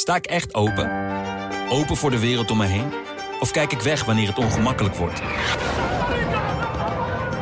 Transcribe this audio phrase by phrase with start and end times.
[0.00, 0.90] Sta ik echt open?
[1.70, 2.92] Open voor de wereld om me heen?
[3.40, 5.22] Of kijk ik weg wanneer het ongemakkelijk wordt?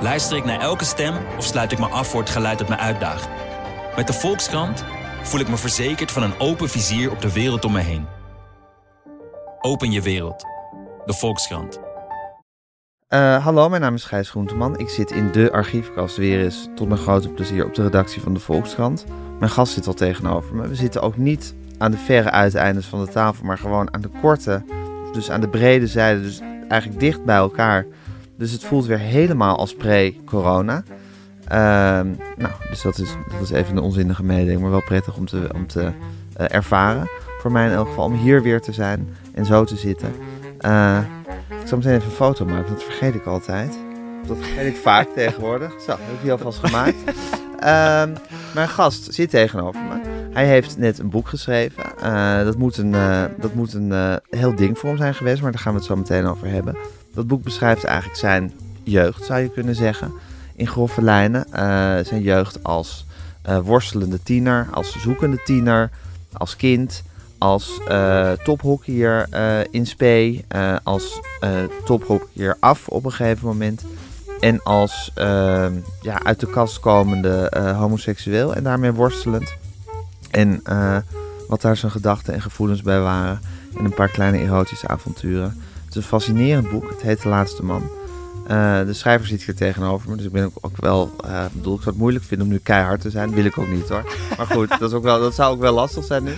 [0.03, 2.77] Luister ik naar elke stem of sluit ik me af voor het geluid dat me
[2.77, 3.29] uitdaagt?
[3.97, 4.85] Met de Volkskrant
[5.23, 8.07] voel ik me verzekerd van een open vizier op de wereld om me heen.
[9.61, 10.45] Open je wereld.
[11.05, 11.79] De Volkskrant.
[13.09, 14.79] Uh, hallo, mijn naam is Gijs Groenteman.
[14.79, 18.35] Ik zit in de archiefkast weer eens tot mijn grote plezier op de redactie van
[18.35, 19.05] de Volkskrant.
[19.39, 20.69] Mijn gast zit al tegenover me.
[20.69, 24.11] We zitten ook niet aan de verre uiteindes van de tafel, maar gewoon aan de
[24.21, 24.63] korte,
[25.13, 27.87] dus aan de brede zijde, dus eigenlijk dicht bij elkaar.
[28.37, 30.83] Dus het voelt weer helemaal als pre-corona.
[31.45, 35.27] Ehm, nou, dus dat is, dat is even een onzinnige mededeling, maar wel prettig om
[35.27, 37.11] te, om te uh, ervaren.
[37.41, 40.13] Voor mij in elk geval om hier weer te zijn en zo te zitten.
[40.61, 40.99] Uh,
[41.61, 43.79] ik zal meteen even een foto maken, dat vergeet ik altijd.
[44.27, 45.73] Dat vergeet ik vaak tegenwoordig.
[45.81, 46.97] Zo, heb ik die alvast gemaakt.
[47.61, 48.03] Uh,
[48.55, 50.18] mijn gast zit tegenover me.
[50.39, 51.85] Hij heeft net een boek geschreven.
[52.03, 55.43] Uh, dat moet een, uh, dat moet een uh, heel ding voor hem zijn geweest,
[55.43, 56.77] maar daar gaan we het zo meteen over hebben.
[57.15, 60.13] Dat boek beschrijft eigenlijk zijn jeugd, zou je kunnen zeggen.
[60.57, 61.47] In grove lijnen.
[62.07, 63.07] zijn jeugd als
[63.63, 65.91] worstelende tiener, als zoekende tiener,
[66.33, 67.03] als kind,
[67.39, 67.81] als
[68.45, 69.29] tophockeyer
[69.71, 70.45] in spe,
[70.83, 71.21] als
[71.85, 73.85] tophockeyer af op een gegeven moment.
[74.41, 75.13] En als
[76.03, 79.57] ja, uit de kast komende homoseksueel en daarmee worstelend.
[80.31, 80.97] En uh,
[81.49, 83.41] wat daar zijn gedachten en gevoelens bij waren.
[83.79, 85.57] In een paar kleine erotische avonturen.
[85.85, 86.89] Het is een fascinerend boek.
[86.89, 87.91] Het heet De Laatste Man.
[88.51, 90.17] Uh, de schrijver zit hier tegenover me.
[90.17, 91.15] Dus ik ben ook, wel.
[91.25, 93.35] Uh, bedoel, ik zou het moeilijk vinden om nu keihard te zijn.
[93.35, 94.15] Wil ik ook niet hoor.
[94.37, 96.33] Maar goed, dat, is ook wel, dat zou ook wel lastig zijn nu.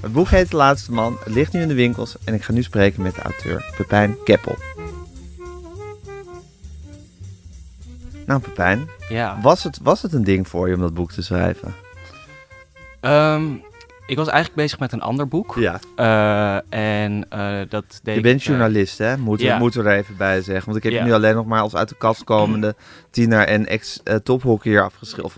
[0.00, 1.16] Het boek heet De Laatste Man.
[1.24, 2.16] Het ligt nu in de winkels.
[2.24, 4.56] En ik ga nu spreken met de auteur Pepijn Keppel.
[8.26, 8.88] Nou, Pepijn.
[9.08, 9.38] Ja.
[9.42, 11.74] Was het, was het een ding voor je om dat boek te schrijven?
[13.00, 13.62] Um,
[14.10, 15.56] ik was eigenlijk bezig met een ander boek.
[15.58, 15.80] Ja.
[15.96, 19.16] Uh, en uh, dat deed Je bent journalist, hè?
[19.16, 19.60] Moeten ja.
[19.60, 20.64] we er even bij zeggen.
[20.64, 20.98] Want ik heb ja.
[20.98, 22.74] je nu alleen nog maar als uit de kast komende
[23.10, 24.90] tiener en ex-tophockeyer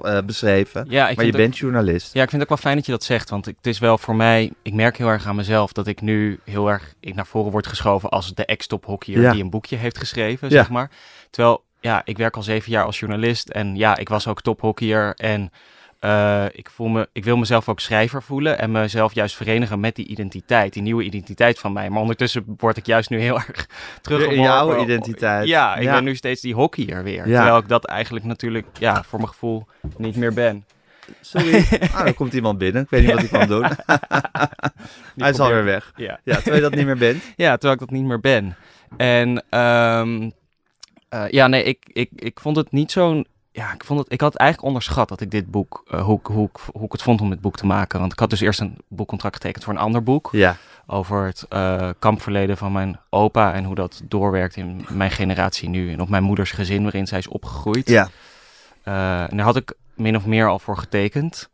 [0.04, 0.86] uh, beschreven.
[0.88, 2.14] Ja, maar je ook, bent journalist.
[2.14, 3.30] Ja, ik vind het ook wel fijn dat je dat zegt.
[3.30, 4.52] Want het is wel voor mij...
[4.62, 7.66] Ik merk heel erg aan mezelf dat ik nu heel erg ik naar voren word
[7.66, 10.90] geschoven als de ex-tophockeyer die een boekje heeft geschreven, zeg maar.
[11.30, 13.48] Terwijl, ja, ik werk al zeven jaar als journalist.
[13.48, 15.50] En ja, ik was ook tophockeyer en...
[16.04, 19.96] Uh, ik, voel me, ik wil mezelf ook schrijver voelen en mezelf juist verenigen met
[19.96, 21.90] die identiteit, die nieuwe identiteit van mij.
[21.90, 23.68] Maar ondertussen word ik juist nu heel erg
[24.00, 24.36] teruggeworpen.
[24.44, 25.48] In jouw identiteit.
[25.48, 25.92] Ja, ik Ja.
[25.94, 27.28] ben nu steeds die hockeyer weer.
[27.28, 27.36] Ja.
[27.36, 30.64] Terwijl ik dat eigenlijk natuurlijk, ja, voor mijn gevoel niet meer ben.
[31.20, 31.64] Sorry.
[31.94, 32.82] ah, er komt iemand binnen.
[32.82, 33.64] Ik weet niet wat hij kan doen.
[35.16, 35.92] hij is alweer weg.
[35.96, 36.20] Ja.
[36.24, 37.22] Ja, terwijl je dat niet meer bent.
[37.36, 38.56] ja, terwijl ik dat niet meer ben.
[38.96, 40.30] En ehm,
[41.08, 44.20] eh, ja, nee, ik, ik, ik vond het niet zo'n ja, ik, vond het, ik
[44.20, 47.02] had het eigenlijk onderschat dat ik dit boek, uh, hoe, ik- hoe, hoe ik het
[47.02, 48.00] vond om dit boek te maken.
[48.00, 50.28] Want ik had dus eerst een boekcontract getekend voor een ander boek.
[50.32, 50.56] Ja.
[50.86, 55.92] Over het eh, kampverleden van mijn opa en hoe dat doorwerkt in mijn generatie nu.
[55.92, 57.88] En op mijn moeders gezin waarin zij is opgegroeid.
[57.88, 58.08] Ja.
[58.82, 61.48] Eh, en daar had ik min of meer al voor getekend.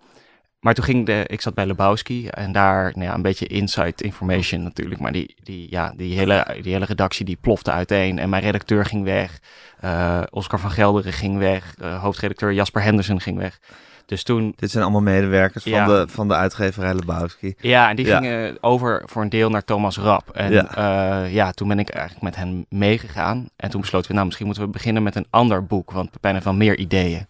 [0.60, 4.04] Maar toen ging de, ik zat bij Lebowski en daar, nou ja, een beetje inside
[4.04, 5.00] information natuurlijk.
[5.00, 8.18] Maar die, die, ja, die, hele, die hele redactie die plofte uiteen.
[8.18, 9.38] En mijn redacteur ging weg.
[9.80, 11.74] Eh, Oscar van Gelderen ging weg.
[11.80, 13.58] Eh, hoofdredacteur Jasper Henderson ging weg.
[14.06, 15.86] Dus toen, Dit zijn allemaal medewerkers Ja.
[15.86, 17.54] van, de, van de uitgeverij Lebowski.
[17.60, 18.18] ja, en die Ja.
[18.18, 20.30] gingen over voor een deel naar Thomas Rap.
[20.30, 20.68] En Ja.
[20.76, 21.22] ja.
[21.24, 23.48] ja, toen ben ik eigenlijk met hen meegegaan.
[23.56, 25.90] En toen besloten we, nou, misschien moeten we beginnen met een ander boek.
[25.90, 27.26] Want Pepijn heeft wel meer ideeën.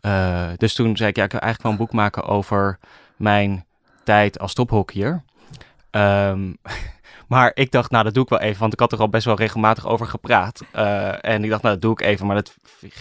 [0.00, 2.78] Eh, dus toen zei ik, ja, ik wil eigenlijk wel een boek maken over
[3.16, 3.64] mijn
[4.04, 5.22] tijd als tophockeyer.
[5.90, 6.52] Ehm,
[7.28, 8.60] maar ik dacht, nou, dat doe ik wel even.
[8.60, 10.60] Want ik had er al best wel regelmatig over gepraat.
[10.72, 12.26] Eh, en ik dacht, nou, dat doe ik even.
[12.26, 12.54] Maar dat,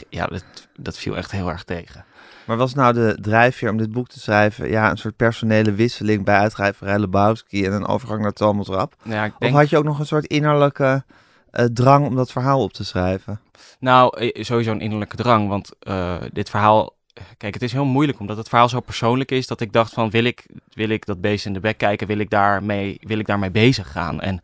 [0.09, 0.43] ja, dat,
[0.79, 2.05] dat viel echt heel erg tegen.
[2.45, 4.69] Maar was nou de drijfveer om dit boek te schrijven...
[4.69, 7.65] ja, een soort personele wisseling bij uitgeverij Lebowski...
[7.65, 8.95] en een overgang naar Thomas Rap?
[9.03, 11.03] Ja, Of had je ook nog een soort innerlijke
[11.51, 13.39] eh, drang om dat verhaal op te schrijven?
[13.79, 16.95] Nou, eh, sowieso een innerlijke drang, want eh, dit verhaal...
[17.37, 20.09] Kijk, het is heel moeilijk omdat het verhaal zo persoonlijk is dat ik dacht van
[20.09, 23.25] wil ik, wil ik dat beest in de bek kijken, wil ik daarmee, wil ik
[23.25, 24.21] daarmee bezig gaan.
[24.21, 24.41] En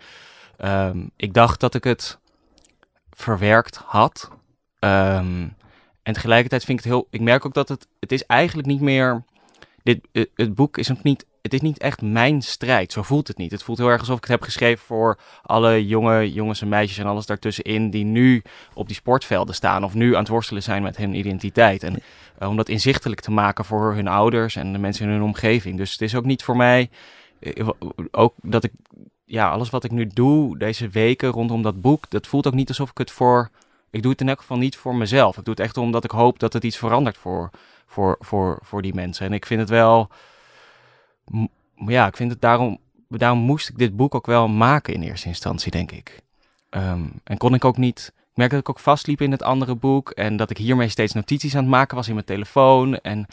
[0.58, 2.18] ehm, ik dacht dat ik het
[3.10, 4.30] verwerkt had.
[4.80, 5.48] Ehm,
[6.04, 8.82] en tegelijkertijd vind ik het heel, ik merk ook dat het, het is eigenlijk niet
[8.82, 9.24] meer,
[9.84, 13.38] dit, het, boek is ook niet, het is niet echt mijn strijd, zo voelt het
[13.38, 13.52] niet.
[13.52, 16.98] Het voelt heel erg alsof ik het heb geschreven voor alle jonge jongens en meisjes
[16.98, 18.44] en alles daartussenin die nu
[18.74, 21.84] op die sportvelden staan of nu aan het worstelen zijn met hun identiteit.
[21.84, 22.02] En
[22.38, 25.78] eh, om dat inzichtelijk te maken voor hun ouders en de mensen in hun omgeving.
[25.78, 26.90] Dus het is ook niet voor mij,
[27.40, 27.70] eh,
[28.12, 28.72] ook dat ik,
[29.26, 32.70] ja, alles wat ik nu doe deze weken rondom dat boek, dat voelt ook niet
[32.70, 33.50] alsof ik het voor,
[33.90, 35.38] ik doe het in elk geval niet voor mezelf.
[35.38, 37.50] Ik doe het echt omdat ik hoop dat het iets verandert voor,
[37.86, 39.26] voor, voor, voor die mensen.
[39.26, 40.10] En ik vind het wel,
[41.76, 42.80] ja, ik vind het daarom
[43.20, 46.22] daarom moest ik dit boek ook wel maken in eerste instantie, denk ik.
[46.70, 48.14] Ehm, en kon ik ook niet.
[48.16, 50.10] Ik merkte dat ik ook vastliep in het andere boek.
[50.10, 52.98] En dat ik hiermee steeds notities aan het maken was in mijn telefoon.
[52.98, 53.26] En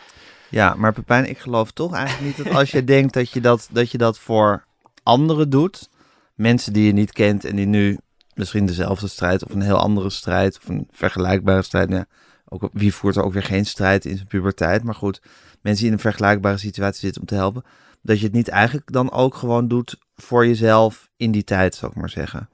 [0.49, 3.69] Ja, maar Pepijn, ik geloof toch eigenlijk niet dat als je denkt dat je dat,
[3.73, 4.65] dat je dat voor
[5.03, 5.89] anderen doet,
[6.35, 7.99] mensen die je niet kent en die nu
[8.35, 12.07] misschien dezelfde strijd of een heel andere strijd of een vergelijkbare strijd, ja,
[12.49, 15.21] ook, wie voert er ook weer geen strijd in zijn puberteit, maar goed,
[15.61, 17.65] mensen die in een vergelijkbare situatie zitten om te helpen,
[18.03, 21.93] dat je het niet eigenlijk dan ook gewoon doet voor jezelf in die tijd, zou
[21.93, 22.49] ik maar zeggen.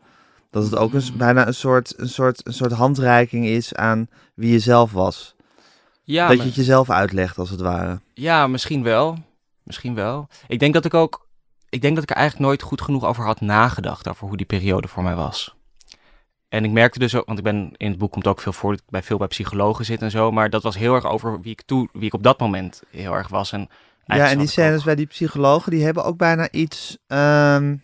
[0.51, 4.09] Dat het ook een, s- bijna een soort, een, soort, een soort handreiking is aan
[4.35, 5.35] wie je zelf was.
[6.05, 8.01] ja, dat maar- je het jezelf uitlegt, als het ware.
[8.15, 9.19] Ja, misschien wel.
[9.63, 10.29] Misschien wel.
[10.47, 11.29] Ik denk dat ik ook.
[11.69, 14.09] Ik denk dat ik er eigenlijk nooit goed genoeg over had nagedacht.
[14.09, 15.55] Over hoe die periode voor mij was.
[16.49, 18.71] En ik merkte dus ook, want ik ben in het boek komt ook veel voor
[18.71, 20.31] dat ik bij veel bij psychologen zit en zo.
[20.31, 23.13] Maar dat was heel erg over wie ik toe, wie ik op dat moment heel
[23.13, 23.53] erg was.
[23.53, 23.69] En
[24.07, 27.75] Ja, en die ook- scènes bij die psychologen, die hebben ook bijna iets, ehm,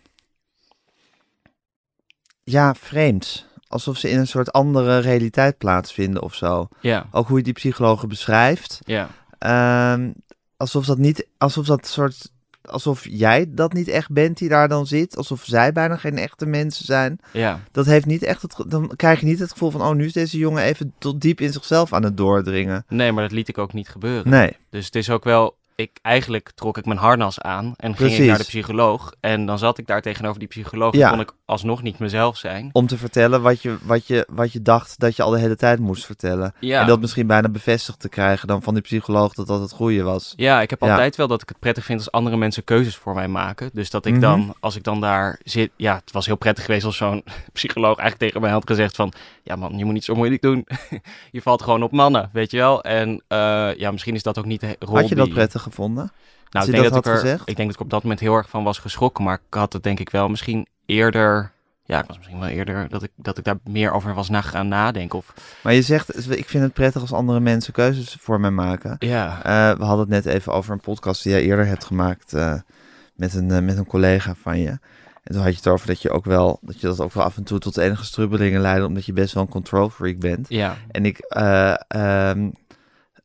[2.43, 3.45] ja, vreemds.
[3.67, 6.67] Alsof ze in een soort andere realiteit plaatsvinden of zo.
[6.81, 8.79] Ja, Ook hoe je die psychologen beschrijft.
[8.85, 9.09] ja,
[9.39, 10.11] Ehm,
[10.57, 12.31] alsof dat niet, alsof dat soort,
[12.61, 15.17] alsof jij dat niet echt bent die daar dan zit.
[15.17, 17.19] Alsof zij bijna geen echte mensen zijn.
[17.31, 17.59] ja.
[17.71, 20.13] Dat heeft niet echt het, dan krijg je niet het gevoel van, oh, nu is
[20.13, 22.85] deze jongen even tot diep in zichzelf aan het doordringen.
[22.89, 24.29] Nee, maar dat liet ik ook niet gebeuren.
[24.31, 25.55] Nee, Dus het is ook wel.
[25.75, 29.13] Ik, eigenlijk trok ik mijn harnas aan en ging ik naar de psycholoog.
[29.19, 30.93] En dan zat ik daar tegenover die psycholoog.
[30.95, 31.05] Ja.
[31.05, 32.69] En kon ik alsnog niet mezelf zijn.
[32.71, 35.55] om te vertellen wat je, wat, je, wat je dacht dat je al de hele
[35.55, 36.53] tijd moest vertellen.
[36.59, 36.81] Ja.
[36.81, 40.03] En dat misschien bijna bevestigd te krijgen dan van die psycholoog dat dat het goede
[40.03, 40.33] was.
[40.35, 40.89] Ja, ik heb Ja.
[40.91, 43.69] altijd wel dat ik het prettig vind als andere mensen keuzes voor mij maken.
[43.73, 44.21] Dus dat ik Mhm.
[44.21, 45.71] dan, als ik dan daar zit...
[45.75, 47.23] Ja, het was heel prettig geweest als zo'n
[47.53, 49.13] psycholoog eigenlijk tegen mij had gezegd van...
[49.43, 50.67] Ja man, je moet niet zo moeilijk doen.
[51.31, 52.83] je valt gewoon op mannen, weet je wel.
[52.83, 55.61] En eh, ja, misschien is dat ook niet de rol Had je dat die- prettig
[55.61, 56.11] gevonden?
[56.49, 58.35] Nou, ik denk, dat dat ik, er, ik denk dat ik op dat moment heel
[58.35, 59.23] erg van was geschrokken.
[59.23, 61.51] Maar ik had het denk ik wel misschien eerder...
[61.85, 64.41] Ja, ik was misschien wel eerder dat ik, dat ik daar meer over was na
[64.41, 65.17] gaan nadenken.
[65.17, 68.95] Of, Maar je zegt, ik vind het prettig als andere mensen keuzes voor mij maken.
[68.99, 72.33] ja, Eh, we hadden het net even over een podcast die jij eerder hebt gemaakt
[72.33, 72.53] eh,
[73.15, 74.77] met, een, met een collega van je.
[75.23, 77.23] En toen had je het over dat je ook wel, dat je dat ook wel
[77.23, 80.45] af en toe tot enige strubbelingen leidde, omdat je best wel een control freak bent.
[80.49, 82.49] ja, En ik, eh, ehm,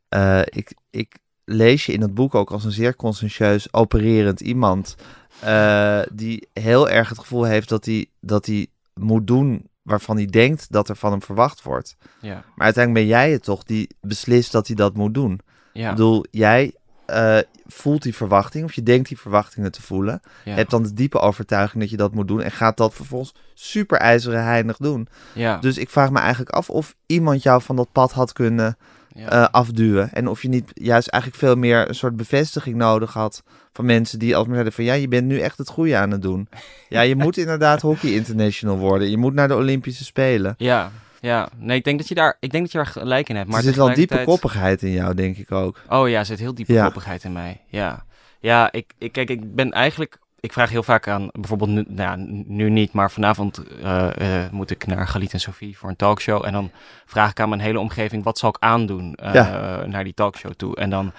[0.08, 4.94] eh, ik, ik lees je in het boek ook als een zeer conscientieus opererend iemand.
[5.40, 10.26] eh, die heel erg het gevoel heeft dat hij, dat hij moet doen waarvan hij
[10.26, 11.96] denkt dat er van hem verwacht wordt.
[12.20, 15.40] ja, Maar uiteindelijk ben jij het toch die beslist dat hij dat moet doen.
[15.72, 15.84] ja.
[15.90, 16.74] Ik bedoel, jij
[17.08, 20.20] eh, voelt die verwachting, of je denkt die verwachtingen te voelen.
[20.44, 23.34] ja, Hebt dan de diepe overtuiging dat je dat moet doen en gaat dat vervolgens
[23.54, 25.08] super ijzeren heinig doen.
[25.34, 28.76] ja, Dus ik vraag me eigenlijk af of iemand jou van dat pad had kunnen
[29.14, 29.28] ja.
[29.28, 30.12] eh, afduwen.
[30.12, 34.18] En of je niet juist eigenlijk veel meer een soort bevestiging nodig had van mensen
[34.18, 36.48] die altijd maar zeiden van ja, je bent nu echt het goede aan het doen.
[36.88, 39.10] Ja, je moet inderdaad hockey international worden.
[39.10, 40.54] Je moet naar de Olympische Spelen.
[40.58, 41.48] Ja, ja.
[41.56, 43.48] Nee, ik denk dat je daar, ik denk dat je daar gelijk in hebt.
[43.48, 45.80] Maar er zit wel diepe koppigheid in jou, denk ik ook.
[45.88, 46.84] Oh ja, er zit heel diepe Ja.
[46.84, 47.60] koppigheid in mij.
[47.66, 48.04] Ja,
[48.40, 50.18] ja ik, ik, kijk, ik ben eigenlijk...
[50.40, 54.52] Ik vraag heel vaak aan, bijvoorbeeld nu, nou ja, nu niet, maar vanavond eh, eh,
[54.52, 56.44] moet ik naar Galit en Sophie voor een talkshow.
[56.44, 56.70] En dan
[57.06, 60.76] vraag ik aan mijn hele omgeving, wat zal ik aandoen eh, naar die talkshow toe?
[60.76, 61.12] En dan,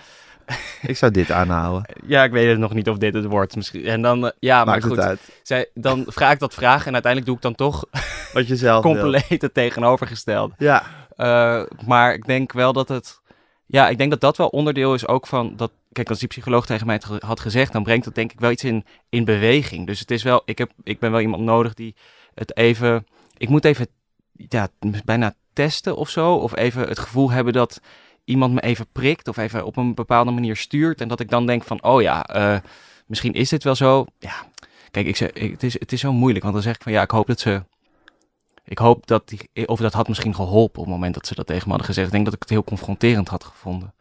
[0.82, 1.96] Ik zou dit aanhouden.
[2.06, 3.86] ja, ik weet het nog niet of dit het wordt misschien.
[3.86, 5.20] En dan, eh, ja, maar Maakt goed, het uit.
[5.44, 7.86] zij, dan vraag ik dat vraag en uiteindelijk doe ik dan toch
[8.34, 8.94] Wat je zelf wil.
[8.94, 10.54] compleet het tegenovergestelde.
[10.58, 10.84] Ja,
[11.16, 13.20] Eh, maar ik denk wel dat het.
[13.66, 15.72] Ja, ik denk dat dat wel onderdeel is ook van dat.
[15.92, 18.52] Kijk, als die psycholoog tegen mij het had gezegd, dan brengt dat denk ik wel
[18.52, 19.88] iets in, in beweging.
[19.88, 20.42] Dus het is wel.
[20.46, 21.96] Ik, heb, ik ben wel iemand nodig die
[22.34, 23.06] het even.
[23.38, 23.88] Ik moet even.
[24.32, 24.68] Ja,
[25.06, 26.34] bijna testen of zo.
[26.34, 27.80] Of even het gevoel hebben dat
[28.30, 29.28] iemand me even prikt.
[29.28, 31.02] Of even op een bepaalde manier stuurt.
[31.02, 31.84] En dat ik dan denk van.
[31.84, 32.60] Oh ja, eh,
[33.06, 34.06] misschien is dit wel zo.
[34.20, 34.46] Ja,
[34.92, 36.44] kijk, ik zeg, het, is, het is zo moeilijk.
[36.44, 37.64] Want dan zeg ik van ja, ik hoop dat ze.
[38.64, 41.48] Ik hoop dat die, of dat had misschien geholpen op het moment dat ze dat
[41.48, 42.08] tegen me hadden gezegd.
[42.08, 43.94] Ik denk dat ik het heel confronterend had gevonden.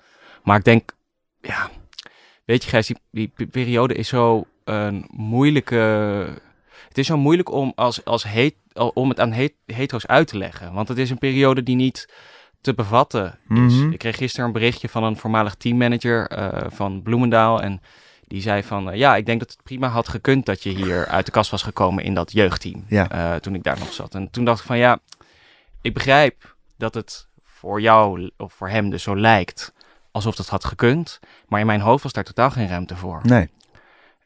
[0.43, 0.95] Maar ik denk,
[1.41, 1.71] ja,
[2.45, 5.77] weet je Gijs, die, die pe- periode is zo een moeilijke...
[6.89, 8.55] Het is zo moeilijk om, als, als heet,
[8.95, 10.73] om het aan het hetero's uit te leggen.
[10.73, 12.09] Want het is een periode die niet
[12.61, 13.75] te bevatten is.
[13.75, 13.91] Mhm.
[13.93, 17.63] Ik kreeg gisteren een berichtje van een voormalig teammanager eh, van Bloemendaal.
[17.63, 17.81] En
[18.27, 21.07] die zei van, eh, ja, ik denk dat het prima had gekund dat je hier
[21.07, 22.85] uit de kast was gekomen in dat jeugdteam.
[22.89, 23.11] Ja.
[23.11, 24.15] eh, toen ik daar nog zat.
[24.15, 24.99] En toen dacht ik van, ja,
[25.81, 29.73] ik begrijp dat het voor jou of voor hem dus zo lijkt
[30.11, 31.21] alsof dat had gekund.
[31.49, 33.21] Maar in mijn hoofd was daar totaal geen ruimte voor.
[33.25, 33.49] nee.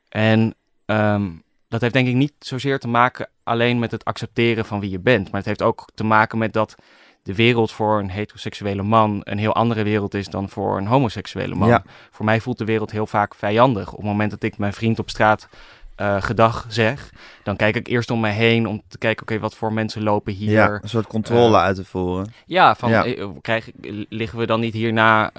[0.09, 1.31] En ehm,
[1.69, 4.99] dat heeft denk ik niet zozeer te maken alleen met het accepteren van wie je
[4.99, 5.25] bent.
[5.31, 6.75] Maar het heeft ook te maken met dat
[7.23, 11.55] de wereld voor een heteroseksuele man een heel andere wereld is dan voor een homoseksuele
[11.55, 11.69] man.
[11.69, 11.83] Ja.
[12.11, 13.91] Voor mij voelt de wereld heel vaak vijandig.
[13.91, 15.49] Op het moment dat ik mijn vriend op straat
[15.97, 17.11] eh, gedag zeg,
[17.43, 20.33] dan kijk ik eerst om mij heen om te kijken, oké, wat voor mensen lopen
[20.33, 20.51] hier.
[20.51, 22.33] Ja, een soort controle eh, uit te voeren.
[22.47, 23.05] Ja, van Ja.
[23.05, 23.71] eh, krijg,
[24.09, 25.31] liggen we dan niet hierna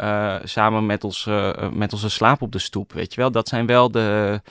[0.43, 1.29] samen met, ons,
[1.73, 3.31] met onze slaap op de stoep, weet je wel?
[3.31, 4.41] Dat zijn wel de,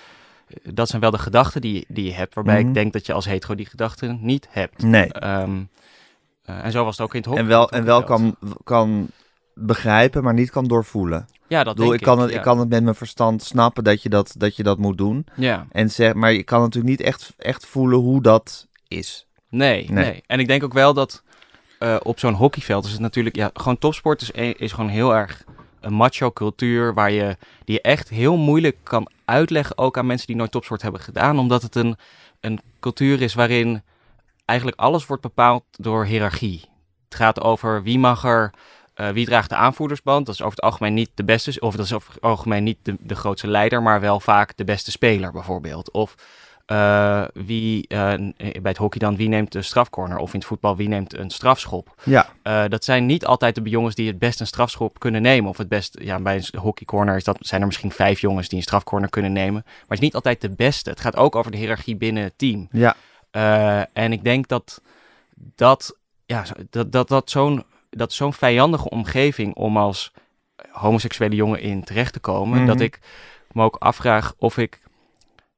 [0.63, 2.69] dat zijn wel de gedachten die, die je hebt, waarbij Mhm.
[2.69, 4.83] ik denk dat je als hetero die gedachten niet hebt.
[4.83, 5.13] Nee.
[5.13, 5.63] Ehm,
[6.59, 7.43] eh, en zo was het ook in het hockey.
[7.43, 9.09] En wel, en wel kan, kan
[9.55, 11.27] begrijpen, maar niet kan doorvoelen.
[11.49, 12.37] Ja, dat Ik, denk ik, kan het, ja.
[12.37, 15.27] ik kan het met mijn verstand snappen dat je dat, dat, je dat moet doen.
[15.35, 19.27] Ja, En zeg, maar je kan natuurlijk niet echt, echt voelen hoe dat is.
[19.49, 20.05] nee, Nee.
[20.05, 21.23] nee, En ik denk ook wel dat
[21.79, 23.37] eh, op zo'n hockeyveld is het natuurlijk...
[23.37, 25.45] Ja, gewoon topsport is, e- is gewoon heel erg
[25.81, 26.95] een macho cultuur...
[26.95, 29.79] waar je, die je echt heel moeilijk kan uitleggen...
[29.79, 31.39] ook aan mensen die nooit topsport hebben gedaan.
[31.39, 31.97] Omdat het een,
[32.41, 33.83] een cultuur is waarin
[34.53, 36.61] eigenlijk alles wordt bepaald door hiërarchie.
[37.05, 38.51] Het gaat over wie mag er...
[38.95, 40.27] eh, wie draagt de aanvoerdersband?
[40.27, 42.79] Dat is over het algemeen niet de beste, of dat is over het algemeen niet
[42.83, 45.91] de, de grootste leider, maar wel vaak de beste speler bijvoorbeeld.
[45.91, 46.15] Of
[46.67, 50.19] eh, wie eh, bij het hockey dan, wie neemt de strafcorner?
[50.19, 51.95] Of in het voetbal, wie neemt een strafschop?
[52.03, 52.29] Ja,
[52.69, 55.51] dat zijn niet altijd de jongens die het best een strafschop kunnen nemen.
[55.51, 58.57] Of het best, ja, bij een hockeycorner is dat, zijn er misschien vijf jongens die
[58.59, 59.63] een strafcorner kunnen nemen.
[59.65, 60.91] Maar het is niet altijd de beste.
[60.91, 62.69] Het gaat ook over de hiërarchie binnen het team.
[62.73, 62.97] ja,
[63.33, 64.81] Eh, en ik denk dat
[65.35, 65.97] dat,
[66.27, 70.13] ja, dat, dat, dat zo'n dat zo'n vijandige omgeving om als
[70.71, 72.67] homoseksuele jongen in terecht te komen, Mhm.
[72.67, 72.99] dat ik
[73.53, 74.81] me ook afvraag of ik.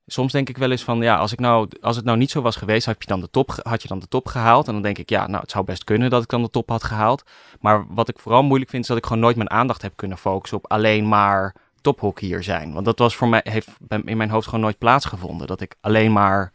[0.06, 2.42] Soms denk ik wel eens van, ja, als, ik nou, als het nou niet zo
[2.42, 4.66] was geweest, had je, dan de top, had je dan de top gehaald?
[4.66, 6.68] En dan denk ik, ja, nou, het zou best kunnen dat ik dan de top
[6.68, 7.22] had gehaald.
[7.60, 10.18] Maar wat ik vooral moeilijk vind, is dat ik gewoon nooit mijn aandacht heb kunnen
[10.18, 12.72] focussen op alleen maar tophockeyer zijn.
[12.72, 13.68] Want dat was voor mij, heeft
[14.04, 15.46] in mijn hoofd gewoon nooit plaatsgevonden.
[15.46, 16.52] Dat ik alleen maar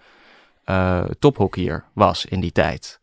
[0.70, 3.00] eh tophockeyer was in die tijd.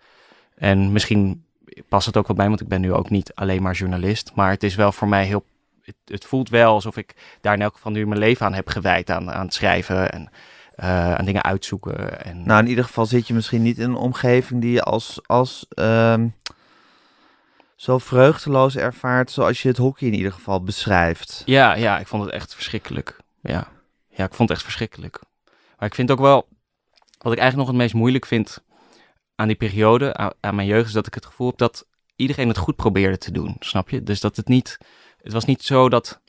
[0.54, 1.44] En misschien
[1.88, 4.32] past het ook wel bij, want ik ben nu ook niet alleen maar journalist.
[4.34, 5.44] Maar het is wel voor mij heel.
[5.82, 8.68] Het, het voelt wel alsof ik daar in elk geval nu mijn leven aan heb
[8.68, 9.10] gewijd.
[9.10, 10.30] Aan, aan het schrijven en
[10.74, 12.24] eh, aan dingen uitzoeken.
[12.24, 15.20] En, nou in ieder geval zit je misschien niet in een omgeving die je als,
[15.26, 16.28] als ehm,
[17.76, 21.42] zo vreugdeloos ervaart zoals je het hockey in ieder geval beschrijft.
[21.44, 23.16] Ja, ja, ik vond het echt verschrikkelijk.
[23.40, 23.68] Ja.
[24.08, 25.20] ja, ik vond het echt verschrikkelijk.
[25.78, 26.48] Maar ik vind ook wel,
[27.26, 28.64] wat ik eigenlijk nog het meest moeilijk vind
[29.34, 32.48] aan die periode, aan, aan mijn jeugd, is dat ik het gevoel heb dat iedereen
[32.48, 34.02] het goed probeerde te doen, snap je?
[34.02, 34.78] Dus dat het niet,
[35.22, 36.20] het was niet zo dat,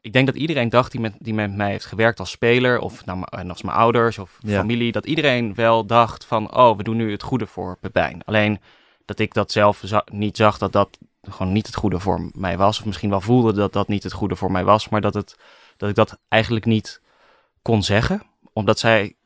[0.00, 3.04] ik denk dat iedereen dacht die met, die met mij heeft gewerkt als speler, of
[3.04, 4.58] nou, en als mijn ouders of Ja.
[4.58, 8.22] familie, dat iedereen wel dacht van, oh, we doen nu het goede voor Pepijn.
[8.24, 8.60] Alleen
[9.04, 12.56] dat ik dat zelf za- niet zag, dat dat gewoon niet het goede voor mij
[12.56, 12.78] was.
[12.78, 14.88] Of misschien wel voelde dat dat niet het goede voor mij was.
[14.88, 15.36] Maar dat, het,
[15.76, 17.00] dat ik dat eigenlijk niet
[17.62, 18.22] kon zeggen.
[18.52, 19.16] Omdat zij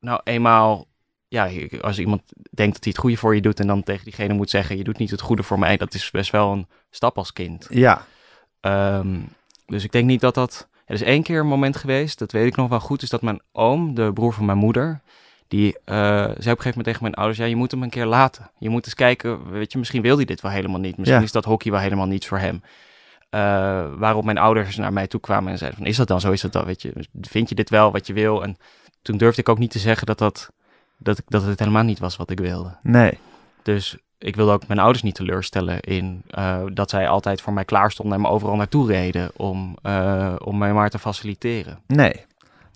[0.00, 0.86] nou eenmaal...
[1.28, 1.48] Ja,
[1.80, 3.60] als iemand denkt dat hij het goede voor je doet...
[3.60, 4.76] en dan tegen diegene moet zeggen...
[4.76, 5.76] je doet niet het goede voor mij...
[5.76, 7.66] dat is best wel een stap als kind.
[7.70, 8.06] Ja,
[8.60, 9.20] Ehm,
[9.66, 10.68] dus ik denk niet dat dat...
[10.86, 13.02] Er is één keer een moment geweest, dat weet ik nog wel goed...
[13.02, 15.00] is dat mijn oom, de broer van mijn moeder...
[15.48, 17.38] die eh, zei op een gegeven moment tegen mijn ouders...
[17.38, 18.50] ja, je moet hem een keer laten.
[18.58, 20.96] Je moet eens kijken, weet je, misschien wil hij dit wel helemaal niet.
[20.96, 21.24] Misschien Ja.
[21.24, 22.62] is dat hockey wel helemaal niets voor hem.
[23.30, 23.40] Eh,
[23.96, 25.88] waarop mijn ouders naar mij toe kwamen en zeiden van...
[25.88, 26.92] is dat dan zo, is dat dan, weet je?
[27.20, 28.42] Vind je dit wel wat je wil?
[28.42, 28.56] En
[29.08, 30.50] toen durfde ik ook niet te zeggen dat, dat,
[30.98, 32.76] dat, ik, dat het helemaal niet was wat ik wilde.
[32.82, 33.18] nee.
[33.62, 37.64] Dus ik wilde ook mijn ouders niet teleurstellen in eh, dat zij altijd voor mij
[37.64, 41.78] klaar stonden en me overal naartoe reden om, eh, om mij maar te faciliteren.
[41.86, 42.24] Nee.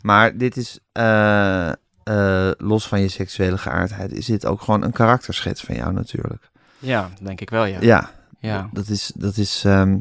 [0.03, 1.73] Maar dit is, eh,
[2.57, 6.51] los van je seksuele geaardheid, is dit ook gewoon een karakterschets van jou natuurlijk.
[6.79, 7.79] Ja, denk ik wel, ja.
[7.81, 9.99] Ja, Ja, dat is, dat is ehm,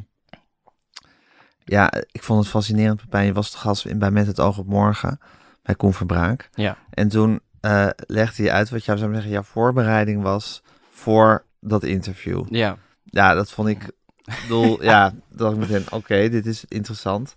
[1.64, 3.26] ja, ik vond het fascinerend, Pepijn.
[3.26, 5.20] Je was te gast in, bij Met het oog op morgen,
[5.64, 6.50] bij Koen Verbraak.
[6.54, 6.78] ja.
[6.90, 11.84] En toen eh, legde je uit wat jou zou zeggen, jouw voorbereiding was voor dat
[11.84, 12.44] interview.
[12.50, 12.78] ja.
[13.04, 13.84] Ja, dat vond ik.
[14.26, 17.34] Ik bedoel, ja, dacht ik meteen, oké, dit is interessant.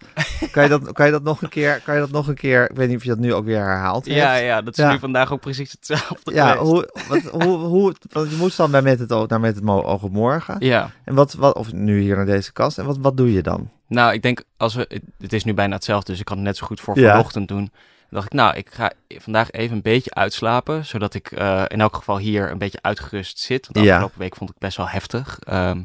[0.50, 2.70] Kan je, dat, kan je dat nog een keer, kan je dat nog een keer,
[2.70, 4.16] ik weet niet of je dat nu ook weer herhaald hebt.
[4.16, 4.92] Ja, ja, dat is Ja.
[4.92, 6.70] nu vandaag ook precies hetzelfde Ja, geweest.
[6.70, 9.68] hoe, wat, hoe, hoe, want je moest dan bij met het oog naar met het
[9.68, 10.56] oog op morgen.
[10.58, 12.78] Ja, En wat, wat, of nu hier naar deze kast.
[12.78, 13.70] En wat, wat doe je dan?
[13.88, 16.46] nou, ik denk als we, het, het is nu bijna hetzelfde, dus ik kan het
[16.46, 17.10] net zo goed voor Ja.
[17.10, 17.72] vanochtend doen.
[18.14, 21.96] Dacht ik, nou, ik ga vandaag even een beetje uitslapen, zodat ik eh, in elk
[21.96, 23.66] geval hier een beetje uitgerust zit.
[23.66, 23.92] Want de Ja.
[23.92, 25.82] afgelopen week vond ik best wel heftig, ehm,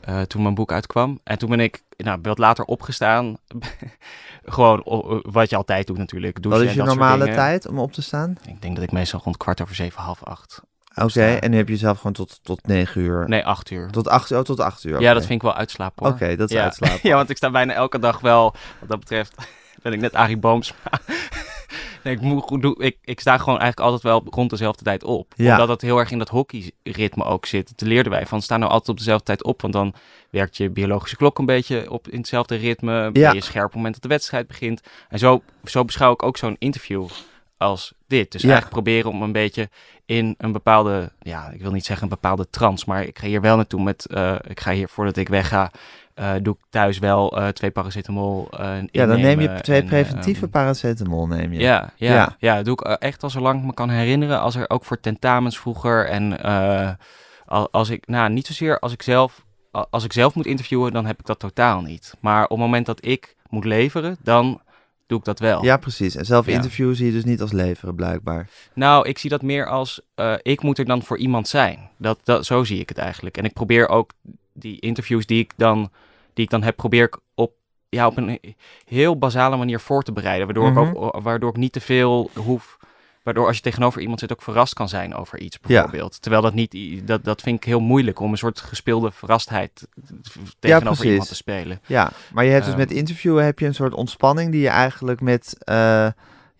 [0.00, 1.20] eh, toen mijn boek uitkwam.
[1.24, 3.36] En toen ben ik nou, wat later opgestaan.
[4.44, 4.82] Gewoon
[5.22, 6.34] wat je altijd doet natuurlijk.
[6.34, 8.36] Wat douchen is en je normale tijd om op te staan?
[8.46, 10.60] Ik denk dat ik meestal rond kwart over zeven, half acht.
[10.94, 13.28] Oké, en nu heb je zelf gewoon tot, tot negen uur.
[13.28, 13.90] Nee, acht uur.
[13.90, 15.00] Tot acht uur, oh, tot acht uur.
[15.00, 16.14] Ja, dat vind ik wel uitslapen hoor.
[16.14, 16.62] Oké, dat is ja.
[16.62, 16.98] uitslapen.
[17.08, 19.34] ja, want ik sta bijna elke dag wel, wat dat betreft,
[19.82, 20.76] ben ik net Arie Boomsma.
[22.04, 25.32] Nee, ik, moet, ik, ik sta gewoon eigenlijk altijd wel rond dezelfde tijd op.
[25.36, 25.50] Ja.
[25.50, 27.76] Omdat het heel erg in dat hockeyritme ook zit.
[27.76, 29.60] Toen leerden wij van, sta nou altijd op dezelfde tijd op.
[29.60, 29.94] Want dan
[30.30, 33.10] werkt je biologische klok een beetje op in hetzelfde ritme.
[33.10, 34.80] Ben je scherp op het moment dat de wedstrijd begint.
[35.08, 37.08] En zo, zo beschouw ik ook zo'n interview
[37.62, 38.32] als dit.
[38.32, 38.48] Dus Ja.
[38.50, 39.68] eigenlijk proberen om een beetje
[40.06, 43.40] in een bepaalde, ja, ik wil niet zeggen een bepaalde trance, maar ik ga hier
[43.40, 45.70] wel naartoe met, eh, ik ga hier voordat ik wegga,
[46.14, 48.48] eh, doe ik thuis wel eh, twee paracetamol
[48.90, 51.58] Ja, dan neem je twee en, preventieve ehm, paracetamol, neem je.
[51.60, 52.62] ja, ja, Ja.
[52.62, 54.40] doe ik echt al zolang ik me kan herinneren.
[54.40, 56.38] Als er ook voor tentamens vroeger en
[57.46, 59.44] al- als ik, nou niet zozeer als ik zelf,
[59.90, 62.14] als ik zelf moet interviewen, dan heb ik dat totaal niet.
[62.20, 64.60] Maar op het moment dat ik moet leveren, dan
[65.12, 65.64] doe ik dat wel.
[65.64, 66.16] Ja, precies.
[66.16, 66.52] En zelf Ja.
[66.54, 68.48] interviewen zie je dus niet als leveren, blijkbaar.
[68.74, 71.90] Nou, ik zie dat meer als eh, ik moet er dan voor iemand zijn.
[71.96, 73.36] Dat, dat, zo zie ik het eigenlijk.
[73.36, 74.10] En ik probeer ook
[74.52, 75.90] die interviews die ik dan,
[76.34, 77.52] die ik dan heb, probeer ik op,
[77.88, 78.38] ja, op een
[78.84, 80.44] heel basale manier voor te bereiden.
[80.46, 80.90] Waardoor, Mhm.
[80.90, 82.76] ik ook, waardoor ik niet te veel hoef.
[83.22, 85.68] Waardoor als je tegenover iemand zit ook verrast kan zijn over iets Ja.
[85.68, 86.22] bijvoorbeeld.
[86.22, 86.76] Terwijl dat niet,
[87.06, 89.86] dat, dat vind ik heel moeilijk om een soort gespeelde verrastheid
[90.58, 91.10] tegenover precies.
[91.10, 91.80] iemand te spelen.
[91.86, 92.82] Ja, maar je hebt dus Ehm.
[92.82, 96.06] met interviewen heb je een soort ontspanning die je eigenlijk met eh,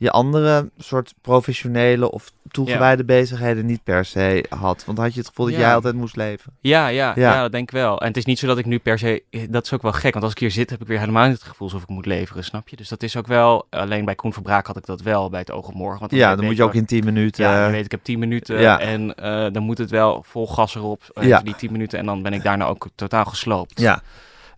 [0.02, 4.84] je andere soort professionele of toegewijde bezigheden niet per se had.
[4.84, 5.60] Want had je het gevoel dat Ja.
[5.60, 6.52] jij altijd moest leven.
[6.60, 7.32] Ja, ja, Ja.
[7.32, 7.40] ja.
[7.42, 8.00] dat denk ik wel.
[8.00, 9.22] En het is niet zo dat ik nu per se...
[9.48, 11.38] Dat is ook wel gek, want als ik hier zit heb ik weer helemaal niet
[11.38, 12.76] het gevoel alsof ik moet leveren, snap je?
[12.76, 13.66] Dus dat is ook wel...
[13.70, 16.00] Alleen bij Koen Verbraak had ik dat wel bij het oog op morgen.
[16.00, 17.44] Want ja, dan moet je ook in 10 minuten.
[17.44, 20.74] Ja, je weet, ik heb 10 minuten en eh, dan moet het wel vol gas
[20.74, 21.02] erop.
[21.20, 21.36] Ja.
[21.36, 23.80] voor die 10 minuten en dan ben ik daarna ook totaal gesloopt.
[23.80, 24.02] ja.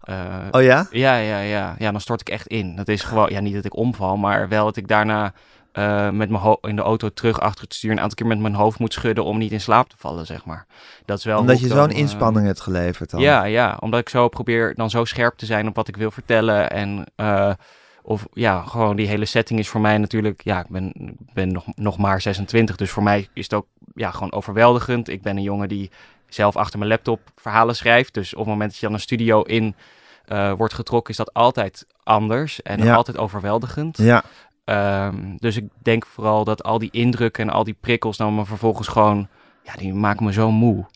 [0.05, 0.87] Eh, Oh ja?
[0.91, 1.75] ja, ja, ja.
[1.79, 2.77] Ja, dan stort ik echt in.
[2.77, 3.31] Dat is gewoon...
[3.31, 5.33] Ja, niet dat ik omval, maar wel dat ik daarna...
[5.73, 8.39] eh, met mijn ho- in de auto terug achter het stuur een aantal keer met
[8.39, 10.67] mijn hoofd moet schudden om niet in slaap te vallen, zeg maar.
[11.05, 13.21] Dat is wel Omdat je zo'n eh, inspanning hebt geleverd dan.
[13.21, 16.11] ja, ja, omdat ik zo probeer dan zo scherp te zijn op wat ik wil
[16.11, 16.71] vertellen.
[16.71, 17.05] En
[18.03, 20.41] of ja, gewoon die hele setting is voor mij natuurlijk.
[20.45, 20.93] Ja, ik ben,
[21.33, 22.77] ben nog, nog maar 26.
[22.77, 25.09] Dus voor mij is het ook ja, gewoon overweldigend.
[25.09, 25.91] Ik ben een jongen die
[26.35, 28.15] zelf achter mijn laptop verhalen schrijft.
[28.15, 29.75] Dus op het moment dat je dan een studio in
[30.25, 32.95] eh, wordt getrokken, is dat altijd anders en Ja.
[32.95, 33.97] altijd overweldigend.
[33.97, 34.23] Ja,
[34.65, 38.45] Ehm, dus ik denk vooral dat al die indrukken en al die prikkels dan me
[38.45, 39.29] vervolgens gewoon,
[39.63, 40.87] ja, die maken me zo moe.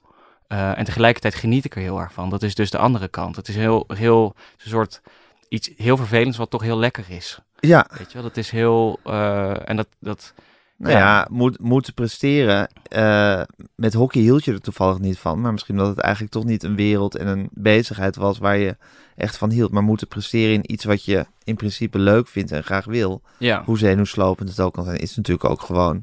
[0.47, 2.31] Eh, en tegelijkertijd geniet ik er heel erg van.
[2.31, 3.37] Dat is dus de andere kant.
[3.37, 5.01] Het is heel, heel, is een soort
[5.49, 7.39] iets heel vervelends wat toch heel lekker is.
[7.61, 7.87] ja.
[7.99, 10.35] Weet je wel, dat is heel, eh, en dat, dat,
[10.79, 11.27] Nou ja, Ja.
[11.31, 12.69] moet, moeten presteren.
[12.83, 13.43] Eh,
[13.75, 15.41] met hockey hield je er toevallig niet van.
[15.41, 18.77] Maar misschien dat het eigenlijk toch niet een wereld en een bezigheid was waar je
[19.17, 19.73] echt van hield.
[19.73, 23.23] Maar moeten presteren in iets wat je in principe leuk vindt en graag wil.
[23.39, 23.63] ja.
[23.65, 26.03] Hoe zenuwslopend het ook kan zijn, is natuurlijk ook gewoon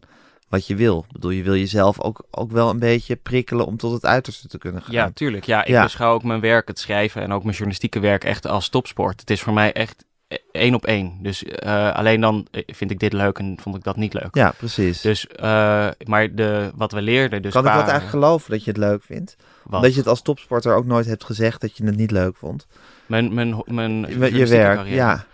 [0.49, 1.03] wat je wil.
[1.07, 4.47] Ik bedoel, je wil jezelf ook, ook wel een beetje prikkelen om tot het uiterste
[4.47, 4.93] te kunnen gaan.
[4.93, 5.43] Ja, tuurlijk.
[5.45, 5.83] Ja, ik Ja.
[5.83, 9.19] beschouw ook mijn werk, het schrijven en ook mijn journalistieke werk echt als topsport.
[9.19, 10.05] Het is voor mij echt
[10.51, 11.17] één op één.
[11.21, 14.35] Dus eh, alleen dan eh, vind ik dit leuk en vond ik dat niet leuk.
[14.35, 15.01] Ja, precies.
[15.01, 18.69] Dus, eh, maar de, wat we leerden, dus kan ik dat eigenlijk geloven dat je
[18.71, 19.35] het leuk vindt?
[19.63, 19.81] wat?
[19.81, 22.67] Dat je het als topsporter ook nooit hebt gezegd dat je het niet leuk vond.
[23.05, 24.95] Mijn, mijn, mijn Je, werk, carrière.
[24.95, 25.25] ja.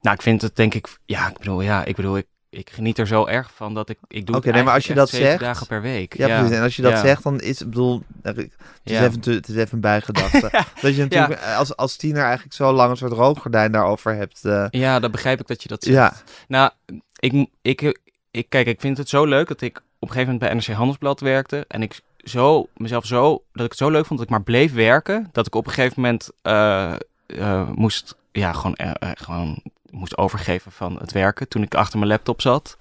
[0.00, 2.98] Nou, ik vind het denk ik, ja, ik bedoel, ja, ik bedoel, ik, ik geniet
[2.98, 5.40] er zo erg van dat ik, ik doe Oké, nee, maar als je dat zegt-
[5.40, 6.16] dagen per week.
[6.16, 6.56] Ja, precies.
[6.56, 7.00] En als je dat ja.
[7.00, 8.46] zegt, dan is het, bedoel, het is,
[8.82, 9.04] Ja.
[9.04, 10.50] even, het is even een bijgedachte.
[10.82, 14.44] Dat je natuurlijk als, als tiener eigenlijk zo lang een soort rookgordijn daarover hebt.
[14.44, 15.96] eh, Ja, dat begrijp ik dat je dat zegt.
[15.96, 16.14] ja,
[16.48, 16.70] Nou,
[17.18, 17.98] ik, ik,
[18.30, 20.76] ik, kijk, ik vind het zo leuk dat ik op een gegeven moment bij NRC
[20.76, 21.64] Handelsblad werkte.
[21.68, 24.72] En ik zo, mezelf zo, dat ik het zo leuk vond dat ik maar bleef
[24.72, 25.28] werken.
[25.32, 26.92] Dat ik op een gegeven moment eh,
[27.26, 31.48] eh, moest, ja, gewoon, gewoon moest overgeven van het werken.
[31.48, 32.76] Toen ik achter mijn laptop zat.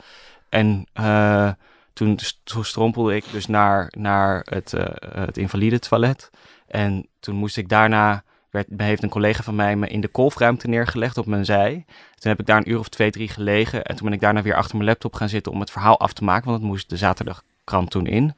[0.50, 1.52] En eh,
[1.94, 2.20] toen,
[2.62, 6.30] strompelde ik dus naar, naar het, eh, het invalide toilet.
[6.68, 10.68] En toen moest ik daarna, werd, heeft een collega van mij me in de kolfruimte
[10.68, 11.86] neergelegd op mijn zij.
[12.16, 13.84] Toen heb ik daar een uur of twee, drie gelegen.
[13.84, 16.14] En toen ben ik daarna weer achter mijn laptop gaan zitten om het verhaal af
[16.14, 16.46] te maken.
[16.46, 18.36] Want het moest de zaterdagkrant toen in.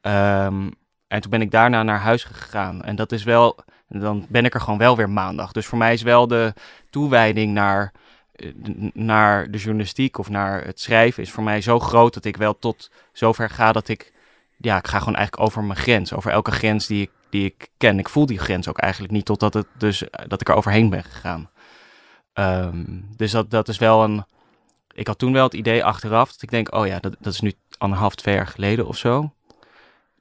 [0.00, 0.68] Ehm,
[1.08, 2.82] en toen ben ik daarna naar huis gegaan.
[2.82, 5.52] En dat is wel, dan ben ik er gewoon wel weer maandag.
[5.52, 6.54] Dus voor mij is wel de
[6.90, 7.92] toewijding naar,
[8.92, 12.58] naar de journalistiek of naar het schrijven is voor mij zo groot dat ik wel
[12.58, 14.12] tot zover ga dat ik,
[14.56, 16.12] ja, ik ga gewoon eigenlijk over mijn grens.
[16.12, 17.98] Over elke grens die ik, die ik ken.
[17.98, 21.04] Ik voel die grens ook eigenlijk niet totdat het dus, dat ik er overheen ben
[21.04, 21.50] gegaan.
[22.32, 22.84] Ehm,
[23.16, 24.24] dus dat, dat is wel een.
[24.94, 27.40] Ik had toen wel het idee achteraf dat ik denk, oh ja, dat, dat is
[27.40, 29.32] nu anderhalf, twee jaar geleden of zo.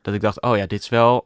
[0.02, 1.26] Dat ik dacht, oh ja, dit is wel.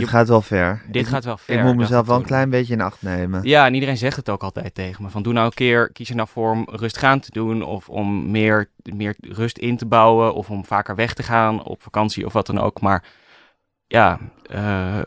[0.00, 0.82] Dit gaat wel ver.
[0.90, 1.58] dit ik, gaat wel ver.
[1.58, 3.42] ik moet mezelf wel een klein beetje in acht nemen.
[3.42, 5.10] Ja, en iedereen zegt het ook altijd tegen me.
[5.10, 7.62] Van doe nou een keer, kies er nou voor om rustig aan te doen.
[7.62, 10.34] Of om meer, meer rust in te bouwen.
[10.34, 12.80] Of om vaker weg te gaan op vakantie of wat dan ook.
[12.80, 13.04] Maar
[13.86, 14.18] ja,
[14.50, 14.98] eh,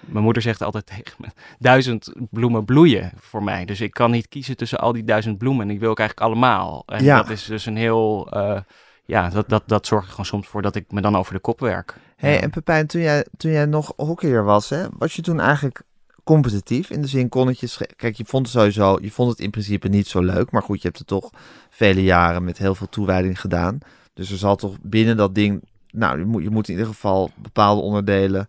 [0.00, 1.26] mijn moeder zegt altijd tegen me,
[1.58, 3.64] duizend bloemen bloeien voor mij.
[3.64, 5.68] Dus ik kan niet kiezen tussen al die duizend bloemen.
[5.68, 6.82] En ik wil ook eigenlijk allemaal.
[6.86, 7.16] En Ja.
[7.16, 8.60] dat is dus een heel, eh,
[9.04, 11.40] ja, dat, dat, dat zorgt er gewoon soms voor dat ik me dan over de
[11.40, 11.96] kop werk.
[12.18, 12.40] Hey, Ja.
[12.40, 15.82] en Pepijn, toen jij, toen jij nog hockeyer was, hè, was je toen eigenlijk
[16.24, 16.90] competitief?
[16.90, 17.66] In de zin, kon het je...
[17.66, 18.98] sche- Kijk, je vond het sowieso...
[19.00, 20.50] Je vond het in principe niet zo leuk.
[20.50, 21.30] Maar goed, je hebt het toch
[21.70, 23.78] vele jaren met heel veel toewijding gedaan.
[24.14, 25.62] Dus er zal toch binnen dat ding...
[25.90, 28.48] Nou, je moet, je moet in ieder geval bepaalde onderdelen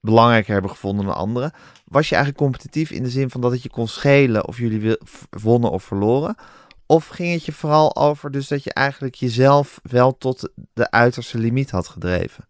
[0.00, 1.52] belangrijker hebben gevonden dan andere.
[1.84, 4.96] Was je eigenlijk competitief in de zin van dat het je kon schelen of jullie
[5.30, 6.34] wonnen of verloren?
[6.86, 11.38] Of ging het je vooral over dus dat je eigenlijk jezelf wel tot de uiterste
[11.38, 12.48] limiet had gedreven?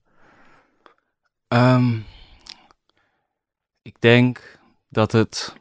[1.50, 1.94] Ehm,
[3.82, 4.58] ik denk
[4.88, 5.54] dat het.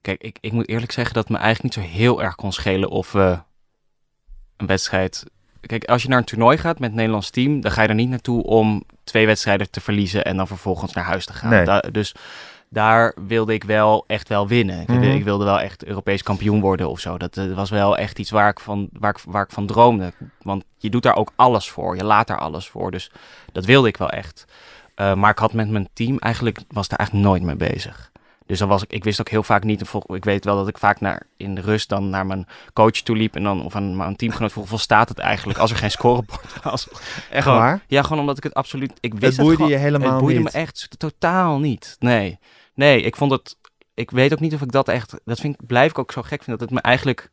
[0.00, 2.52] Kijk, ik, ik moet eerlijk zeggen dat het me eigenlijk niet zo heel erg kon
[2.52, 3.38] schelen of we
[4.56, 5.24] een wedstrijd.
[5.60, 7.94] Kijk, als je naar een toernooi gaat met het Nederlands team, dan ga je er
[7.94, 11.50] niet naartoe om twee wedstrijden te verliezen en dan vervolgens naar huis te gaan.
[11.50, 11.64] Nee.
[11.64, 12.14] Da- dus
[12.72, 14.80] daar wilde ik wel echt wel winnen.
[14.80, 15.02] Ik, Mhm.
[15.02, 17.18] ik wilde wel echt Europees kampioen worden of zo.
[17.18, 20.12] Dat eh, was wel echt iets waar ik, van, waar, ik, waar ik van droomde.
[20.42, 21.96] Want je doet daar ook alles voor.
[21.96, 22.90] Je laat daar alles voor.
[22.90, 23.10] Dus
[23.52, 24.44] dat wilde ik wel echt.
[24.96, 28.10] Uh, maar ik had met mijn team eigenlijk, was daar eigenlijk nooit mee bezig.
[28.46, 30.78] Dus dan was ik, ik wist ook heel vaak niet, ik weet wel dat ik
[30.78, 33.96] vaak naar, in de rust dan naar mijn coach toe liep en dan, of aan
[33.96, 36.88] mijn teamgenoot vroeg, hoeveel staat het eigenlijk als er geen scorebord was?
[37.30, 37.80] Echt waar?
[37.86, 40.40] Ja, gewoon omdat ik het absoluut, ik wist Het boeide gewoon, je helemaal Het boeide
[40.40, 40.52] niet?
[40.52, 42.38] me echt totaal niet, nee.
[42.74, 43.56] Nee, ik vond het,
[43.94, 46.22] ik weet ook niet of ik dat echt, dat vind ik, blijf ik ook zo
[46.22, 47.30] gek vinden, dat het me eigenlijk,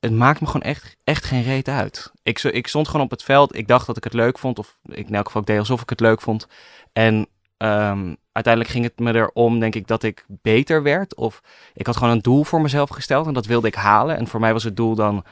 [0.00, 2.12] het maakt me gewoon echt, echt geen reet uit.
[2.22, 4.78] Ik, ik stond gewoon op het veld, ik dacht dat ik het leuk vond, of
[4.84, 6.46] ik in elk geval ik deed alsof ik het leuk vond.
[6.92, 7.26] En
[7.56, 11.14] ehm, uiteindelijk ging het me erom, denk ik, dat ik beter werd.
[11.14, 11.40] Of
[11.74, 14.16] ik had gewoon een doel voor mezelf gesteld en dat wilde ik halen.
[14.16, 15.24] En voor mij was het doel dan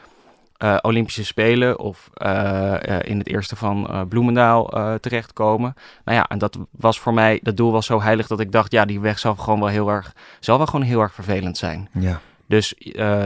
[0.61, 4.65] eh, Olympische Spelen of eh, eh, in het eerste van Bloemendaal
[5.01, 5.75] terechtkomen.
[6.05, 8.73] Nou ja, en dat was voor mij, dat doel was zo heilig dat ik dacht,
[8.73, 11.89] ja, die weg zal gewoon wel heel erg, zal wel gewoon heel erg vervelend zijn.
[11.93, 12.21] Ja.
[12.47, 12.75] Dus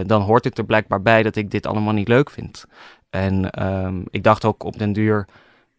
[0.07, 2.65] dan hoort het er blijkbaar bij dat ik dit allemaal niet leuk vind.
[3.11, 5.27] En ehm, ik dacht ook op den duur,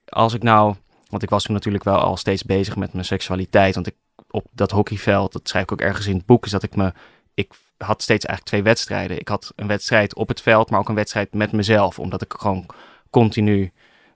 [0.05, 0.75] als ik nou,
[1.09, 3.95] want ik was toen natuurlijk wel al steeds bezig met mijn seksualiteit, want ik
[4.29, 6.93] op dat hockeyveld, dat schrijf ik ook ergens in het boek, is dat ik me,
[7.33, 9.19] ik had steeds eigenlijk twee wedstrijden.
[9.19, 12.33] Ik had een wedstrijd op het veld, maar ook een wedstrijd met mezelf, omdat ik
[12.37, 12.65] gewoon
[13.09, 13.71] continu,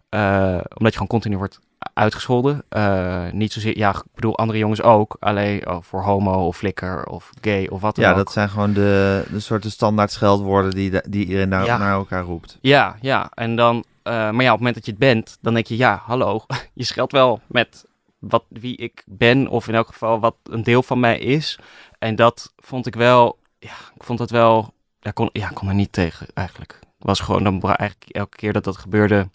[0.10, 1.60] eh, omdat je gewoon continu wordt
[1.94, 2.64] uitgescholden.
[2.70, 7.06] Eh, niet zozeer, ja, ik bedoel andere jongens ook, alleen oh, voor homo of flikker
[7.06, 8.18] of gay of wat dan Ja, ook.
[8.18, 11.78] dat zijn gewoon de, de soorten standaard scheldwoorden die, de- die iedereen naar, Ja.
[11.78, 12.58] naar elkaar roept.
[12.62, 13.32] Ja, ja.
[13.34, 15.78] En dan, eh, maar ja, op het moment dat je het bent, dan denk je,
[15.78, 17.86] ja, hallo, je scheldt wel met
[18.20, 21.60] wat, wie ik ben, of in elk geval wat een deel van mij is.
[22.00, 25.68] En dat vond ik wel, ja, ik vond het wel, ja, kon, ja, ik kon
[25.68, 26.80] er niet tegen eigenlijk.
[26.82, 29.30] Het was gewoon, dan eigenlijk elke keer dat dat gebeurde,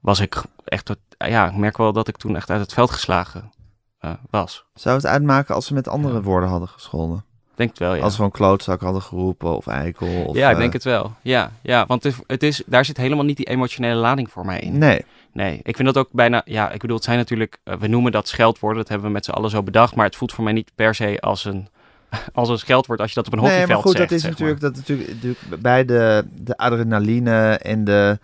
[0.00, 3.52] was ik echt, ja, ik merk wel dat ik toen echt uit het veld geslagen
[3.98, 4.64] eh, was.
[4.74, 6.20] Zou het uitmaken als ze met andere Ja.
[6.20, 7.24] woorden hadden gescholden?
[7.54, 8.02] Denk het wel, ja.
[8.02, 10.24] Als we een klootzak hadden geroepen of eikel?
[10.24, 11.12] Of, ja, ik eh, denk het wel.
[11.22, 14.44] Ja, ja want het is, het is, daar zit helemaal niet die emotionele lading voor
[14.44, 14.78] mij in.
[14.78, 16.42] Nee, Nee, ik vind dat ook bijna.
[16.44, 17.58] Ja, ik bedoel, het zijn natuurlijk.
[17.64, 18.78] eh, we noemen dat scheldwoorden.
[18.78, 19.94] Dat hebben we met z'n allen zo bedacht.
[19.94, 21.68] Maar het voelt voor mij niet per se als een,
[22.32, 24.10] als een scheldwoord als je dat op een nee hockeyveld maar goed, zegt.
[24.10, 28.18] dat is natuurlijk, dat natuurlijk, natuurlijk bij de, de adrenaline en de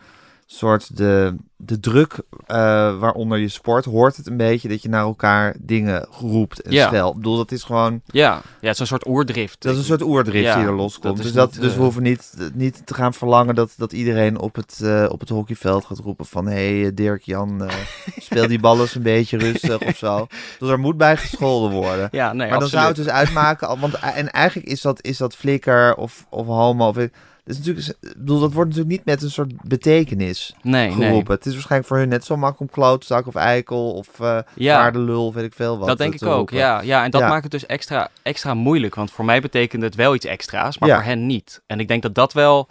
[0.46, 2.56] soort de, de druk eh,
[2.98, 7.06] waaronder je sport, hoort het een beetje dat je naar elkaar dingen roept en Ja.
[7.06, 9.62] Ik bedoel, dat is gewoon, Ja, ja, het is een soort oerdrift.
[9.62, 11.22] dat is een soort oerdrift Ja, die er loskomt.
[11.22, 14.54] dus dat, dus eh, we hoeven niet, niet te gaan verlangen dat, dat iedereen op
[14.54, 17.74] het, eh, op het hockeyveld gaat roepen van, hé hey, Dirk Jan, eh,
[18.16, 20.26] speel die ballen eens een beetje rustig of zo.
[20.58, 22.08] Dus er moet bij gescholden worden.
[22.10, 25.36] Ja, nee, maar dan zou het dus uitmaken, want en eigenlijk is dat, is dat
[25.36, 26.88] flikker of, of homo.
[26.88, 26.96] Of,
[27.44, 31.06] is natuurlijk, bedoel, dat wordt natuurlijk niet met een soort betekenis Nee, nee.
[31.06, 31.34] geroepen.
[31.34, 34.76] Het is waarschijnlijk voor hun net zo makkelijk om klootzak of eikel of eh Ja,
[34.76, 35.88] paardenlul, of weet ik veel wat.
[35.88, 36.36] dat denk ik ook.
[36.36, 36.56] roepen.
[36.56, 37.28] Ja, ja, en dat Ja.
[37.28, 38.94] maakt het dus extra, extra moeilijk.
[38.94, 40.94] Want voor mij betekende het wel iets extra's, maar Ja.
[40.94, 41.60] voor hen niet.
[41.66, 42.68] En ik denk dat dat wel.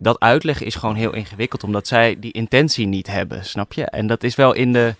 [0.00, 3.84] Dat uitleggen is gewoon heel ingewikkeld, omdat zij die intentie niet hebben, snap je?
[3.84, 4.94] En dat is wel in de.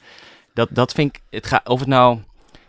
[0.54, 1.22] Dat, dat vind ik.
[1.30, 2.18] Het gaat, of het nou.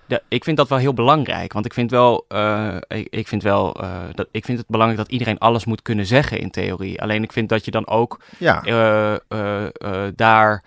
[0.09, 1.53] De- ik vind dat wel heel belangrijk.
[1.53, 2.25] Want ik vind wel.
[2.27, 3.81] eh, ik, ik vind wel.
[3.81, 7.01] eh, dat, ik vind het belangrijk dat iedereen alles moet kunnen zeggen in theorie.
[7.01, 10.63] Alleen ik vind dat je dan ook Ja, eh, daar.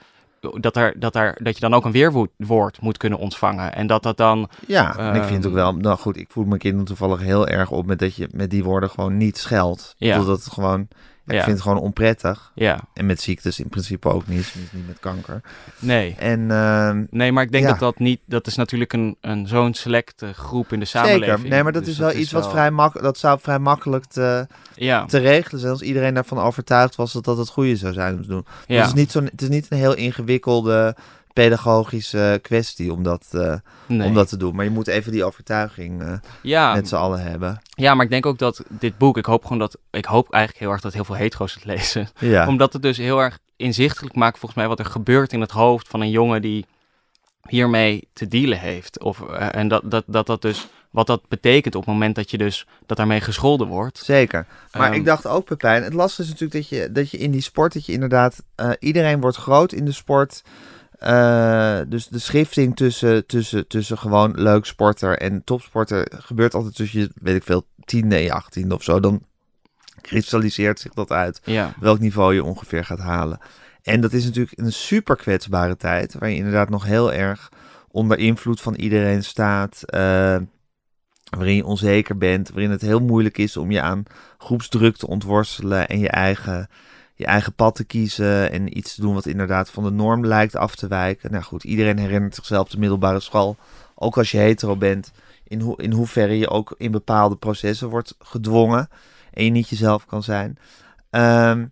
[0.61, 3.74] Dat, er, dat, er, dat je dan ook een weerwoord moet kunnen ontvangen.
[3.74, 4.48] En dat dat dan.
[4.66, 4.96] ja.
[4.96, 7.48] en ik vind het ook Ehm, wel, nou goed, ik voel mijn kinderen toevallig heel
[7.48, 9.94] erg op met dat je met die woorden gewoon niet scheldt.
[9.96, 10.16] Ja.
[10.16, 10.88] Dat het gewoon,
[11.24, 12.52] ja, ik vind het gewoon onprettig.
[12.54, 15.40] Ja, En met ziektes in principe ook niet, tenminste niet met kanker.
[15.78, 16.14] nee.
[16.18, 17.70] En ehm, Nee, maar ik denk Ja.
[17.70, 18.20] dat dat niet.
[18.24, 21.37] Dat is natuurlijk een, een zo'n selecte groep in de samenleving.
[21.37, 23.58] zeker, nee, maar dat Dus is wel iets wat wel- vrij makkelijk, dat zou vrij
[23.58, 27.76] makkelijk te, Ja, te regelen zijn als iedereen daarvan overtuigd was dat dat het goede
[27.76, 28.46] zou zijn om te doen.
[28.66, 28.76] ja.
[28.78, 30.96] Het, is niet zo'n, het is niet een heel ingewikkelde
[31.33, 33.55] pedagogische kwestie om dat, eh,
[33.87, 34.09] nee.
[34.09, 34.55] om dat te doen.
[34.55, 37.62] Maar je moet even die overtuiging eh, ja, met z'n allen hebben.
[37.75, 39.16] ja, maar ik denk ook dat dit boek.
[39.16, 39.79] Ik hoop gewoon dat.
[39.90, 42.09] Ik hoop eigenlijk heel erg dat heel veel hetero's het lezen.
[42.18, 45.51] Ja, Omdat het dus heel erg inzichtelijk maakt, volgens mij, wat er gebeurt in het
[45.51, 46.66] hoofd van een jongen die
[47.49, 49.01] hiermee te dealen heeft.
[49.01, 52.31] Of, eh, en dat, dat, dat dat dus, wat dat betekent op het moment dat
[52.31, 53.99] je dus, dat daarmee gescholden wordt.
[53.99, 54.47] Zeker.
[54.73, 57.31] Maar Ehm, ik dacht ook, Pepijn, het lastige is natuurlijk dat je, dat je in
[57.31, 58.42] die sport, dat je inderdaad,
[58.79, 60.42] iedereen wordt groot in de sport.
[61.02, 67.00] Eh, dus de schifting tussen, tussen, tussen gewoon leuk sporter en topsporter gebeurt altijd tussen
[67.00, 69.00] je, weet ik veel, tiende en je achttiende of zo.
[69.00, 69.22] Dan
[70.00, 73.38] kristalliseert zich dat uit Ja, welk niveau je ongeveer gaat halen.
[73.82, 77.52] En dat is natuurlijk een super kwetsbare tijd, waar je inderdaad nog heel erg
[77.90, 80.36] onder invloed van iedereen staat, eh,
[81.30, 84.02] waarin je onzeker bent, waarin het heel moeilijk is om je aan
[84.38, 86.68] groepsdruk te ontworstelen en je eigen,
[87.22, 90.56] je eigen pad te kiezen en iets te doen wat inderdaad van de norm lijkt
[90.56, 91.30] af te wijken.
[91.30, 93.56] Nou goed, iedereen herinnert zichzelf de middelbare school,
[93.94, 95.12] ook als je hetero bent,
[95.44, 98.88] in, ho in hoeverre je ook in bepaalde processen wordt gedwongen
[99.32, 100.58] en je niet jezelf kan zijn.
[101.11, 101.66] Ehm,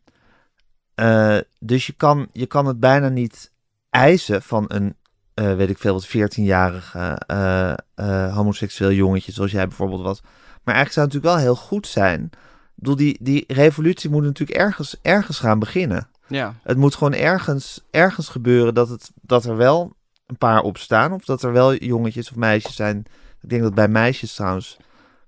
[0.94, 3.52] eh, dus je kan, je kan het bijna niet
[3.90, 4.96] eisen van een,
[5.34, 10.20] eh, weet ik veel, wat 14-jarige eh, eh, homoseksueel jongetje, zoals jij bijvoorbeeld was.
[10.64, 12.30] Maar eigenlijk zou het natuurlijk wel heel goed zijn.
[12.80, 16.08] Ik bedoel, die, die revolutie moet natuurlijk ergens, ergens gaan beginnen.
[16.26, 19.92] ja, Het moet gewoon ergens, ergens gebeuren dat, het, dat er wel
[20.26, 21.12] een paar opstaan.
[21.12, 23.04] Of dat er wel jongetjes of meisjes zijn.
[23.42, 24.76] Ik denk dat bij meisjes trouwens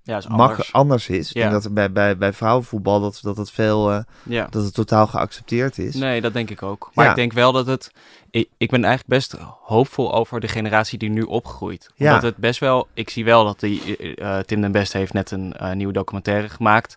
[0.02, 0.72] ja, is mag anders.
[0.72, 1.28] anders is.
[1.28, 1.40] Ik Ja.
[1.40, 4.46] denk dat er bij, bij, bij vrouwenvoetbal dat, dat het veel, eh, Ja.
[4.50, 5.94] dat het totaal geaccepteerd is.
[5.94, 6.90] Nee, dat denk ik ook.
[6.94, 7.10] Maar Ja.
[7.10, 7.90] ik denk wel dat het.
[8.30, 11.90] Ik, ik ben eigenlijk best hoopvol over de generatie die nu opgroeit.
[11.94, 12.06] Ja.
[12.08, 12.88] Omdat het best wel.
[12.94, 13.96] Ik zie wel dat die.
[14.16, 16.96] eh, Tim den Beste heeft net een eh, nieuwe documentaire gemaakt.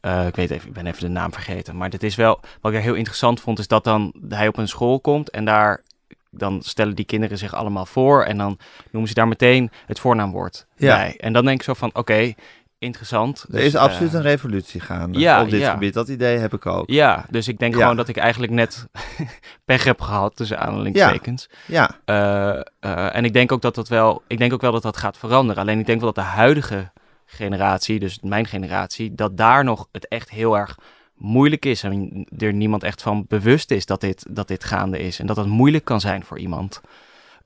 [0.00, 1.76] Eh, ik weet even, ik ben even de naam vergeten.
[1.76, 2.40] Maar dit is wel.
[2.60, 5.82] Wat ik heel interessant vond, is dat dan hij op een school komt en daar.
[6.30, 8.58] Dan stellen die kinderen zich allemaal voor en dan
[8.90, 10.96] noemen ze daar meteen het voornaamwoord Ja.
[10.96, 11.14] bij.
[11.18, 12.32] En dan denk ik zo van, oké,
[12.78, 13.42] interessant.
[13.48, 15.72] Er Dus, is absoluut eh, een revolutie gaande ja, op dit ja.
[15.72, 15.94] gebied.
[15.94, 16.90] Dat idee heb ik ook.
[16.90, 17.80] Ja, dus ik denk Ja.
[17.80, 18.86] gewoon dat ik eigenlijk net
[19.64, 21.48] pech heb gehad tussen aanhalingstekens.
[21.66, 22.48] Ja, Eh,
[22.80, 25.18] eh, en ik denk ook dat dat wel, ik denk ook wel dat dat gaat
[25.18, 25.62] veranderen.
[25.62, 26.90] Alleen ik denk wel dat de huidige
[27.26, 30.78] generatie, dus mijn generatie, dat daar nog het echt heel erg
[31.14, 35.18] moeilijk is en er niemand echt van bewust is dat dit, dat dit gaande is
[35.18, 36.80] en dat het moeilijk kan zijn voor iemand.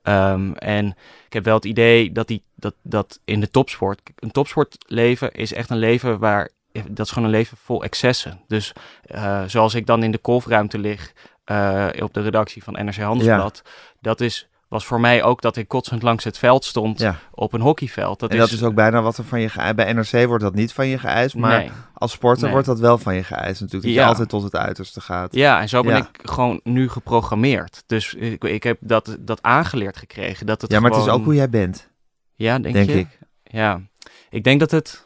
[0.01, 0.87] Ehm, en
[1.25, 5.53] ik heb wel het idee dat, die, dat, dat in de topsport, een topsportleven is
[5.53, 6.49] echt een leven waar,
[6.87, 8.41] dat is gewoon een leven vol excessen.
[8.47, 11.13] Dus eh, zoals ik dan in de kolfruimte lig
[11.43, 13.61] eh, op de redactie van NRC Handelsblad,
[13.99, 17.15] dat is, was voor mij ook dat ik kotsend langs het veld stond ja.
[17.31, 18.19] op een hockeyveld.
[18.19, 19.75] Dat en dat is ook bijna wat er van je geëist.
[19.75, 21.71] Bij NRC wordt dat niet van je geëist, maar Nee.
[21.93, 22.51] als sporter Nee.
[22.51, 23.83] wordt dat wel van je geëist natuurlijk.
[23.83, 24.01] Dat Ja.
[24.01, 25.35] je altijd tot het uiterste gaat.
[25.35, 25.97] Ja, en zo ben Ja.
[26.13, 27.83] ik gewoon nu geprogrammeerd.
[27.85, 30.45] Dus ik, ik heb dat, dat aangeleerd gekregen.
[30.45, 31.89] Dat het Ja, maar het is ook hoe jij bent,
[32.35, 32.97] Ja, denk, denk je?
[32.97, 33.19] ik.
[33.43, 33.81] Ja,
[34.29, 35.03] ik denk dat het.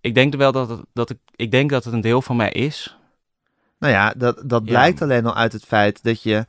[0.00, 2.50] Ik denk wel dat het, dat ik, ik denk dat het een deel van mij
[2.50, 2.96] is.
[3.78, 6.46] Nou ja, dat, dat blijkt alleen al uit het feit dat je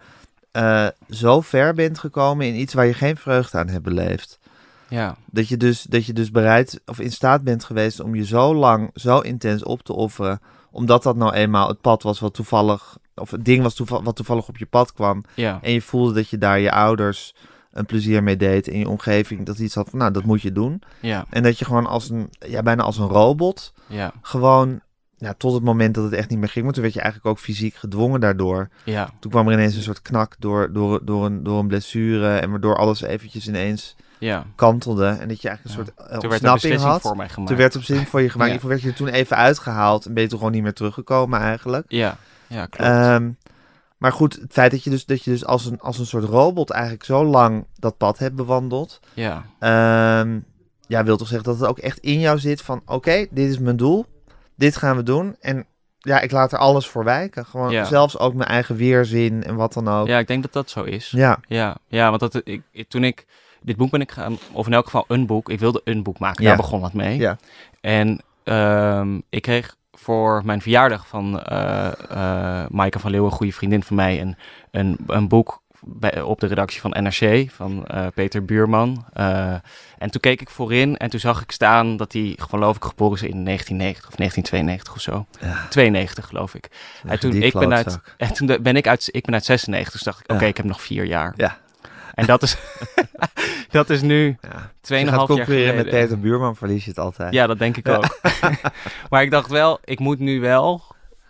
[0.53, 4.39] eh, zo ver bent gekomen in iets waar je geen vreugde aan hebt beleefd.
[4.87, 8.25] Ja, Dat je, dus, dat je dus bereid of in staat bent geweest om je
[8.25, 10.41] zo lang, zo intens op te offeren.
[10.71, 14.15] Omdat dat nou eenmaal het pad was wat toevallig, of het ding was toeval, wat
[14.15, 15.23] toevallig op je pad kwam.
[15.35, 17.35] ja, En je voelde dat je daar je ouders
[17.71, 18.67] een plezier mee deed.
[18.67, 20.81] En je omgeving dat iets had van, nou dat moet je doen.
[20.99, 24.81] ja, En dat je gewoon als een, ja bijna als een robot, ja, gewoon,
[25.23, 26.63] ja, tot het moment dat het echt niet meer ging.
[26.65, 28.69] Maar toen werd je eigenlijk ook fysiek gedwongen daardoor.
[28.83, 32.37] ja, Toen kwam er ineens een soort knak door, door, door, een, door een blessure.
[32.37, 34.45] En waardoor alles eventjes ineens ja.
[34.55, 35.05] kantelde.
[35.05, 35.91] En dat je eigenlijk een Ja.
[35.93, 37.01] soort Toen werd een ontsnapping beslissing had.
[37.01, 37.49] voor mij gemaakt.
[37.49, 38.51] Toen werd op zin voor je gemaakt.
[38.53, 38.59] Ja.
[38.61, 40.05] Je werd je toen even uitgehaald.
[40.05, 41.85] En ben je toen gewoon niet meer teruggekomen eigenlijk.
[41.87, 42.89] Ja, ja, klopt.
[42.91, 43.29] Ehm,
[43.97, 46.23] maar goed, het feit dat je dus, dat je dus als, een, als een soort
[46.23, 48.99] robot eigenlijk zo lang dat pad hebt bewandeld.
[49.13, 50.39] ja, ehm,
[50.87, 52.81] ja, wil toch zeggen dat het ook echt in jou zit van...
[52.85, 54.05] Oké, dit is mijn doel.
[54.55, 55.35] Dit gaan we doen.
[55.39, 55.65] En
[55.99, 57.45] ja, ik laat er alles voor wijken.
[57.45, 57.83] Gewoon Ja.
[57.83, 60.07] zelfs ook mijn eigen weerzin en wat dan ook.
[60.07, 61.09] ja, ik denk dat dat zo is.
[61.15, 63.25] Ja, Ja, ja want dat, ik, ik- toen ik
[63.61, 66.19] dit boek ben ik gaan, of in elk geval een boek, ik wilde een boek
[66.19, 66.49] maken, Ja.
[66.49, 67.17] daar begon het mee.
[67.17, 67.37] Ja.
[67.81, 73.83] En ehm, ik kreeg voor mijn verjaardag van eh Maaike van Leeuwen, een goede vriendin
[73.83, 74.35] van mij, een,
[74.71, 79.05] een, een boek bij, op de redactie van NRC van eh, Peter Buurman.
[79.13, 79.53] Eh,
[79.97, 83.15] en toen keek ik voorin en toen zag ik staan dat hij, geloof ik, geboren
[83.15, 85.25] is in 1990 of 1992 of zo.
[85.39, 85.67] Ja.
[85.69, 86.69] 92 geloof ik.
[87.05, 90.01] En toen, ik ben uit, en toen ben ik uit, ik ben uit 96, dus
[90.01, 91.33] dacht ik, oké, ik heb nog vier jaar.
[91.35, 91.57] Ja.
[92.13, 92.57] En dat is,
[93.69, 94.49] dat is nu Ja.
[94.49, 96.07] Als 2,5 je jaar concurreren met geleden.
[96.07, 97.33] Peter Buurman, verlies je het altijd.
[97.33, 98.19] Ja, dat denk ik ook.
[99.09, 100.81] maar ik dacht wel, ik moet nu wel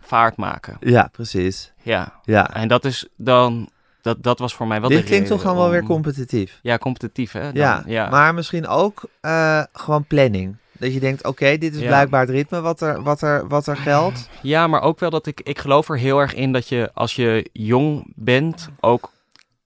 [0.01, 0.77] vaart maken.
[0.79, 1.71] Ja, precies.
[1.81, 2.19] Ja.
[2.23, 2.53] Ja.
[2.53, 3.69] En dat is dan,
[4.03, 6.59] dat, dat was voor mij wel Dit de klinkt toch gewoon wel weer om- competitief.
[6.61, 7.41] Ja, competitief hè.
[7.41, 8.09] Dan, Ja, ja.
[8.09, 10.55] maar misschien ook eh, gewoon planning.
[10.71, 11.87] Dat je denkt, oké, dit is Ja.
[11.87, 14.29] blijkbaar het ritme wat er, wat er, wat er geldt.
[14.41, 17.15] Ja, maar ook wel dat ik, ik geloof er heel erg in dat je als
[17.15, 19.11] je jong bent ook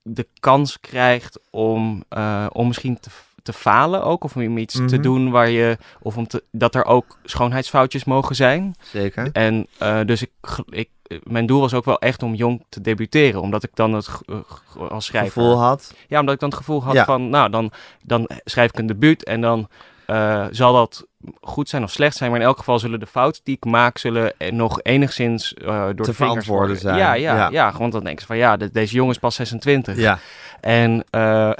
[0.02, 3.10] de kans krijgt om, eh, om misschien te,
[3.52, 4.24] te falen ook.
[4.24, 5.00] Of om iets te Mhm.
[5.02, 5.78] doen waar je.
[6.02, 8.74] Of om te, dat er ook schoonheidsfoutjes mogen zijn.
[8.82, 9.28] Zeker.
[9.32, 10.30] En eh, dus ik,
[10.68, 10.88] ik,
[11.22, 13.40] mijn doel was ook wel echt om jong te debuteren.
[13.40, 15.32] Omdat ik dan het eh, ge- als schrijver.
[15.32, 15.94] Gevoel had.
[16.08, 17.04] Ja, omdat ik dan het gevoel had Ja.
[17.04, 17.70] van, nou, dan,
[18.02, 19.68] dan schrijf ik een debuut en dan
[20.06, 21.06] eh, zal dat
[21.40, 22.30] goed zijn of slecht zijn.
[22.30, 25.66] Maar in elk geval zullen de fouten die ik maak, zullen eh, nog enigszins eh,
[25.66, 26.78] door de vingers verantwoorden worden.
[26.82, 26.96] zijn.
[26.96, 27.48] Ja, ja, Ja.
[27.50, 27.72] ja.
[27.78, 29.96] want dan denken ze van, ja, de- deze jongen is pas 26.
[29.96, 30.18] Ja.
[30.60, 31.50] En eh,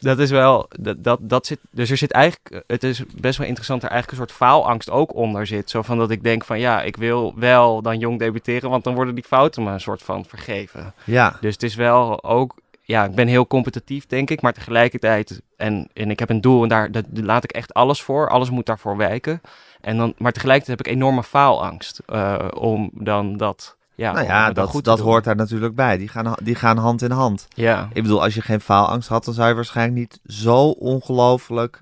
[0.00, 3.46] dat is wel, dat, dat, dat zit, dus er zit eigenlijk, het is best wel
[3.46, 5.70] interessant, er eigenlijk een soort faalangst ook onder zit.
[5.70, 8.94] Zo van dat ik denk van, ja, ik wil wel dan jong debuteren, want dan
[8.94, 10.94] worden die fouten me een soort van vergeven.
[11.04, 11.36] Ja.
[11.40, 15.88] Dus het is wel ook, ja, ik ben heel competitief, denk ik, maar tegelijkertijd, en,
[15.92, 18.50] en ik heb een doel en daar dat, daar laat ik echt alles voor, alles
[18.50, 19.40] moet daarvoor wijken.
[19.80, 24.52] En dan, maar tegelijkertijd heb ik enorme faalangst eh, om dan dat, ja, nou ja,
[24.52, 25.96] dat, goed dat hoort daar natuurlijk bij.
[25.98, 27.46] Die gaan, die gaan hand in hand.
[27.48, 31.80] Ja, Ik bedoel, als je geen faalangst had, dan zou je waarschijnlijk niet zo ongelooflijk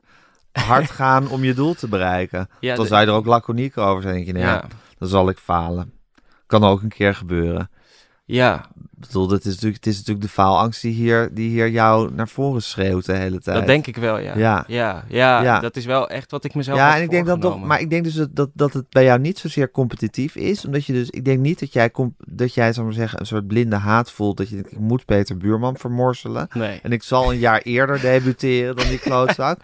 [0.53, 2.49] hard gaan om je doel te bereiken.
[2.61, 4.15] ja, dan de- zou je er ook laconiek over zijn.
[4.15, 4.65] denk je, nou ja, ja,
[4.99, 5.93] dan zal ik falen.
[6.47, 7.71] Kan ook een keer gebeuren.
[8.25, 8.65] ja,
[9.01, 12.13] Ik bedoel, dat is natuurlijk, het is natuurlijk de faalangst die hier, die hier jou
[12.15, 13.57] naar voren schreeuwt de hele tijd.
[13.57, 14.37] dat denk ik wel, ja.
[14.37, 14.65] Ja.
[14.67, 15.61] Ja, ja, Ja.
[15.61, 17.91] dat is wel echt wat ik mezelf Ja, en ik denk dan toch, maar ik
[17.91, 20.65] denk dus dat, dat, dat het bij jou niet zozeer competitief is.
[20.65, 23.77] Omdat je dus, ik denk niet dat jij, dat jij, maar zeggen, een soort blinde
[23.77, 24.37] haat voelt.
[24.37, 26.49] Dat je denkt, ik moet Peter Buurman vermorselen.
[26.55, 26.81] Nee.
[26.83, 29.59] En ik zal een jaar eerder debuteren dan die klootzak.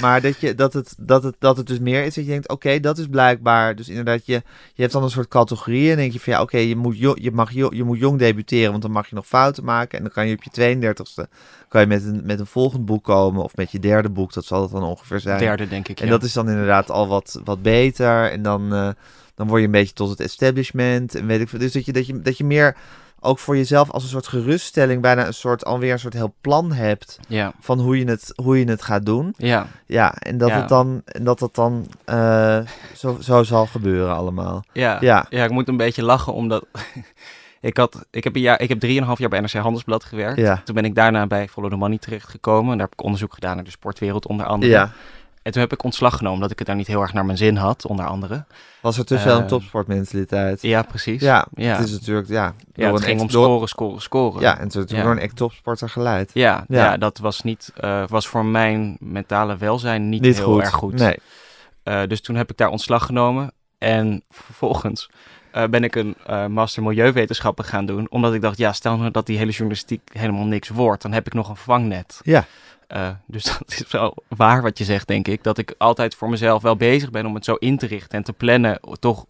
[0.00, 2.48] maar dat, je, dat, het, dat, het, dat het dus meer is dat je denkt,
[2.48, 3.74] oké, dat is blijkbaar.
[3.76, 4.32] Dus inderdaad, je,
[4.74, 5.90] je hebt dan een soort categorieën.
[5.90, 8.71] En denk je van, ja, oké, je, moet je, mag jo- je moet jong debuteren,
[8.72, 9.98] want dan mag je nog fouten maken.
[9.98, 11.30] En dan kan je op je 32e
[11.68, 13.42] kan je met, een, met een volgend boek komen.
[13.42, 15.38] Of met je derde boek, dat zal het dan ongeveer zijn.
[15.38, 16.10] Derde, denk ik, En ja.
[16.10, 18.30] dat is dan inderdaad al wat, wat beter.
[18.30, 18.88] En dan, eh,
[19.34, 21.14] dan word je een beetje tot het establishment.
[21.14, 21.58] En weet ik veel.
[21.58, 22.76] Dus dat je, dat, je, dat je meer
[23.24, 26.72] ook voor jezelf als een soort geruststelling, bijna een soort alweer een soort heel plan
[26.72, 29.34] hebt Ja, van hoe je het, hoe je het gaat doen.
[29.36, 30.58] ja, Ja, en dat Ja.
[30.60, 32.58] het dan, en dat het dan eh,
[32.96, 34.64] zo, zo zal gebeuren allemaal.
[34.72, 34.96] ja.
[35.00, 36.66] Ja, Ja, ik moet een beetje lachen omdat
[37.62, 40.38] ik had, ik heb een jaar, ik heb drieënhalf jaar bij NRC Handelsblad gewerkt.
[40.38, 40.60] Ja.
[40.64, 42.70] Toen ben ik daarna bij Follow the Money terechtgekomen.
[42.78, 44.72] Daar heb ik onderzoek gedaan naar de sportwereld onder andere.
[44.72, 44.92] ja.
[45.42, 47.38] En toen heb ik ontslag genomen omdat ik het daar niet heel erg naar mijn
[47.38, 48.44] zin had, onder andere.
[48.80, 50.62] Was er te veel een Eh, topsportmentaliteit?
[50.62, 51.20] Ja, precies.
[51.20, 51.76] Ja, ja.
[51.76, 52.54] het is natuurlijk, ja.
[52.74, 54.40] ja, het een ging om door- scoren, scoren, scoren.
[54.40, 55.02] Ja, en natuurlijk Ja.
[55.02, 56.30] door een ex-topsporter geleid.
[56.34, 56.84] Ja, Ja.
[56.84, 56.96] ja.
[56.96, 60.60] dat was, niet, eh, was voor mijn mentale welzijn niet, Niet heel goed.
[60.62, 60.94] erg goed.
[60.94, 61.16] Nee.
[61.82, 63.52] Eh, dus toen heb ik daar ontslag genomen.
[63.78, 65.10] En vervolgens
[65.52, 68.06] eh, ben ik een eh, master milieuwetenschappen gaan doen.
[68.10, 71.02] Omdat ik dacht, ja, stel nou dat die hele journalistiek helemaal niks wordt.
[71.02, 72.20] Dan heb ik nog een vangnet.
[72.22, 72.44] Ja.
[72.86, 75.42] Eh, dus dat is wel waar wat je zegt, denk ik.
[75.42, 78.24] Dat ik altijd voor mezelf wel bezig ben om het zo in te richten en
[78.24, 78.80] te plannen.
[79.00, 79.24] Toch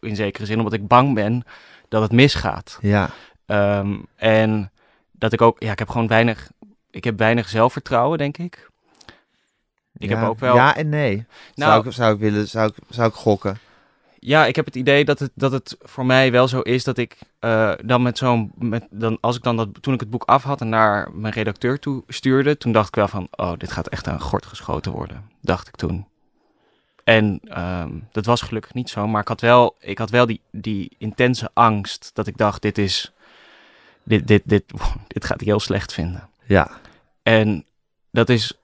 [0.00, 1.42] in zekere zin, omdat ik bang ben
[1.88, 2.78] dat het misgaat.
[2.80, 3.10] Ja.
[3.46, 4.70] Ehm, en
[5.12, 6.50] dat ik ook, ja, ik heb gewoon weinig,
[6.90, 8.70] ik heb weinig zelfvertrouwen, denk ik.
[9.96, 10.16] Ik ja.
[10.16, 11.26] heb ook wel- Ja en nee.
[11.54, 13.58] Nou- zou, ik, zou ik willen, zou ik, zou ik gokken.
[14.26, 16.98] Ja, ik heb het idee dat het, dat het voor mij wel zo is dat
[16.98, 20.24] ik eh, dan met zo'n, met, dan, als ik dan dat, toen ik het boek
[20.24, 23.72] af had en naar mijn redacteur toe stuurde, toen dacht ik wel van, oh, dit
[23.72, 26.06] gaat echt aan gort geschoten worden, dacht ik toen.
[27.04, 30.40] En ehm, dat was gelukkig niet zo, maar ik had wel, ik had wel die,
[30.50, 33.12] die intense angst dat ik dacht, dit is,
[34.02, 34.64] dit, dit, dit,
[35.14, 36.28] dit gaat hij heel slecht vinden.
[36.46, 36.70] Ja.
[37.22, 37.64] En
[38.10, 38.58] dat is,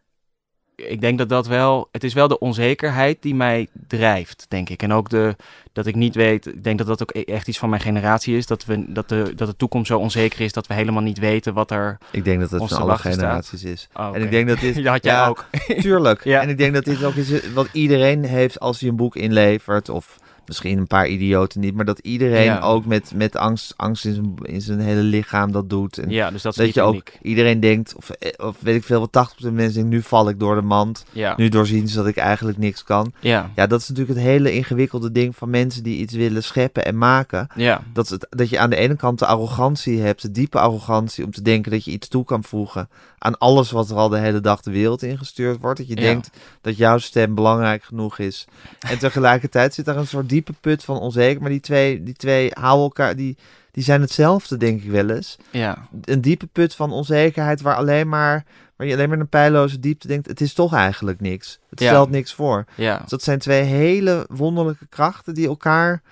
[0.89, 4.83] ik denk dat dat wel, het is wel de onzekerheid die mij drijft, denk ik.
[4.83, 5.37] En ook de,
[5.73, 8.37] dat ik niet weet, ik denk dat dat ook e- echt iets van mijn generatie
[8.37, 11.19] is, dat, we, dat, de, dat de toekomst zo onzeker is dat we helemaal niet
[11.19, 11.99] weten wat er...
[12.11, 13.13] Ik denk dat het van alle staat.
[13.13, 13.89] generaties is.
[13.95, 14.75] Oh, En ik denk dat dit...
[14.81, 15.45] Dat had jij ja, ook.
[15.81, 16.25] Tuurlijk.
[16.31, 16.41] Ja.
[16.41, 19.89] En ik denk dat dit ook is wat iedereen heeft als hij een boek inlevert.
[19.89, 21.75] Of misschien een paar idioten niet.
[21.75, 22.61] Maar dat iedereen Ja.
[22.61, 25.99] ook met, met angst, angst in, zijn, in zijn hele lichaam dat doet.
[25.99, 28.75] En Ja, dus dat is dat niet je ook iedereen denkt, of, eh, of weet
[28.77, 31.05] ik veel, wat 80% van mensen denken, nu val ik door de mand.
[31.13, 33.13] Ja, Nu doorzien ze dat ik eigenlijk niks kan.
[33.21, 36.85] ja, Ja, dat is natuurlijk het hele ingewikkelde ding van mensen die iets willen scheppen
[36.85, 37.47] en maken.
[37.55, 41.25] ja, Dat, het, dat je aan de ene kant de arrogantie hebt, de diepe arrogantie
[41.25, 44.19] om te denken dat je iets toe kan voegen aan alles wat er al de
[44.19, 45.79] hele dag de wereld ingestuurd wordt.
[45.79, 46.01] Dat je Ja.
[46.01, 48.47] denkt dat jouw stem belangrijk genoeg is.
[48.89, 51.41] En tegelijkertijd zit er een soort diepe put van onzeker.
[51.41, 53.37] Maar die twee, die twee houden elkaar, die,
[53.71, 55.37] die zijn hetzelfde, denk ik wel eens.
[55.51, 58.45] ja, Een diepe put van onzekerheid waar alleen maar,
[58.77, 61.59] waar je alleen maar een pijloze diepte denkt, het is toch eigenlijk niks.
[61.71, 61.87] Het Ja.
[61.89, 62.65] stelt niks voor.
[62.77, 66.03] ja, Dus dat zijn twee hele wonderlijke krachten die elkaar,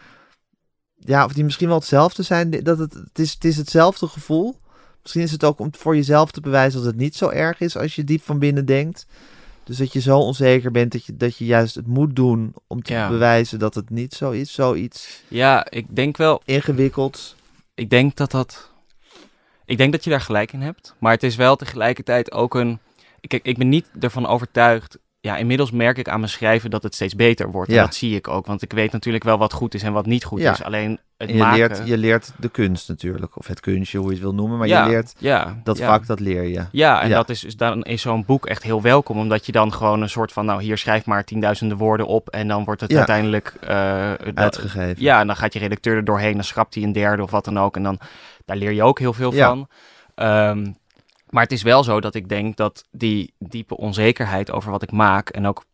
[0.99, 2.51] ja, of die misschien wel hetzelfde zijn.
[2.51, 4.59] Dat het, het, is, het is hetzelfde gevoel.
[5.03, 7.77] Misschien is het ook om voor jezelf te bewijzen dat het niet zo erg is
[7.77, 9.07] als je diep van binnen denkt.
[9.69, 12.83] Dus dat je zo onzeker bent dat je, dat je juist het moet doen om
[12.83, 13.09] te Ja.
[13.09, 14.53] bewijzen dat het niet zo is.
[14.53, 17.37] Zoiets ja, ik denk wel, ingewikkeld.
[17.75, 18.71] ik denk dat dat.
[19.65, 20.95] Ik denk dat je daar gelijk in hebt.
[20.99, 22.79] Maar het is wel tegelijkertijd ook een...
[23.21, 24.99] Kijk, ik ben niet ervan overtuigd...
[25.29, 27.71] Ja, inmiddels merk ik aan mijn schrijven dat het steeds beter wordt.
[27.71, 27.77] Ja.
[27.79, 28.47] En dat zie ik ook.
[28.47, 30.53] Want ik weet natuurlijk wel wat goed is en wat niet goed Ja.
[30.53, 30.63] is.
[30.63, 31.59] Alleen het En je, maken...
[31.59, 34.59] leert, je leert de kunst natuurlijk, of het kunstje, hoe je het wil noemen.
[34.59, 36.65] Maar ja, je leert ja, dat vak, dat leer je.
[36.73, 39.73] Ja, en dat is dus dan is zo'n boek echt heel welkom, omdat je dan
[39.73, 42.95] gewoon een soort van, nou hier schrijf maar tienduizenden woorden op en dan wordt het
[42.95, 45.03] uiteindelijk eh, dat- Uitgegeven.
[45.03, 47.45] Ja, en dan gaat je redacteur er doorheen, dan schrapt hij een derde of wat
[47.45, 47.99] dan ook en dan
[48.45, 49.69] daar leer je ook heel veel van.
[50.15, 50.67] Ehm,
[51.31, 54.93] maar het is wel zo dat ik denk dat die diepe onzekerheid over wat ik
[54.93, 55.65] maak en ook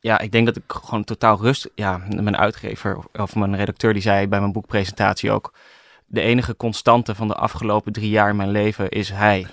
[0.00, 1.70] ja, ik denk dat ik gewoon totaal rust.
[1.74, 5.52] Ja, mijn uitgever of- of mijn redacteur die zei bij mijn boekpresentatie ook:
[6.06, 9.46] de enige constante van de afgelopen drie jaar in mijn leven is hij.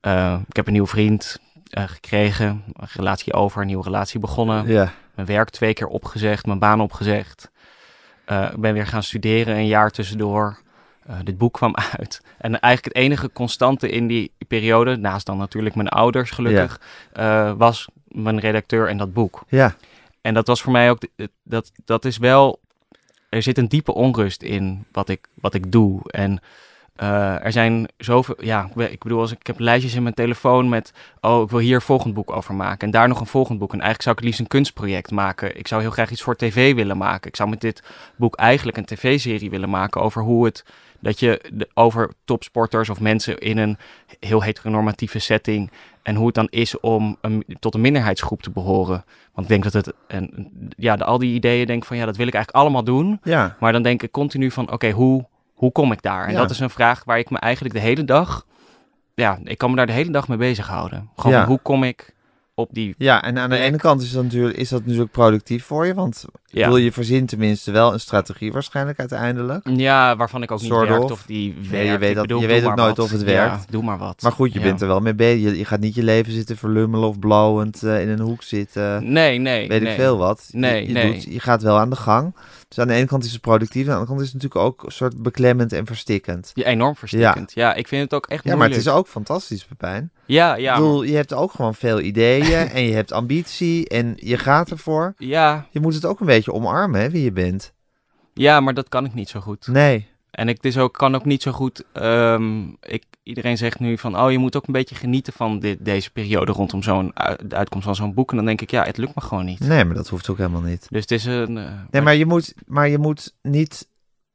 [0.00, 1.38] Eh, ik heb een nieuwe vriend
[1.70, 4.66] eh, gekregen, een relatie over, een nieuwe relatie begonnen.
[4.66, 4.92] Ja.
[5.14, 7.50] Mijn werk twee keer opgezegd, mijn baan opgezegd.
[8.24, 10.58] Eh, ik ben weer gaan studeren een jaar tussendoor.
[11.06, 12.20] Eh, dit boek kwam uit.
[12.38, 16.80] En eigenlijk het enige constante in die periode, naast dan natuurlijk mijn ouders gelukkig,
[17.12, 19.42] eh, was mijn redacteur en dat boek.
[19.48, 19.74] ja.
[20.20, 22.60] En dat was voor mij ook, de- dat, dat is wel,
[23.28, 26.00] er zit een diepe onrust in wat ik, wat ik doe.
[26.10, 26.40] En
[26.96, 30.68] eh, er zijn zoveel, ja, ik bedoel, als ik, ik heb lijstjes in mijn telefoon
[30.68, 33.58] met, oh, ik wil hier een volgend boek over maken en daar nog een volgend
[33.58, 33.72] boek.
[33.72, 35.58] En eigenlijk zou ik het liefst een kunstproject maken.
[35.58, 37.28] Ik zou heel graag iets voor tv willen maken.
[37.28, 37.82] Ik zou met dit
[38.16, 40.64] boek eigenlijk een tv-serie willen maken over hoe het,
[41.04, 43.76] dat je de, over topsporters of mensen in een
[44.20, 45.70] heel heteronormatieve setting
[46.02, 49.04] en hoe het dan is om een, tot een minderheidsgroep te behoren.
[49.32, 52.04] Want ik denk dat het, en, ja, de, al die ideeën denk ik van, ja,
[52.04, 53.20] dat wil ik eigenlijk allemaal doen.
[53.22, 53.56] Ja.
[53.60, 55.24] Maar dan denk ik continu van, oké, hoe,
[55.54, 56.26] hoe kom ik daar?
[56.26, 56.38] En Ja.
[56.38, 58.46] dat is een vraag waar ik me eigenlijk de hele dag,
[59.14, 61.10] ja, ik kan me daar de hele dag mee bezighouden.
[61.16, 61.46] Gewoon, Ja.
[61.46, 62.13] hoe kom ik
[62.56, 65.64] op die, Ja, en aan de ene kant is dat, natuurlijk, is dat natuurlijk productief
[65.64, 69.68] voor je, want ja, wil je verzint tenminste wel een strategie waarschijnlijk uiteindelijk.
[69.76, 71.10] ja waarvan ik ook niet werkt of.
[71.10, 73.06] of die je weet Ik dat- bedoel, je weet ook nooit wat.
[73.06, 73.72] of het Ja, werkt.
[73.72, 74.22] doe maar wat.
[74.22, 74.64] Maar goed, je Ja.
[74.64, 75.50] bent er wel mee bezig.
[75.50, 79.12] Je, je gaat niet je leven zitten verlummelen of blauwend eh, in een hoek zitten.
[79.12, 79.90] Nee, nee, weet nee.
[79.92, 80.48] ik veel wat.
[80.50, 81.12] Je- Nee, je, nee.
[81.12, 82.34] Doet, je gaat wel aan de gang.
[82.74, 84.42] Dus aan de ene kant is het productief, en aan de andere kant is het
[84.42, 86.50] natuurlijk ook een soort beklemmend en verstikkend.
[86.54, 87.52] Ja, enorm verstikkend.
[87.54, 87.74] Ja.
[87.74, 88.94] ik vind het ook echt Ja, maar het moeilijk.
[88.94, 90.12] is ook fantastisch, Pepijn.
[90.26, 94.12] Ja, ja, ik bedoel, je hebt ook gewoon veel ideeën en je hebt ambitie en
[94.16, 95.14] je gaat ervoor.
[95.18, 97.72] ja, Je moet het ook een beetje omarmen, hè, wie je bent.
[98.34, 99.66] ja, maar dat kan ik niet zo goed.
[99.66, 100.08] Nee.
[100.34, 101.84] En ik dus ook, kan ook niet zo goed.
[101.92, 105.84] ehm, ik, iedereen zegt nu van, oh, je moet ook een beetje genieten van dit,
[105.84, 107.12] deze periode rondom zo'n
[107.46, 108.30] de uitkomst van zo'n boek.
[108.30, 109.60] En dan denk ik, ja, het lukt me gewoon niet.
[109.60, 110.86] Nee, maar dat hoeft ook helemaal niet.
[110.90, 111.58] Dus het is een.
[111.58, 113.88] eh, Nee, maar je moet, maar je moet niet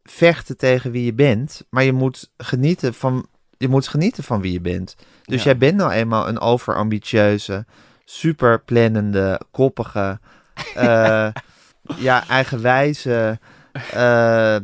[0.04, 3.28] vechten tegen wie je bent, maar je moet genieten van,
[3.58, 4.96] je moet genieten van wie je bent.
[5.24, 5.44] Dus Ja.
[5.50, 7.66] jij bent nou eenmaal een overambitieuze,
[8.06, 10.20] super plannende, koppige,
[10.76, 11.28] eh,
[11.98, 13.40] ja, eigenwijze
[13.94, 14.56] eh,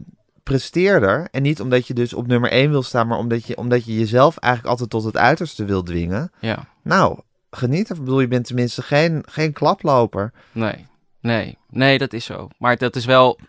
[0.49, 1.27] presteerder.
[1.31, 3.99] En niet omdat je dus op nummer 1 wil staan, maar omdat je, omdat je
[3.99, 6.31] jezelf eigenlijk altijd tot het uiterste wil dwingen.
[6.39, 7.19] Ja, Nou,
[7.51, 7.97] geniet ervan.
[7.97, 10.31] Ik bedoel, je bent tenminste geen, geen klaploper.
[10.51, 10.85] nee,
[11.21, 12.47] nee, nee, dat is zo.
[12.57, 13.39] Maar dat is wel.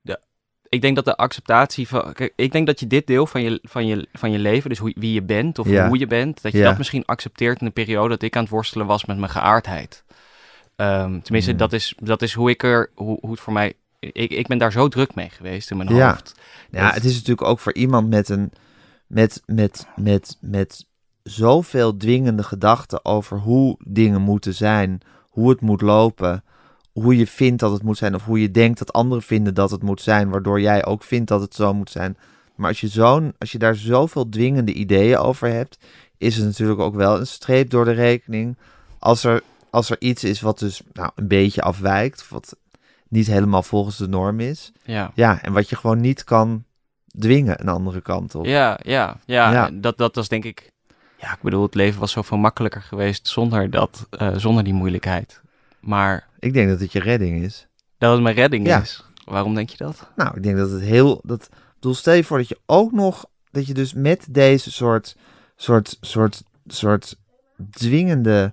[0.00, 0.20] De,
[0.68, 2.12] ik denk dat de acceptatie van.
[2.12, 4.78] Kijk, ik denk dat je dit deel van je, van je, van je leven, dus
[4.78, 5.88] hoe, wie je bent of Ja.
[5.88, 6.64] hoe je bent, dat je Ja.
[6.68, 10.04] dat misschien accepteert in de periode dat ik aan het worstelen was met mijn geaardheid.
[10.76, 11.58] Ehm, tenminste, Hmm.
[11.58, 13.74] dat, is, dat is hoe ik er, hoe, hoe het voor mij.
[14.10, 16.10] Ik, ik ben daar zo druk mee geweest in mijn Ja.
[16.10, 16.34] hoofd.
[16.70, 18.52] Ja, Dat- het is natuurlijk ook voor iemand met een
[19.06, 20.86] met, met, met, met
[21.22, 26.44] zoveel dwingende gedachten over hoe dingen moeten zijn, hoe het moet lopen,
[26.92, 29.70] hoe je vindt dat het moet zijn, of hoe je denkt dat anderen vinden dat
[29.70, 32.16] het moet zijn, waardoor jij ook vindt dat het zo moet zijn.
[32.56, 35.78] Maar als je, zo'n, als je daar zoveel dwingende ideeën over hebt,
[36.18, 38.56] is het natuurlijk ook wel een streep door de rekening.
[38.98, 42.56] Als er, als er iets is wat dus nou, een beetje afwijkt, wat
[43.12, 44.72] niet helemaal volgens de norm is.
[44.84, 45.10] Ja.
[45.14, 46.64] Ja, en wat je gewoon niet kan
[47.18, 48.44] dwingen een andere kant op.
[48.44, 49.52] Ja, ja, ja.
[49.52, 49.70] Ja.
[49.72, 50.70] Dat, dat was denk ik.
[51.18, 55.40] Ja, ik bedoel, het leven was zoveel makkelijker geweest zonder dat, eh, zonder die moeilijkheid.
[55.80, 57.66] Maar Ik denk dat het je redding is.
[57.98, 58.80] dat het mijn redding Ja.
[58.80, 59.04] is.
[59.24, 60.08] Waarom denk je dat?
[60.16, 61.20] Nou, ik denk dat het heel.
[61.24, 63.24] Dat, bedoel, stel je voor dat je ook nog.
[63.50, 65.16] Dat je dus met deze soort.
[65.56, 67.16] soort, soort, soort
[67.70, 68.52] dwingende.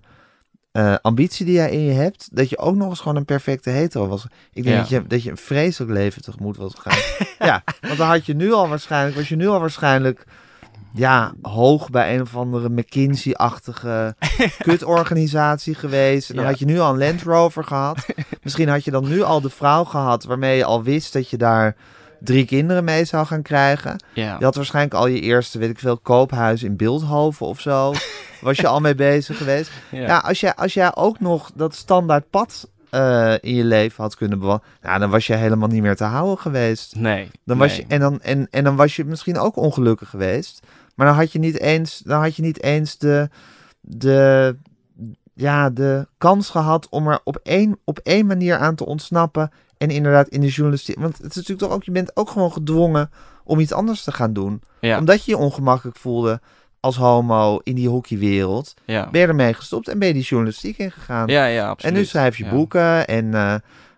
[0.72, 2.30] Eh, ambitie die jij in je hebt.
[2.32, 4.26] Dat je ook nog eens gewoon een perfecte hetero was.
[4.54, 4.82] Ik denk Ja.
[4.82, 7.00] dat, je, dat je een vreselijk leven tegemoet was gegaan.
[7.50, 9.16] ja, want dan had je nu al waarschijnlijk.
[9.16, 10.24] Was je nu al waarschijnlijk.
[10.94, 14.16] Ja, hoog bij een of andere McKinsey-achtige
[14.66, 16.30] kutorganisatie geweest.
[16.30, 16.50] En dan Ja.
[16.50, 18.06] had je nu al een Land Rover gehad.
[18.44, 21.38] Misschien had je dan nu al de vrouw gehad waarmee je al wist dat je
[21.38, 21.76] daar
[22.20, 24.04] drie kinderen mee zou gaan krijgen.
[24.14, 24.36] Ja.
[24.40, 27.94] Je had waarschijnlijk al je eerste, weet ik veel, koophuis in Beeldhoven of zo.
[28.42, 29.72] Was je al mee bezig geweest.
[29.92, 34.16] Ja, als, jij, als jij ook nog dat standaard pad eh, in je leven had
[34.16, 36.96] kunnen bewandelen, nou, dan was je helemaal niet meer te houden geweest.
[36.96, 37.32] Nee.
[37.46, 37.78] Dan was nee.
[37.78, 40.60] je, en, dan, en, en dan was je misschien ook ongelukkig geweest.
[40.96, 43.30] Maar dan had je niet eens, dan had je niet eens de,
[43.82, 44.56] de,
[45.34, 49.52] ja, de kans gehad om er op één, op één manier aan te ontsnappen.
[49.80, 51.00] En inderdaad in de journalistiek.
[51.00, 53.10] Want het is natuurlijk toch ook, je bent ook gewoon gedwongen
[53.44, 54.62] om iets anders te gaan doen.
[54.80, 56.40] Ja, Omdat je je ongemakkelijk voelde
[56.80, 58.74] als homo in die hockeywereld.
[58.86, 59.10] ja.
[59.12, 61.28] Ben je ermee gestopt en ben je die journalistiek ingegaan.
[61.28, 61.96] ja, ja, en absoluut.
[61.96, 62.50] nu schrijf je Ja.
[62.52, 63.54] boeken en eh,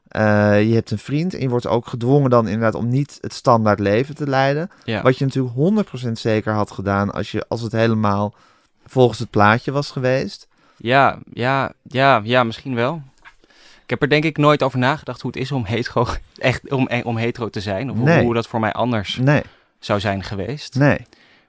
[0.07, 1.33] eh, je hebt een vriend.
[1.33, 4.69] En je wordt ook gedwongen dan inderdaad om niet het standaard leven te leiden.
[4.83, 5.01] Ja.
[5.01, 5.53] Wat je natuurlijk
[6.07, 8.33] 100% zeker had gedaan als, je, als het helemaal
[8.85, 10.47] volgens het plaatje was geweest.
[10.77, 13.01] Ja, ja, ja, ja, misschien wel.
[13.91, 16.89] Ik heb er denk ik nooit over nagedacht hoe het is om hetero, echt om,
[17.03, 17.89] om hetero te zijn.
[17.91, 18.23] Of hoe- Nee.
[18.23, 19.41] hoe dat voor mij anders Nee,
[19.79, 20.75] zou zijn geweest.
[20.75, 20.97] nee.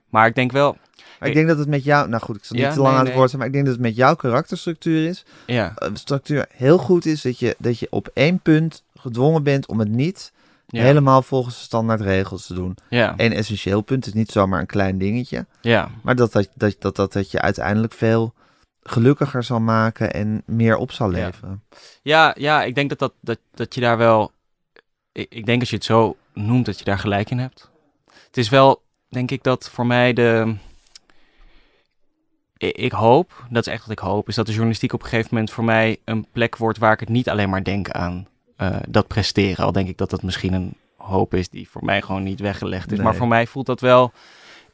[0.09, 0.76] Maar ik denk wel,
[1.18, 2.09] Maar ik denk dat het met jou...
[2.09, 3.38] Nou goed, ik zal niet Ja, te lang nee, aan het woord zijn.
[3.38, 5.24] Maar ik denk dat het met jouw karakterstructuur is.
[5.47, 9.66] ja, eh, structuur heel goed is dat je, dat je op één punt gedwongen bent
[9.66, 10.32] om het niet
[10.66, 12.76] ja, helemaal volgens de standaardregels te doen.
[12.88, 15.47] ja, Eén essentieel punt is niet zomaar een klein dingetje.
[15.61, 18.34] ja, Maar dat dat, dat, dat, dat, dat je uiteindelijk veel
[18.83, 21.24] gelukkiger zal maken en meer op zal Ja.
[21.24, 21.62] leveren.
[22.03, 24.33] ja, ja, ik denk dat, dat, dat, dat je daar wel,
[25.12, 27.70] ik, ik denk als je het zo noemt, dat je daar gelijk in hebt.
[28.26, 30.57] Het is wel, denk ik, dat voor mij de,
[32.57, 35.09] ik, ik hoop, dat is echt wat ik hoop, is dat de journalistiek op een
[35.09, 38.28] gegeven moment voor mij een plek wordt waar ik het niet alleen maar denk aan
[38.57, 39.64] eh, dat presteren.
[39.64, 42.93] Al denk ik dat dat misschien een hoop is die voor mij gewoon niet weggelegd
[42.93, 42.99] is.
[42.99, 44.12] Maar voor mij voelt dat wel,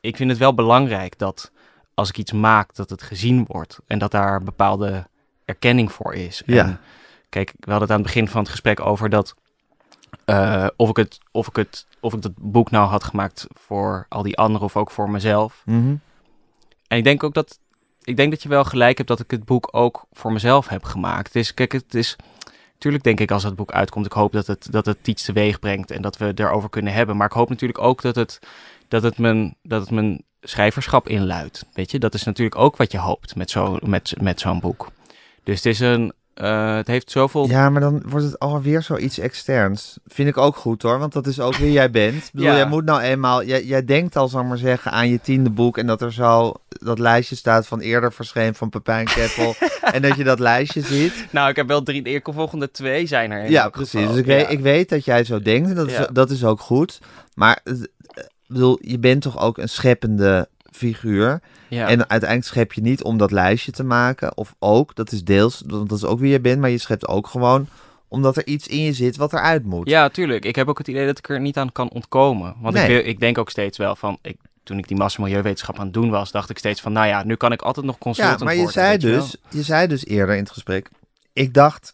[0.00, 1.50] ik vind het wel belangrijk dat
[1.98, 3.78] als ik iets maak, dat het gezien wordt.
[3.86, 5.06] En dat daar bepaalde
[5.44, 6.42] erkenning voor is.
[6.46, 6.64] Ja.
[6.64, 6.80] En
[7.28, 9.34] kijk, we hadden het aan het begin van het gesprek over dat
[10.24, 14.06] eh, of, ik het, of, ik het, of ik dat boek nou had gemaakt voor
[14.08, 15.62] al die anderen of ook voor mezelf.
[15.64, 15.94] Mhm.
[16.88, 17.58] En ik denk ook dat,
[18.02, 20.84] ik denk dat je wel gelijk hebt dat ik het boek ook voor mezelf heb
[20.84, 21.34] gemaakt.
[21.34, 22.16] Is, kijk, het is,
[22.72, 25.58] natuurlijk denk ik als het boek uitkomt, ik hoop dat het, dat het iets teweeg
[25.58, 27.16] brengt en dat we het erover kunnen hebben.
[27.16, 28.38] Maar ik hoop natuurlijk ook dat het,
[28.88, 31.64] dat het, mijn, dat het mijn schrijverschap inluidt.
[31.74, 34.88] Weet je, dat is natuurlijk ook wat je hoopt met, zo, met, met zo'n boek.
[35.44, 37.48] Dus het is een, eh, het heeft zoveel...
[37.48, 39.98] Ja, maar dan wordt het alweer zoiets externs.
[40.06, 42.14] Vind ik ook goed hoor, want dat is ook wie jij bent.
[42.24, 42.56] Ik bedoel, Ja.
[42.56, 45.50] jij moet nou eenmaal, jij, jij denkt al, zal ik maar zeggen, aan je tiende
[45.50, 49.54] boek en dat er zo dat lijstje staat van eerder verscheen van Pepijn Keppel
[49.94, 51.26] en dat je dat lijstje ziet.
[51.30, 53.50] Nou, ik heb wel drie, de volgende twee zijn er.
[53.50, 54.06] Ja, precies.
[54.08, 54.34] Dus ik, Ja.
[54.34, 56.00] weet, ik weet dat jij zo denkt en dat, Ja.
[56.00, 56.98] is, dat is ook goed.
[57.34, 57.60] Maar
[58.48, 61.40] bedoel, je bent toch ook een scheppende figuur.
[61.68, 61.88] Ja.
[61.88, 64.36] En uiteindelijk schep je niet om dat lijstje te maken.
[64.36, 66.60] Of ook, dat is deels, want dat is ook wie je bent.
[66.60, 67.68] Maar je schept ook gewoon
[68.08, 69.88] omdat er iets in je zit wat eruit moet.
[69.88, 70.44] Ja, tuurlijk.
[70.44, 72.54] Ik heb ook het idee dat ik er niet aan kan ontkomen.
[72.60, 72.82] Want Nee.
[72.82, 74.18] ik, wil, ik denk ook steeds wel van...
[74.22, 76.92] Ik, toen ik die massa milieuwetenschap aan het doen was, dacht ik steeds van...
[76.92, 79.36] Nou ja, nu kan ik altijd nog consultant Ja, maar je worden, zei, je dus,
[79.50, 80.90] je zei dus eerder in het gesprek.
[81.32, 81.92] Ik dacht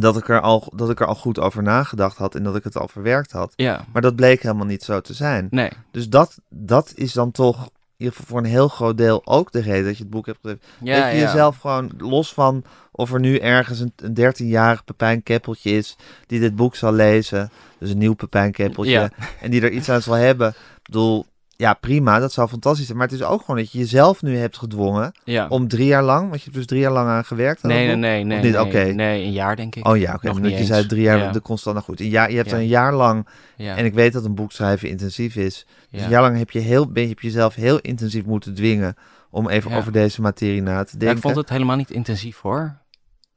[0.00, 2.64] dat ik, er al, dat ik er al goed over nagedacht had en dat ik
[2.64, 3.52] het al verwerkt had.
[3.56, 5.46] Ja, Maar dat bleek helemaal niet zo te zijn.
[5.50, 5.70] nee.
[5.90, 9.52] Dus dat, dat is dan toch in ieder geval voor een heel groot deel ook
[9.52, 10.66] de reden dat je het boek hebt geschreven.
[10.80, 11.24] Ja, dat je ja.
[11.24, 16.40] jezelf gewoon, los van of er nu ergens een, een 13-jarig Pepijn Keppeltje is die
[16.40, 17.50] dit boek zal lezen.
[17.78, 18.92] Dus een nieuw Pepijn Keppeltje.
[18.92, 19.10] Ja.
[19.40, 20.48] En die er iets aan zal hebben.
[20.48, 21.26] Ik bedoel,
[21.56, 22.98] ja prima, dat zou fantastisch zijn.
[22.98, 25.46] Maar het is ook gewoon dat je jezelf nu hebt gedwongen Ja.
[25.48, 27.62] om drie jaar lang, want je hebt dus drie jaar lang aan gewerkt.
[27.64, 28.50] aan Nee, nee, nee, nee.
[28.52, 28.84] nee, Oké.
[28.84, 29.86] Nee, een jaar denk ik.
[29.86, 30.26] Oh ja, oké.
[30.26, 31.30] Nog omdat niet je zei drie jaar Ja.
[31.32, 31.74] de constant.
[31.74, 32.56] Nou goed, een jaar, je hebt Ja.
[32.56, 33.26] een jaar lang,
[33.56, 33.76] Ja.
[33.76, 35.66] en ik weet dat een boek schrijven intensief is.
[35.90, 36.04] Dus ja.
[36.04, 38.96] een jaar lang heb je, heel, ben je jezelf heel intensief moeten dwingen
[39.30, 39.76] om even Ja.
[39.76, 41.16] over deze materie na te Ja, denken.
[41.16, 42.76] ik vond het helemaal niet intensief hoor.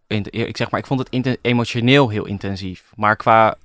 [0.07, 2.91] In- ik zeg maar, ik vond het emotioneel heel intensief.
[2.95, 3.55] Maar qua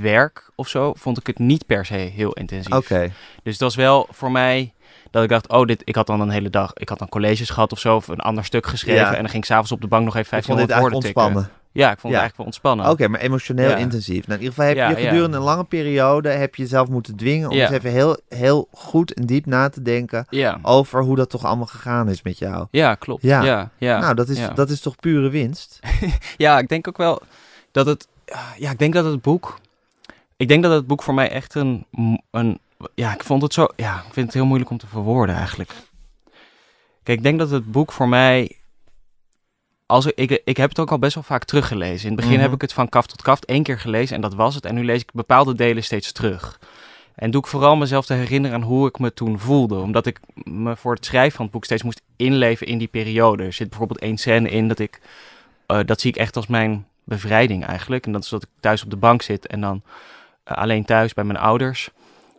[0.00, 2.74] werk of zo vond ik het niet per se heel intensief.
[2.74, 3.12] Oké,
[3.42, 4.72] Dus dat was wel voor mij
[5.10, 7.50] dat ik dacht, oh, dit, ik had dan een hele dag, ik had dan colleges
[7.50, 9.00] gehad of zo, of een ander stuk geschreven.
[9.02, 9.08] Ja.
[9.14, 11.00] En dan ging ik s'avonds op de bank nog even ik vond dit 1500 woorden
[11.00, 11.22] tikken.
[11.22, 11.60] ontspannen.
[11.74, 12.20] Ja, ik vond Ja.
[12.20, 12.88] het eigenlijk wel ontspannen.
[12.90, 13.76] Oké, maar emotioneel Ja.
[13.76, 14.26] intensief.
[14.26, 17.50] Nou, in ieder geval heb je gedurende een lange periode heb je jezelf moeten dwingen
[17.50, 20.58] om eens even heel, heel goed en diep na te denken Ja.
[20.62, 22.66] over hoe dat toch allemaal gegaan is met jou.
[22.70, 23.22] Ja, klopt.
[23.22, 23.70] Ja.
[23.78, 25.78] Ja, nou, dat is, dat is toch pure winst?
[26.36, 27.22] Ja, ik denk ook wel
[27.70, 28.08] dat het.
[28.58, 29.58] Ja, ik denk dat het boek.
[30.42, 31.86] Ik denk dat het boek voor mij echt een.
[32.30, 32.58] een
[32.94, 33.66] ja, ik vond het zo.
[33.76, 35.72] Ja, ik vind het heel moeilijk om te verwoorden eigenlijk.
[37.02, 38.56] Kijk, ik denk dat het boek voor mij.
[39.86, 42.08] Als ik, ik, ik heb het ook al best wel vaak teruggelezen.
[42.08, 42.42] In het begin Mhm.
[42.42, 44.64] heb ik het van kaf tot kaf één keer gelezen en dat was het.
[44.64, 46.60] En nu lees ik bepaalde delen steeds terug.
[47.14, 49.76] En doe ik vooral mezelf te herinneren aan hoe ik me toen voelde.
[49.78, 53.44] Omdat ik me voor het schrijven van het boek steeds moest inleven in die periode.
[53.44, 55.00] Er zit bijvoorbeeld één scène in dat ik...
[55.66, 58.06] eh, dat zie ik echt als mijn bevrijding eigenlijk.
[58.06, 59.82] En dat is dat ik thuis op de bank zit en dan
[60.44, 61.90] alleen thuis bij mijn ouders.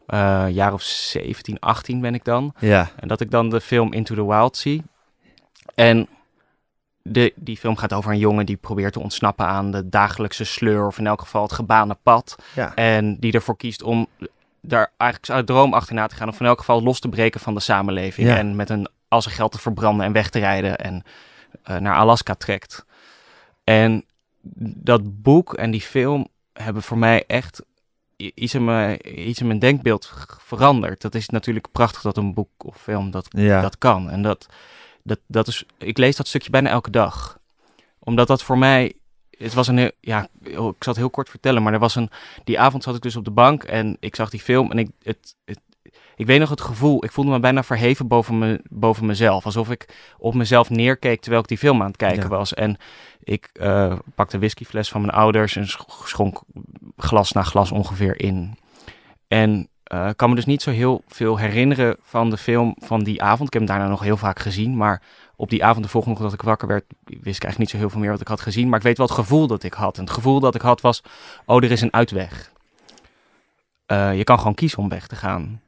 [0.06, 2.54] Eh jaar of 17, 18 ben ik dan.
[2.60, 2.90] Ja.
[3.00, 4.84] En dat ik dan de film Into the Wild zie.
[5.76, 6.08] En
[7.02, 10.88] de, die film gaat over een jongen die probeert te ontsnappen aan de dagelijkse sleur,
[10.88, 12.36] of in elk geval het gebane pad.
[12.56, 12.76] Ja.
[12.76, 14.08] En die ervoor kiest om
[14.62, 17.54] daar eigenlijk zijn droom achterna te gaan, of in elk geval los te breken van
[17.54, 18.28] de samenleving.
[18.28, 18.38] Ja.
[18.38, 21.04] En met een, al zijn geld te verbranden en weg te rijden en
[21.64, 22.86] eh, naar Alaska trekt.
[23.64, 24.06] En
[24.76, 27.64] dat boek en die film hebben voor mij echt
[28.36, 31.02] iets in mijn, iets in mijn denkbeeld veranderd.
[31.02, 33.62] Dat is natuurlijk prachtig dat een boek of film dat Ja.
[33.62, 34.10] dat kan.
[34.10, 34.46] En dat,
[35.04, 37.40] dat, dat is, ik lees dat stukje bijna elke dag.
[38.00, 38.94] Omdat dat voor mij,
[39.30, 42.10] het was een heel, ja, ik zal het heel kort vertellen, maar er was een,
[42.44, 44.90] die avond zat ik dus op de bank en ik zag die film en ik,
[45.04, 45.60] het, het,
[46.16, 49.46] ik weet nog het gevoel, ik voelde me bijna verheven boven, me, boven mezelf.
[49.46, 52.28] Alsof ik op mezelf neerkeek terwijl ik die film aan het kijken Ja.
[52.28, 52.54] was.
[52.54, 52.78] En
[53.24, 56.42] ik eh, pakte een whiskyfles van mijn ouders en sch- schonk
[56.98, 58.58] glas na glas ongeveer in.
[59.28, 63.04] En eh, ik kan me dus niet zo heel veel herinneren van de film van
[63.04, 63.48] die avond.
[63.48, 64.78] Ik heb hem daarna nog heel vaak gezien.
[64.78, 65.02] Maar
[65.36, 67.78] op die avond, de volgende ochtend dat ik wakker werd, wist ik eigenlijk niet zo
[67.78, 68.70] heel veel meer wat ik had gezien.
[68.70, 69.98] Maar ik weet wel het gevoel dat ik had.
[69.98, 71.04] En het gevoel dat ik had was,
[71.46, 72.52] oh, er is een uitweg.
[73.86, 75.62] Eh, je kan gewoon kiezen om weg te gaan.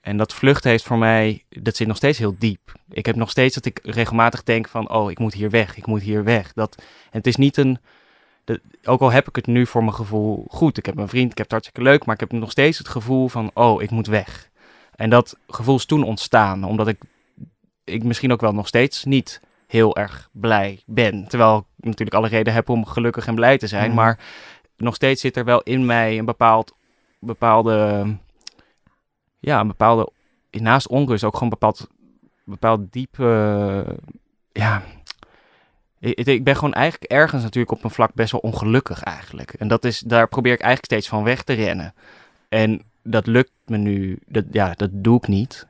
[0.00, 2.72] En dat vluchten heeft voor mij, dat zit nog steeds heel diep.
[2.90, 5.86] Ik heb nog steeds dat ik regelmatig denk van, oh, ik moet hier weg, ik
[5.86, 6.52] moet hier weg.
[6.52, 7.78] Dat, en het is niet een,
[8.84, 10.78] ook al heb ik het nu voor mijn gevoel goed.
[10.78, 12.88] Ik heb een vriend, ik heb het hartstikke leuk, maar ik heb nog steeds het
[12.88, 14.48] gevoel van, oh, ik moet weg.
[14.94, 16.98] En dat gevoel is toen ontstaan, omdat ik,
[17.84, 21.28] ik misschien ook wel nog steeds niet heel erg blij ben.
[21.28, 23.94] Terwijl ik natuurlijk alle reden heb om gelukkig en blij te zijn, Mhm.
[23.94, 24.18] maar
[24.76, 26.74] nog steeds zit er wel in mij een bepaald,
[27.18, 28.06] bepaalde,
[29.40, 30.10] ja, een bepaalde,
[30.50, 31.88] naast onrust ook gewoon bepaald,
[32.44, 33.84] bepaald diepe,
[34.52, 34.82] ja,
[35.98, 39.52] ik, ik- ik ben gewoon eigenlijk ergens natuurlijk op een vlak best wel ongelukkig eigenlijk.
[39.52, 41.94] En dat is, daar probeer ik eigenlijk steeds van weg te rennen.
[42.48, 45.66] En dat lukt me nu, dat, ja, dat doe ik niet.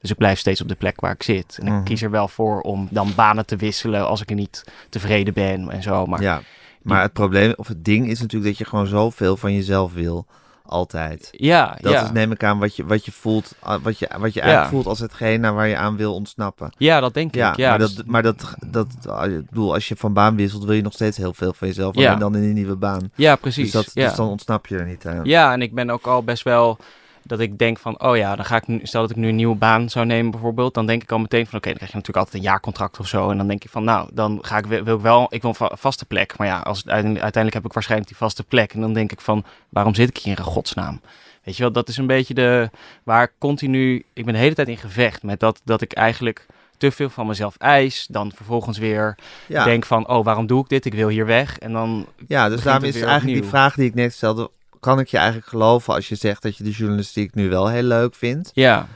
[0.00, 1.58] Dus ik blijf steeds op de plek waar ik zit.
[1.60, 1.82] En ik Mhm.
[1.82, 5.70] kies er wel voor om dan banen te wisselen als ik er niet tevreden ben
[5.70, 6.06] en zo.
[6.06, 6.42] Maar ja.
[6.82, 10.26] Maar het probleem, of het ding is natuurlijk dat je gewoon zoveel van jezelf wil.
[10.66, 11.28] Altijd.
[11.30, 12.02] ja, Dat ja.
[12.04, 14.44] is neem ik aan wat je, wat je voelt, ah, wat je, wat je Ja.
[14.46, 16.72] eigenlijk voelt als hetgeen naar waar je aan wil ontsnappen.
[16.78, 17.56] ja, dat denk Ja, ik.
[17.56, 20.64] Ja, maar, dus- dat, maar dat, dat, ah, ik bedoel, als je van baan wisselt,
[20.64, 21.94] wil je nog steeds heel veel van jezelf.
[21.96, 22.06] Ja.
[22.06, 23.10] Alleen dan in een nieuwe baan.
[23.14, 23.70] ja precies.
[23.72, 24.06] Dus, dat, ja.
[24.08, 25.24] dus dan ontsnap je er niet aan.
[25.24, 26.78] Ja, en ik ben ook al best wel
[27.24, 29.36] dat ik denk van, oh ja, dan ga ik nu, stel dat ik nu een
[29.36, 31.96] nieuwe baan zou nemen bijvoorbeeld, dan denk ik al meteen van, oké, dan krijg je
[31.96, 34.66] natuurlijk altijd een jaarcontract of zo, en dan denk je van, nou, dan ga ik,
[34.66, 37.72] wil ik wel, ik wil een va- vaste plek, maar ja, als, uiteindelijk heb ik
[37.72, 41.00] waarschijnlijk die vaste plek, en dan denk ik van, waarom zit ik hier in godsnaam?
[41.42, 42.70] Weet je wel, dat is een beetje de,
[43.02, 46.46] waar ik continu, ik ben de hele tijd in gevecht met dat, dat ik eigenlijk
[46.76, 50.68] te veel van mezelf eis, dan vervolgens weer Ja, denk van, oh, waarom doe ik
[50.68, 50.84] dit?
[50.84, 53.94] Ik wil hier weg, en dan, ja dus daarom is eigenlijk die vraag die ik
[53.94, 54.50] net stelde,
[54.84, 57.82] kan ik je eigenlijk geloven als je zegt dat je de journalistiek nu wel heel
[57.82, 58.50] leuk vindt?
[58.54, 58.88] ja,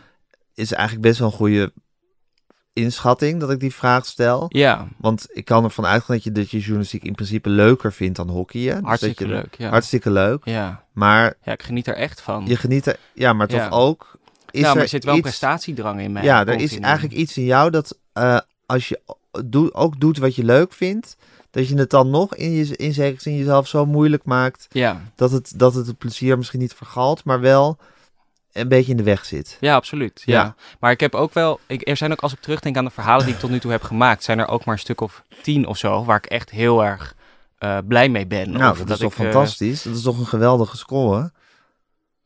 [0.54, 1.72] Is eigenlijk best wel een goede
[2.72, 4.46] inschatting dat ik die vraag stel.
[4.48, 8.16] ja, Want ik kan ervan uitgaan dat je, dat je journalistiek in principe leuker vindt
[8.16, 8.74] dan hockeyen.
[8.76, 9.68] Dus hartstikke dat je, leuk, ja.
[9.70, 10.44] Hartstikke leuk.
[10.44, 10.84] Ja.
[10.92, 12.46] Maar Ja, ik geniet er echt van.
[12.46, 13.68] je geniet er, ja, maar toch Ja.
[13.68, 14.16] ook.
[14.50, 16.22] Is ja, maar er, zit wel een prestatiedrang in mij.
[16.22, 19.00] Ja, er is eigenlijk iets in jou dat eh, als je
[19.44, 21.16] doe, ook doet wat je leuk vindt,
[21.50, 25.02] dat je het dan nog in, je, in zekere zin jezelf zo moeilijk maakt Ja,
[25.14, 27.78] dat het, dat het het plezier misschien niet vergalt, maar wel
[28.52, 29.56] een beetje in de weg zit.
[29.60, 30.22] ja absoluut.
[30.24, 30.42] Ja.
[30.42, 30.54] Ja.
[30.80, 31.60] Maar ik heb ook wel...
[31.66, 33.70] Ik, er zijn ook, als ik terugdenk aan de verhalen die ik tot nu toe
[33.70, 34.24] heb gemaakt...
[34.24, 36.04] zijn er ook maar een stuk of tien of zo...
[36.04, 37.14] waar ik echt heel erg
[37.58, 38.50] eh, blij mee ben.
[38.50, 39.82] Nou, Of dat, is toch ik, eh, fantastisch?
[39.82, 41.32] Dat is toch een geweldige score?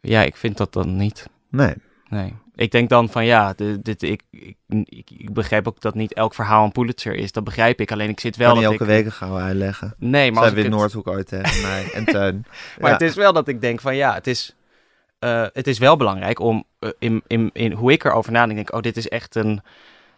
[0.01, 1.27] ja, ik vind dat dan niet.
[1.51, 1.75] Nee.
[2.09, 2.35] Nee.
[2.55, 6.15] Ik denk dan van ja, dit, dit, ik, ik, ik, ik begrijp ook dat niet
[6.15, 7.33] elk verhaal een Pulitzer is.
[7.33, 7.93] Dat begrijp ik.
[7.93, 8.91] Alleen ik zit wel Kan niet dat elke ik...
[8.97, 9.95] week een gouden ei leggen.
[9.99, 12.45] Nee, maar, ik Wim het- Noordhoek ooit tegen mij en Teun.
[12.81, 12.97] Maar Ja.
[12.97, 14.55] het is wel dat ik denk van ja, het is,
[15.19, 18.73] eh, het is wel belangrijk om eh, in, in, in hoe ik erover nadenk, denk
[18.75, 19.61] oh, dit is echt een.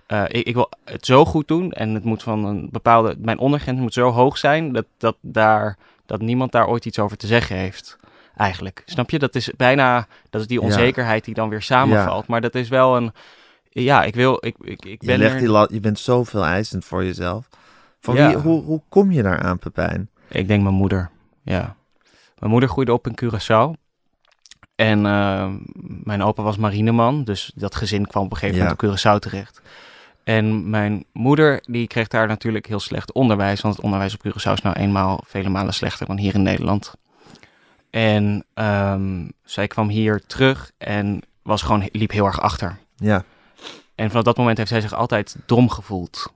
[0.06, 3.14] eh, ik, ik wil het zo goed doen en het moet van een bepaalde.
[3.18, 5.76] Mijn ondergrens moet zo hoog zijn dat, dat, daar,
[6.06, 7.96] dat niemand daar ooit iets over te zeggen heeft.
[8.36, 8.82] Eigenlijk.
[8.86, 9.18] Snap je?
[9.18, 10.06] Dat is bijna.
[10.30, 12.26] Dat is die onzekerheid die dan weer samenvalt.
[12.26, 13.12] Maar dat is wel een.
[13.68, 14.36] Ja, ik wil.
[14.40, 17.48] Ik, ik, ik Je, ben legt er, die je bent zoveel eisend voor jezelf.
[18.00, 20.10] Van wie, hoe, hoe kom je daar aan, Pepijn?
[20.28, 21.10] Ik denk mijn moeder.
[21.42, 21.76] Ja.
[22.38, 23.80] Mijn moeder groeide op in Curaçao.
[24.74, 25.52] En eh,
[26.04, 28.62] mijn opa was marineman, dus dat gezin kwam op een gegeven Ja.
[28.64, 29.60] moment op Curaçao terecht.
[30.24, 34.52] En mijn moeder, die kreeg daar natuurlijk heel slecht onderwijs, want het onderwijs op Curaçao
[34.52, 36.94] is nou eenmaal vele malen slechter dan hier in Nederland.
[37.94, 42.78] En ehm, zij kwam hier terug en was gewoon, liep heel erg achter.
[42.96, 43.24] Ja,
[43.94, 46.32] En vanaf dat moment heeft zij zich altijd dom gevoeld.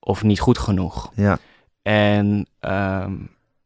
[0.00, 1.12] Of niet goed genoeg.
[1.14, 1.38] ja,
[1.82, 3.12] En ehm,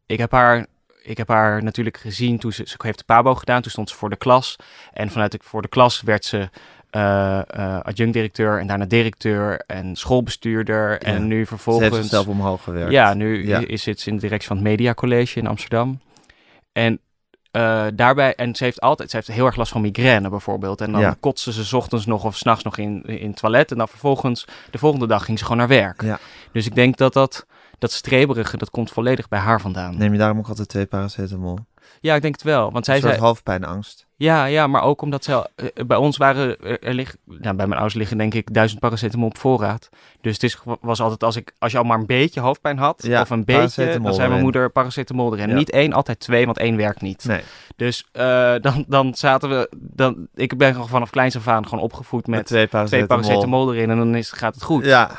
[0.05, 0.65] ik, heb haar,
[1.03, 3.61] ik heb haar natuurlijk gezien toen ze, ze heeft de pabo gedaan.
[3.61, 4.55] Toen stond ze voor de klas.
[4.93, 6.49] En vanuit de, voor de klas werd ze
[6.89, 7.41] eh,
[7.81, 11.01] adjunct-directeur en daarna directeur en schoolbestuurder.
[11.01, 11.89] En nu Ze vervolgens...
[11.89, 12.91] heeft zichzelf omhoog gewerkt.
[12.91, 13.59] Ja, nu Ja.
[13.67, 15.99] is ze in de directie van het Media College in Amsterdam.
[16.73, 16.99] En
[17.51, 20.81] eh, daarbij, en ze heeft altijd, ze heeft heel erg last van migraine bijvoorbeeld.
[20.81, 21.15] En dan Ja.
[21.19, 23.71] kotste ze ochtends nog of s'nachts nog in, in het toilet.
[23.71, 26.01] En dan vervolgens, de volgende dag ging ze gewoon naar werk.
[26.01, 26.19] Ja.
[26.51, 27.45] Dus ik denk dat dat,
[27.79, 29.97] dat streberige, dat komt volledig bij haar vandaan.
[29.97, 31.57] Neem je daarom ook altijd twee paracetamol?
[31.99, 32.71] Ja, ik denk het wel.
[32.71, 34.05] Want zij Een soort zei, hoofdpijnangst.
[34.15, 37.71] ja, ja, maar ook omdat ze, eh, bij ons waren, er, liggen, nou, bij mijn
[37.71, 39.89] ouders liggen denk ik duizend paracetamol op voorraad.
[40.21, 43.03] Dus het is, was altijd als ik, als je al maar een beetje hoofdpijn had,
[43.05, 45.49] Ja, of een beetje, dan zei mijn moeder paracetamol erin.
[45.49, 45.55] Ja.
[45.55, 47.25] Niet één, altijd twee, want één werkt niet.
[47.25, 47.41] Nee,
[47.75, 51.83] Dus eh, dan, dan zaten we, dan, ik ben gewoon vanaf kleins af aan gewoon
[51.83, 53.07] opgevoed met, met, twee twee paracetamol.
[53.17, 54.85] paracetamol erin en dan is, gaat het goed.
[54.85, 55.11] Ja,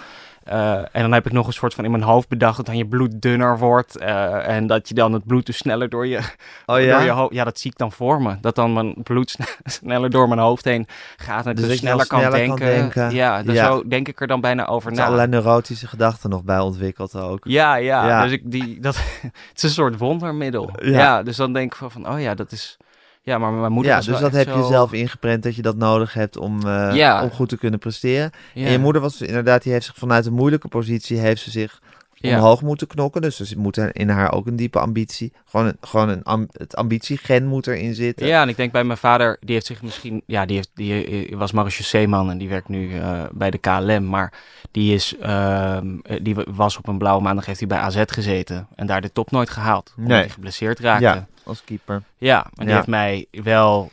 [0.44, 2.76] Eh, en dan heb ik nog een soort van in mijn hoofd bedacht dat dan
[2.76, 6.18] je bloed dunner wordt eh, en dat je dan het bloed dus sneller door je,
[6.66, 7.32] oh door je hoofd...
[7.34, 8.36] Ja, dat zie ik dan voor me.
[8.40, 9.44] Dat dan mijn bloed sne-
[9.80, 10.86] sneller door mijn hoofd heen
[11.16, 12.66] gaat en Dus ik dus sneller, kan, sneller kan denken.
[12.80, 13.14] denken.
[13.14, 13.66] Ja, dus Ja.
[13.66, 14.96] zo denk ik er dan bijna over Er na.
[15.02, 17.44] zijn allerlei neurotische gedachten nog bij ontwikkeld ook.
[17.44, 18.22] Ja, ja, Ja.
[18.22, 20.70] Dus ik, die, dat, het is een soort wondermiddel.
[20.82, 20.90] Ja.
[20.98, 21.22] Ja.
[21.22, 22.76] dus dan denk ik van, van, oh ja, dat is...
[23.24, 25.76] Ja, maar mijn moeder Ja, was dus dat heb je zelf ingeprent dat je dat
[25.76, 27.22] nodig hebt om, eh, Ja.
[27.22, 28.30] om goed te kunnen presteren.
[28.54, 28.66] Ja.
[28.66, 31.50] En je moeder was dus inderdaad, die heeft zich vanuit een moeilijke positie, heeft ze
[31.50, 31.80] zich
[32.22, 33.20] omhoog moeten knokken.
[33.20, 36.76] Dus er moet er in haar ook een diepe ambitie, gewoon, een, gewoon een het
[36.76, 38.26] ambitiegen moet erin zitten.
[38.26, 41.26] Ja, en ik denk bij mijn vader, die heeft zich misschien, ja, die, heeft, die
[41.28, 44.32] eh, was marechaussee-man en die werkt nu eh, bij de KLM, maar
[44.70, 48.68] die is, ehm, eh, die was op een blauwe maandag heeft hij bij AZ gezeten
[48.74, 50.20] en daar de top nooit gehaald, omdat Nee.
[50.20, 51.26] hij geblesseerd raakte.
[51.44, 52.02] Ja, Ja, als keeper.
[52.18, 52.74] maar die Ja.
[52.74, 53.90] heeft mij wel,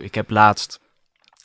[0.00, 0.80] ik heb laatst,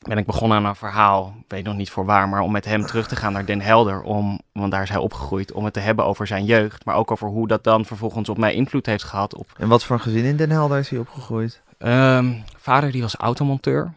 [0.02, 2.66] ben ik begonnen aan een verhaal, ik weet nog niet voor waar, maar om met
[2.66, 5.74] hem terug te gaan naar Den Helder, om, want daar is hij opgegroeid, om het
[5.74, 8.86] te hebben over zijn jeugd, maar ook over hoe dat dan vervolgens op mij invloed
[8.86, 11.62] heeft gehad op En wat voor een gezin in Den Helder is hij opgegroeid?
[11.78, 13.94] Ehm, vader die was automonteur.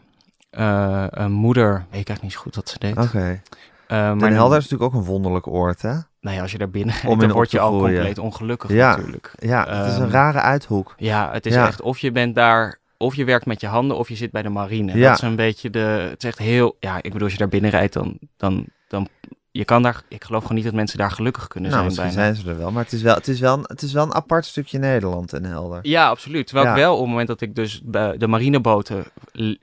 [0.49, 2.97] Eh, een moeder, weet ik eigenlijk niet zo goed wat ze deed.
[2.97, 3.41] Oké.
[3.87, 5.93] Eh, maar Den Helder is natuurlijk ook een wonderlijk oord, hè?
[6.21, 7.93] Nou ja, als je daar binnen Om dan word je al groeien.
[7.93, 8.89] compleet ongelukkig Ja.
[8.95, 9.31] natuurlijk.
[9.39, 10.93] Ja, het is een Ehm, rare uithoek.
[10.97, 11.67] Ja, het is Ja.
[11.67, 14.41] echt, of je bent daar, of je werkt met je handen, of je zit bij
[14.41, 14.97] de marine.
[14.97, 15.07] Ja.
[15.07, 17.47] Dat is een beetje de, het is echt heel, ja, ik bedoel, als je daar
[17.47, 19.07] binnen rijdt, dan, dan, dan,
[19.51, 22.15] je kan daar, ik geloof gewoon niet dat mensen daar gelukkig kunnen Nou, zijn misschien
[22.23, 22.33] bijna.
[22.33, 24.03] zijn ze er wel, maar het is wel, het is wel, een, het is wel
[24.03, 25.79] een apart stukje Nederland, Den Helder.
[25.81, 26.45] Ja, absoluut.
[26.47, 26.73] Terwijl Ja.
[26.73, 29.03] ik wel op het moment dat ik dus de marineboten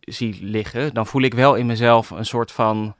[0.01, 2.95] zie liggen, dan voel ik wel in mezelf een soort van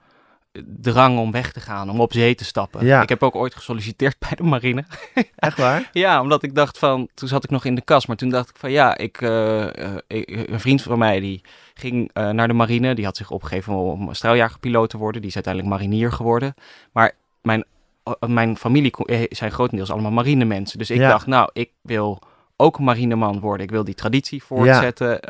[0.67, 2.87] drang om weg te gaan, om op zee te stappen.
[2.87, 3.03] Ja.
[3.03, 4.85] Ik heb ook ooit gesolliciteerd bij de marine.
[5.37, 5.91] Echt waar?
[5.93, 8.49] Ja, omdat ik dacht van, toen zat ik nog in de kast, maar toen dacht
[8.49, 9.21] ik van ja, ik,
[10.07, 11.41] ik- een vriend van mij die
[11.75, 15.37] ging eh, naar de marine, die had zich opgegeven om straaljagerpiloot te worden, die is
[15.37, 16.55] uiteindelijk marinier geworden.
[16.93, 17.65] Maar mijn,
[18.27, 18.93] mijn familie
[19.29, 21.09] zijn grotendeels allemaal marinemensen, dus ik Ja.
[21.09, 22.19] dacht nou, ik wil
[22.57, 25.21] ook marineman worden, ik wil die traditie voortzetten.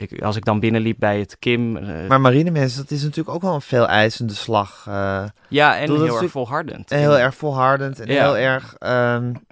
[0.00, 3.42] Ik, als ik dan binnenliep bij het Kim, eh, Maar marinemensen, dat is natuurlijk ook
[3.42, 4.84] wel een veel eisende slag.
[4.88, 6.90] eh, ja, en heel erg volhardend.
[6.90, 8.22] heel erg volhardend en Ja.
[8.24, 8.76] heel erg,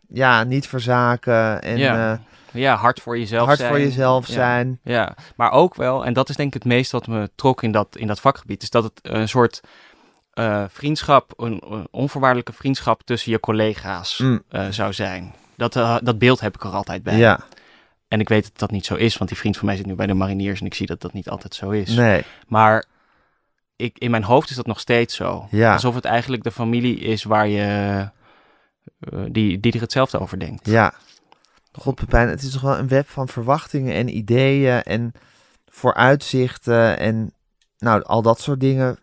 [0.09, 2.19] ja, niet verzaken en Ja, eh,
[2.53, 3.71] Ja, hard voor jezelf hard zijn.
[3.71, 4.33] voor jezelf Ja.
[4.35, 4.79] zijn.
[4.83, 7.73] Ja, maar ook wel, en dat is denk ik het meest wat me trok in
[7.73, 9.61] dat, in dat vakgebied, is dat het een soort
[10.69, 14.43] vriendschap, een, een onvoorwaardelijke vriendschap tussen je collega's Mm.
[14.71, 15.35] zou zijn.
[15.57, 15.73] Dat,
[16.03, 17.17] dat beeld heb ik er altijd bij.
[17.17, 17.41] Ja,
[18.09, 19.95] En ik weet dat dat niet zo is, want die vriend van mij zit nu
[19.95, 21.95] bij de mariniers en ik zie dat dat niet altijd zo is.
[21.95, 22.25] nee.
[22.49, 22.85] Maar
[23.77, 25.47] ik, in mijn hoofd is dat nog steeds zo.
[25.51, 25.73] Ja.
[25.73, 28.09] Alsof het eigenlijk de familie is waar je,
[28.99, 30.67] eh, die, die er hetzelfde over denkt.
[30.67, 30.95] Ja.
[31.73, 35.13] God Pepijn, het is toch wel een web van verwachtingen en ideeën en
[35.67, 37.33] vooruitzichten en
[37.79, 38.99] nou, al dat soort dingen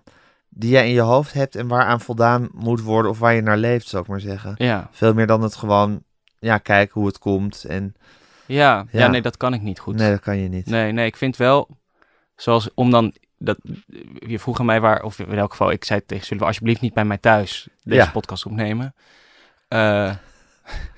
[0.50, 3.58] die jij in je hoofd hebt en waaraan voldaan moet worden of waar je naar
[3.58, 4.56] leeft, zou ik maar zeggen.
[4.58, 6.04] Ja, Veel meer dan het gewoon,
[6.40, 7.96] ja, kijken hoe het komt en
[8.46, 9.00] ja, ja.
[9.00, 9.08] Ja.
[9.08, 9.96] nee, dat kan ik niet goed.
[9.96, 10.66] nee, dat kan je niet.
[10.66, 11.78] Nee, nee, ik vind wel,
[12.36, 13.58] zoals om dan, dat,
[14.28, 16.82] je vroeg aan mij waar, of in elk geval, ik zei tegen, zullen we alsjeblieft
[16.82, 18.10] niet bij mij thuis deze Ja.
[18.12, 18.96] podcast opnemen?
[19.68, 20.14] Eh,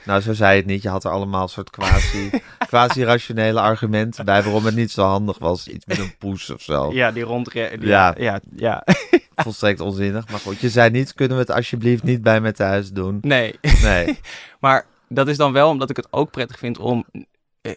[0.05, 0.81] Nou, zo zei je het niet.
[0.81, 2.29] Je had er allemaal een soort quasi,
[2.67, 5.67] quasi-rationele argumenten bij waarom het niet zo handig was.
[5.67, 6.93] Iets met een poes of zo.
[6.93, 7.51] ja, die rond...
[7.79, 8.39] Ja, Ja.
[8.55, 8.83] ja.
[9.35, 10.29] Volstrekt onzinnig.
[10.29, 13.17] Maar goed, je zei niet, kunnen we het alsjeblieft niet bij me thuis doen?
[13.21, 14.19] Nee, Nee.
[14.59, 17.05] maar dat is dan wel omdat ik het ook prettig vind om,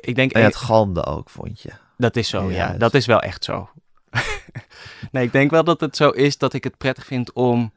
[0.00, 1.70] ik denk, En het galmde ook, vond je.
[1.96, 3.68] dat is zo, ja, dat is wel echt zo.
[5.12, 7.72] nee, ik denk wel dat het zo is dat ik het prettig vind om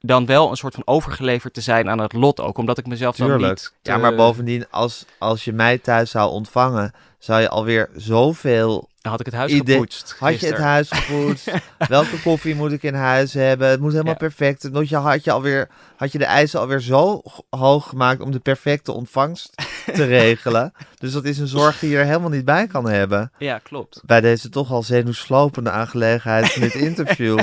[0.00, 3.16] dan wel een soort van overgeleverd te zijn aan het lot ook, omdat ik mezelf
[3.16, 3.50] dan Tuurlijk.
[3.52, 3.72] niet...
[3.82, 6.92] Ja, te- maar bovendien, als, als je mij thuis zou ontvangen,
[7.22, 11.50] zou je alweer zoveel had ik het huis Idee- gepoetst Had je het huis gepoetst?
[11.88, 13.68] Welke koffie moet ik in huis hebben?
[13.68, 14.18] Het moet helemaal Ja.
[14.18, 14.72] perfect.
[14.72, 18.38] Moet je, had, je alweer, had je de eisen alweer zo hoog gemaakt om de
[18.38, 19.54] perfecte ontvangst
[19.94, 20.72] te regelen?
[20.98, 23.32] Dus dat is een zorg die je er helemaal niet bij kan hebben.
[23.38, 24.00] Ja, klopt.
[24.04, 27.38] Bij deze toch al zenuwslopende aangelegenheid van dit interview.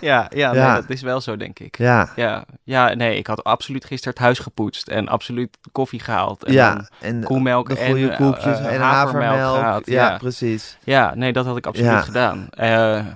[0.00, 0.72] Ja, ja, Ja.
[0.72, 1.78] Nee, dat is wel zo, denk ik.
[1.78, 6.44] Ja, Ja, ja, nee, ik had absoluut gisteren het huis gepoetst en absoluut koffie gehaald.
[6.44, 6.88] En ja.
[7.00, 9.64] En koemelk de goede eh, koekjes eh, en havermelk havermelk.
[9.64, 9.86] gehad.
[9.86, 10.16] Ja, Ja.
[10.18, 10.78] precies.
[10.84, 12.00] ja, nee, dat had ik absoluut Ja.
[12.00, 12.48] gedaan.
[12.50, 13.06] Eh,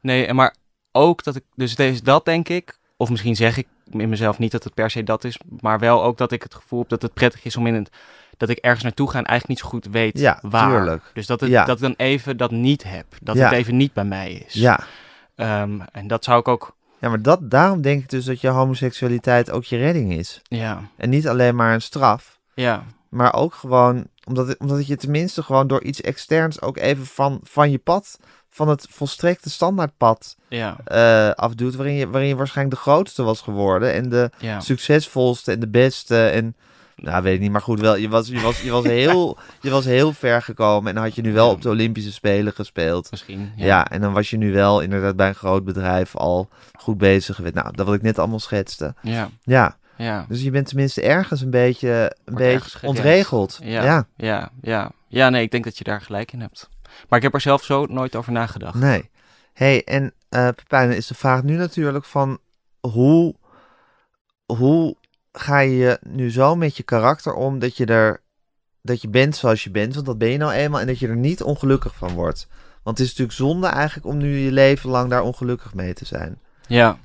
[0.00, 0.54] nee, maar
[0.92, 4.52] ook dat ik, dus deze, dat denk ik, of misschien zeg ik in mezelf niet
[4.52, 7.02] dat het per se dat is, maar wel ook dat ik het gevoel heb dat
[7.02, 7.90] het prettig is om in het,
[8.36, 10.68] dat ik ergens naartoe ga en eigenlijk niet zo goed weet Ja, waar.
[10.70, 11.10] tuurlijk.
[11.14, 11.64] Dus dat, het, Ja.
[11.64, 13.06] dat ik dan even dat niet heb.
[13.22, 13.44] Dat Ja.
[13.44, 14.52] het even niet bij mij is.
[14.52, 14.80] Ja.
[15.34, 18.48] Ehm, en dat zou ik ook, Ja, maar dat, daarom denk ik dus dat je
[18.48, 20.40] homoseksualiteit ook je redding is.
[20.42, 22.38] ja, En niet alleen maar een straf.
[22.54, 26.76] ja, Maar ook gewoon, omdat het, omdat het je tenminste gewoon door iets externs ook
[26.76, 28.18] even van, van je pad,
[28.50, 31.74] van het volstrekte standaardpad ja, eh afdoet.
[31.74, 33.92] Waarin je, waarin je waarschijnlijk de grootste was geworden.
[33.92, 34.60] En de ja.
[34.60, 36.26] succesvolste en de beste.
[36.26, 36.56] En
[36.96, 39.70] nou, weet ik niet, maar goed, wel, je, was, je, was, je, was heel, je
[39.70, 40.96] was heel ver gekomen.
[40.96, 41.52] En had je nu wel Ja.
[41.52, 43.10] op de Olympische Spelen gespeeld.
[43.10, 43.52] Misschien.
[43.56, 43.90] Ja.
[43.90, 46.48] en dan was je nu wel inderdaad bij een groot bedrijf al
[46.78, 47.54] goed bezig geweest.
[47.54, 48.94] Nou, dat wat ik net allemaal schetste.
[49.02, 50.24] Ja, Ja, ja.
[50.28, 53.58] dus je bent tenminste ergens een beetje, een Wordt beetje ontregeld.
[53.62, 53.84] Ja.
[53.84, 54.06] ja.
[54.16, 54.90] Ja, ja.
[55.08, 56.68] Ja, nee, ik denk dat je daar gelijk in hebt.
[57.08, 58.74] Maar ik heb er zelf zo nooit over nagedacht.
[58.74, 59.10] Nee.
[59.52, 62.38] hey, en eh Pepijn, is de vraag nu natuurlijk van
[62.80, 63.34] hoe,
[64.46, 64.96] hoe
[65.32, 68.24] ga je nu zo met je karakter om dat je er
[68.82, 71.08] dat je bent zoals je bent, want dat ben je nou eenmaal en dat je
[71.08, 72.46] er niet ongelukkig van wordt.
[72.82, 76.04] Want het is natuurlijk zonde eigenlijk om nu je leven lang daar ongelukkig mee te
[76.04, 76.38] zijn.
[76.66, 76.98] Ja,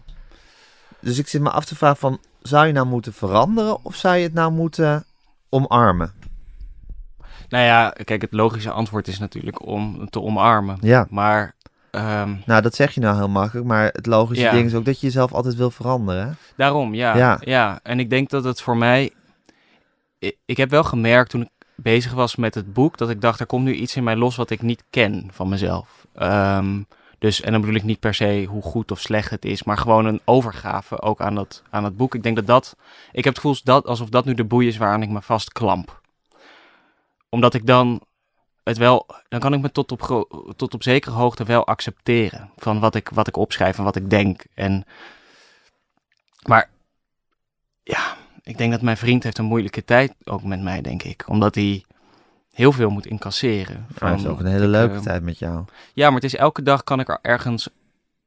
[1.02, 4.16] Dus ik zit me af te vragen van, zou je nou moeten veranderen of zou
[4.16, 5.06] je het nou moeten
[5.50, 6.14] omarmen?
[7.50, 10.78] nou ja, kijk, het logische antwoord is natuurlijk om te omarmen.
[10.82, 11.56] Ja, Maar,
[11.92, 14.52] ehm, nou dat zeg je nou heel makkelijk, maar het logische Ja.
[14.52, 16.28] ding is ook dat je jezelf altijd wil veranderen.
[16.28, 16.32] hè?
[16.56, 17.38] daarom, ja, Ja.
[17.44, 17.80] ja.
[17.84, 19.12] En ik denk dat het voor mij...
[20.20, 23.40] Ik, ik heb wel gemerkt toen ik bezig was met het boek, dat ik dacht,
[23.40, 26.06] er komt nu iets in mij los wat ik niet ken van mezelf.
[26.14, 26.82] Ehm,
[27.22, 29.78] dus, en dan bedoel ik niet per se hoe goed of slecht het is, maar
[29.78, 32.16] gewoon een overgave ook aan dat, aan het boek.
[32.16, 32.76] Ik denk dat dat,
[33.12, 36.02] ik heb het gevoel dat, alsof dat nu de boei is waaraan ik me vastklamp.
[37.30, 38.02] Omdat ik dan
[38.64, 42.80] het wel, dan kan ik me tot op, tot op zekere hoogte wel accepteren van
[42.80, 44.46] wat ik, wat ik opschrijf en wat ik denk.
[44.54, 44.86] En,
[46.48, 46.70] maar
[47.84, 51.24] ja, ik denk dat mijn vriend heeft een moeilijke tijd ook met mij, denk ik.
[51.28, 51.84] Omdat hij
[52.52, 53.86] heel veel moet incasseren.
[54.00, 55.66] Maar het is van ook een hele leuke eh, tijd met jou.
[55.94, 57.70] ja, maar het is elke dag kan ik er ergens.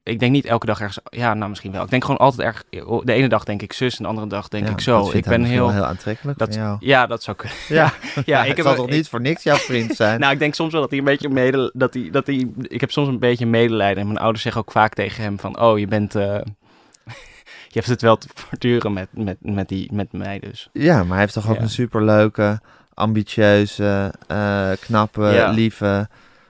[0.02, 0.98] Ik denk niet elke dag ergens.
[1.04, 1.82] Ja, nou misschien wel.
[1.82, 2.64] Ik denk gewoon altijd erg.
[3.04, 5.10] De ene dag denk ik zus en de andere dag denk Ja, ik zo.
[5.12, 5.70] Ik ben heel.
[5.70, 7.56] heel aantrekkelijk dat, van ja, dat zou kunnen.
[7.68, 7.92] Ja,
[8.24, 10.20] Ja, ik ik heb zal toch niet voor niks jouw vriend zijn?
[10.20, 12.80] Nou, ik denk soms wel dat hij een beetje medel, dat hij, dat hij, ik
[12.80, 14.00] heb soms een beetje medelijden.
[14.00, 16.40] En mijn ouders zeggen ook vaak tegen hem van, oh, je bent, eh,
[17.68, 20.68] je hebt het wel te verduren met, met, met, die, met mij dus.
[20.72, 22.60] ja, maar hij heeft toch ook een superleuke,
[22.94, 25.50] ambitieuze, eh, knappe, Ja.
[25.50, 26.08] lieve...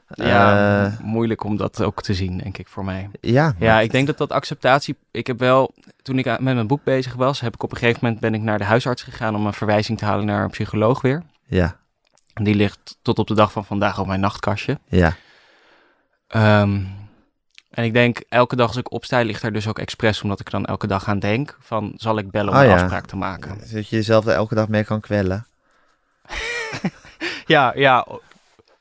[0.09, 3.11] Ja, eh, moeilijk om dat ook te zien, denk ik, voor mij.
[3.21, 4.97] ja, Ja, ik denk dat dat acceptatie.
[5.11, 7.99] Ik heb wel, toen ik met mijn boek bezig was, heb ik op een gegeven
[8.03, 11.01] moment ben ik naar de huisarts gegaan om een verwijzing te halen naar een psycholoog
[11.01, 11.23] weer.
[11.47, 11.77] Ja,
[12.35, 14.79] En die ligt tot op de dag van vandaag op mijn nachtkastje.
[14.89, 15.17] ja,
[16.29, 16.81] Ehm,
[17.71, 20.51] en ik denk, elke dag als ik opsta, ligt er dus ook expres, omdat ik
[20.51, 22.75] dan elke dag aan denk, van zal ik bellen om Oh, een ja.
[22.75, 23.57] afspraak te maken.
[23.67, 25.47] zodat je jezelf er elke dag mee kan kwellen.
[27.47, 28.07] Ja, ja,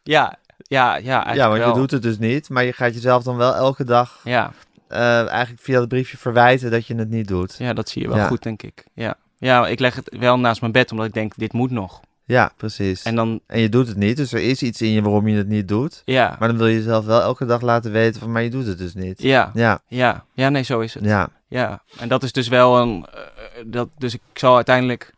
[0.03, 1.67] ja, ja, ja, eigenlijk Ja, want wel.
[1.67, 4.51] je doet het dus niet, maar je gaat jezelf dan wel elke dag Ja,
[4.87, 7.55] eh, eigenlijk via het briefje verwijten dat je het niet doet.
[7.57, 8.27] ja, dat zie je wel Ja.
[8.27, 8.83] goed, denk ik.
[8.93, 9.15] Ja.
[9.37, 11.99] ja, ik leg het wel naast mijn bed, omdat ik denk, dit moet nog.
[12.25, 13.03] Ja, precies.
[13.03, 15.37] En dan, En je doet het niet, dus er is iets in je waarom je
[15.37, 16.01] het niet doet.
[16.05, 18.65] ja, Maar dan wil je jezelf wel elke dag laten weten van, maar je doet
[18.67, 19.21] het dus niet.
[19.21, 21.03] ja, Ja, ja, ja, nee, zo is het.
[21.03, 23.05] ja, Ja, en dat is dus wel een.
[23.13, 23.19] eh,
[23.65, 25.13] dat, dus ik zal uiteindelijk.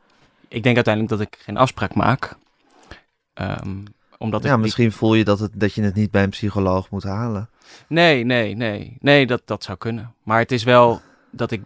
[0.56, 2.36] Ik denk uiteindelijk dat ik geen afspraak maak.
[3.34, 3.78] Ehm,
[4.18, 4.46] omdat ik.
[4.48, 7.04] ja die- misschien voel je dat, het, dat je het niet bij een psycholoog moet
[7.04, 7.50] halen.
[7.88, 8.98] Nee, nee, nee.
[9.00, 10.14] Nee, dat, dat zou kunnen.
[10.24, 11.02] Maar het is wel
[11.32, 11.62] dat ik.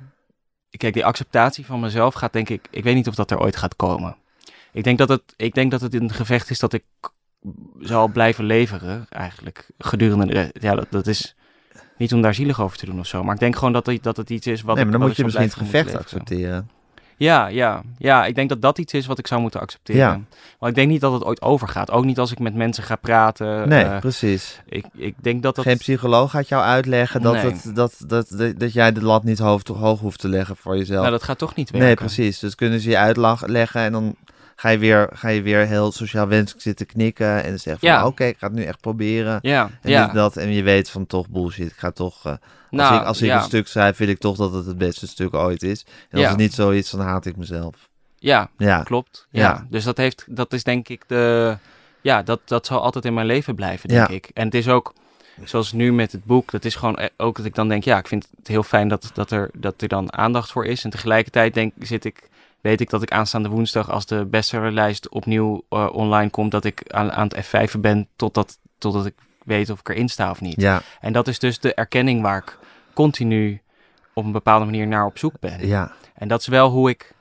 [0.69, 2.67] Kijk, die acceptatie van mezelf gaat, denk ik.
[2.71, 4.15] Ik weet niet of dat er ooit gaat komen.
[4.71, 6.83] Ik denk dat het, ik denk dat het een gevecht is dat ik
[7.79, 9.67] zal blijven leveren, eigenlijk.
[9.77, 10.25] Gedurende.
[10.25, 11.35] de Ja, dat, dat is.
[11.97, 13.23] Niet om daar zielig over te doen of zo.
[13.23, 14.75] Maar ik denk gewoon dat, dat het iets is wat.
[14.75, 16.69] nee, ik- maar dan moet je ik misschien het gevecht accepteren.
[17.19, 18.25] Ja, ja, ja.
[18.25, 20.01] Ik denk dat dat iets is wat ik zou moeten accepteren.
[20.01, 20.19] Ja.
[20.59, 21.91] Maar ik denk niet dat het ooit overgaat.
[21.91, 23.69] Ook niet als ik met mensen ga praten.
[23.69, 24.61] Nee, Eh, precies.
[24.65, 25.65] ik, ik denk dat dat...
[25.65, 27.43] Geen psycholoog gaat jou uitleggen dat, Nee.
[27.45, 30.77] het, dat, dat, dat, dat jij de lat niet hoofd, hoog hoeft te leggen voor
[30.77, 30.99] jezelf.
[30.99, 31.87] nou, dat gaat toch niet werken.
[31.87, 32.39] nee, precies.
[32.39, 34.15] Dus kunnen ze je uitleggen en dan
[34.59, 38.05] ga je weer, ga je weer heel sociaal wenselijk zitten knikken en zeggen van Ja.
[38.05, 39.39] oké, ik ga het nu echt proberen.
[39.41, 40.05] Ja, En ja.
[40.05, 42.25] dit, dat, en je weet van toch bullshit, ik ga toch...
[42.25, 42.39] eh, als
[42.69, 43.37] Nou, ik, als ik ja.
[43.37, 45.85] een stuk schrijf, vind ik toch dat het het beste stuk ooit is.
[46.09, 47.75] En als het niet zo is, dan haat ik mezelf.
[48.17, 49.27] Ja, Ja, klopt.
[49.29, 49.67] Ja.
[49.69, 51.57] Dus dat heeft, dat is denk ik de,
[52.01, 54.29] ja, dat, dat zal altijd in mijn leven blijven, denk ik.
[54.33, 54.93] En het is ook,
[55.43, 57.97] zoals nu met het boek, dat is gewoon e- ook dat ik dan denk, ja,
[57.97, 60.83] ik vind het heel fijn dat, dat, er, dat er dan aandacht voor is.
[60.83, 62.29] En tegelijkertijd denk, zit ik,
[62.61, 66.93] weet ik dat ik aanstaande woensdag, als de bestsellerlijst opnieuw eh, online komt, dat ik
[66.93, 70.61] aan, aan het F5 ben totdat, totdat ik weet of ik erin sta of niet.
[70.61, 72.57] ja, En dat is dus de erkenning waar ik
[72.93, 73.61] continu
[74.13, 75.67] op een bepaalde manier naar op zoek ben.
[75.67, 77.13] ja, En dat is wel hoe ik.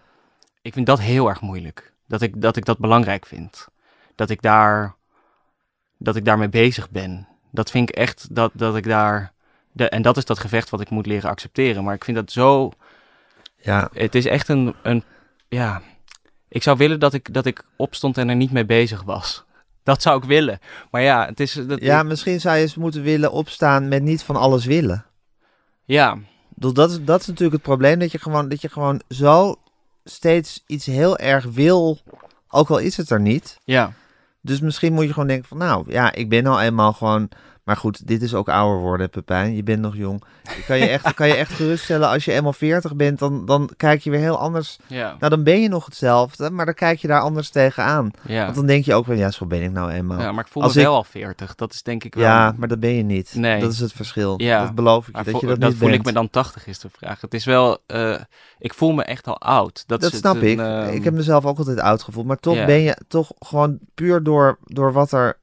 [0.63, 1.93] Ik vind dat heel erg moeilijk.
[2.07, 3.67] Dat ik dat, ik dat belangrijk vind.
[4.15, 4.95] Dat ik daar.
[5.99, 7.29] Dat ik daarmee bezig ben.
[7.51, 8.35] Dat vind ik echt.
[8.35, 9.33] Dat, dat ik daar.
[9.73, 11.85] De, en dat is dat gevecht wat ik moet leren accepteren.
[11.85, 12.71] Maar ik vind dat zo.
[13.57, 13.89] ja.
[13.93, 14.75] Het is echt een.
[14.83, 15.05] een
[15.49, 15.83] ja.
[16.49, 19.45] Ik zou willen dat ik, dat ik opstond en er niet mee bezig was.
[19.83, 20.59] Dat zou ik willen.
[20.91, 21.53] Maar ja, het is.
[21.67, 25.05] Dat, Ja, misschien zou je eens moeten willen opstaan met niet van alles willen.
[25.85, 26.19] ja,
[26.49, 29.57] bedoel, Dat is, dat is natuurlijk het probleem, dat je, gewoon, dat je gewoon zo
[30.05, 31.99] steeds iets heel erg wil,
[32.49, 33.59] ook al is het er niet.
[33.65, 33.93] ja,
[34.41, 37.29] Dus misschien moet je gewoon denken van, nou ja, ik ben nou eenmaal gewoon...
[37.69, 39.55] Maar goed, dit is ook ouder worden, Pepijn.
[39.57, 40.23] Je bent nog jong.
[40.43, 43.71] Je kan je echt, kan je echt geruststellen, als je eenmaal 40 bent, dan, dan
[43.77, 44.79] kijk je weer heel anders.
[44.87, 48.11] ja, Nou, dan ben je nog hetzelfde, maar dan kijk je daar anders tegenaan.
[48.27, 48.45] ja.
[48.45, 50.21] Want dan denk je ook wel, ja, zo ben ik nou eenmaal.
[50.21, 51.55] ja maar ik voel Als me ik- wel al 40.
[51.55, 52.25] Dat is denk ik wel.
[52.25, 53.33] Ja, maar dat ben je niet.
[53.35, 53.61] Nee.
[53.61, 54.35] Dat is het verschil.
[54.43, 54.63] Ja.
[54.65, 56.01] Dat beloof ik je, dat vo- je dat, dat niet voel bent.
[56.01, 57.21] ik me dan 80 is de vraag.
[57.21, 58.15] Het is wel, eh,
[58.59, 59.85] ik voel me echt al oud.
[59.87, 60.59] Dat, snap het, ik.
[60.59, 62.27] een, ehm, Ik heb mezelf ook altijd oud gevoeld.
[62.27, 65.39] Maar toch ben je toch gewoon puur door, door wat er,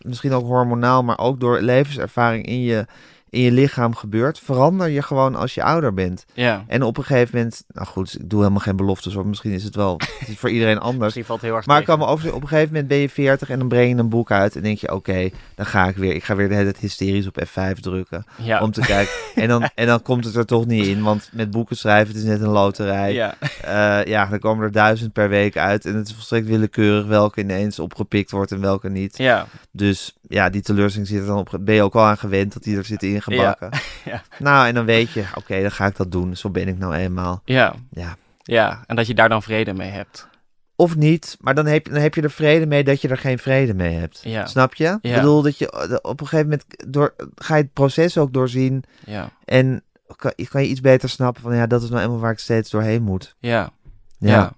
[0.00, 2.86] misschien ook hormonaal, maar ook door levenservaring in je,
[3.30, 6.24] in je lichaam gebeurt, verander je gewoon als je ouder bent.
[6.34, 9.26] Ja, En op een gegeven moment, nou goed, ik doe helemaal geen beloftes hoor.
[9.26, 11.04] Misschien is het wel het is voor iedereen anders.
[11.04, 13.50] misschien valt heel erg Maar kan me over op een gegeven moment ben je 40
[13.50, 16.14] en dan breng je een boek uit en denk je, oké, dan ga ik weer.
[16.14, 19.12] Ik ga weer de hele tijd hysterisch op F5 drukken Ja, om te kijken.
[19.34, 22.22] En dan, en dan komt het er toch niet in, want met boeken schrijven, het
[22.22, 23.12] is net een loterij.
[23.12, 25.84] ja, Eh, ja, dan komen er duizend per week uit.
[25.84, 29.18] En het is volstrekt willekeurig welke ineens opgepikt wordt en welke niet.
[29.18, 31.58] ja, Dus ja, die teleurstelling zit er dan op.
[31.60, 33.70] Ben je ook al aan gewend dat die er zit ingebakken?
[34.04, 34.22] Ja.
[34.38, 36.36] Nou, en dan weet je, oké, dan ga ik dat doen.
[36.36, 37.42] Zo ben ik nou eenmaal.
[37.44, 38.16] ja, Ja.
[38.42, 38.84] ja.
[38.86, 40.28] En dat je daar dan vrede mee hebt.
[40.76, 43.38] Of niet, maar dan heb, dan heb je er vrede mee dat je er geen
[43.38, 44.20] vrede mee hebt.
[44.22, 44.46] Ja.
[44.46, 44.98] Snap je?
[45.00, 48.32] Ik bedoel dat je eh, op een gegeven moment door, ga je het proces ook
[48.32, 48.84] doorzien.
[49.04, 49.82] Ja, En
[50.16, 52.70] kan, kan je iets beter snappen van ja, dat is nou eenmaal waar ik steeds
[52.70, 53.34] doorheen moet.
[53.38, 53.70] ja,
[54.18, 54.52] Ja, ja.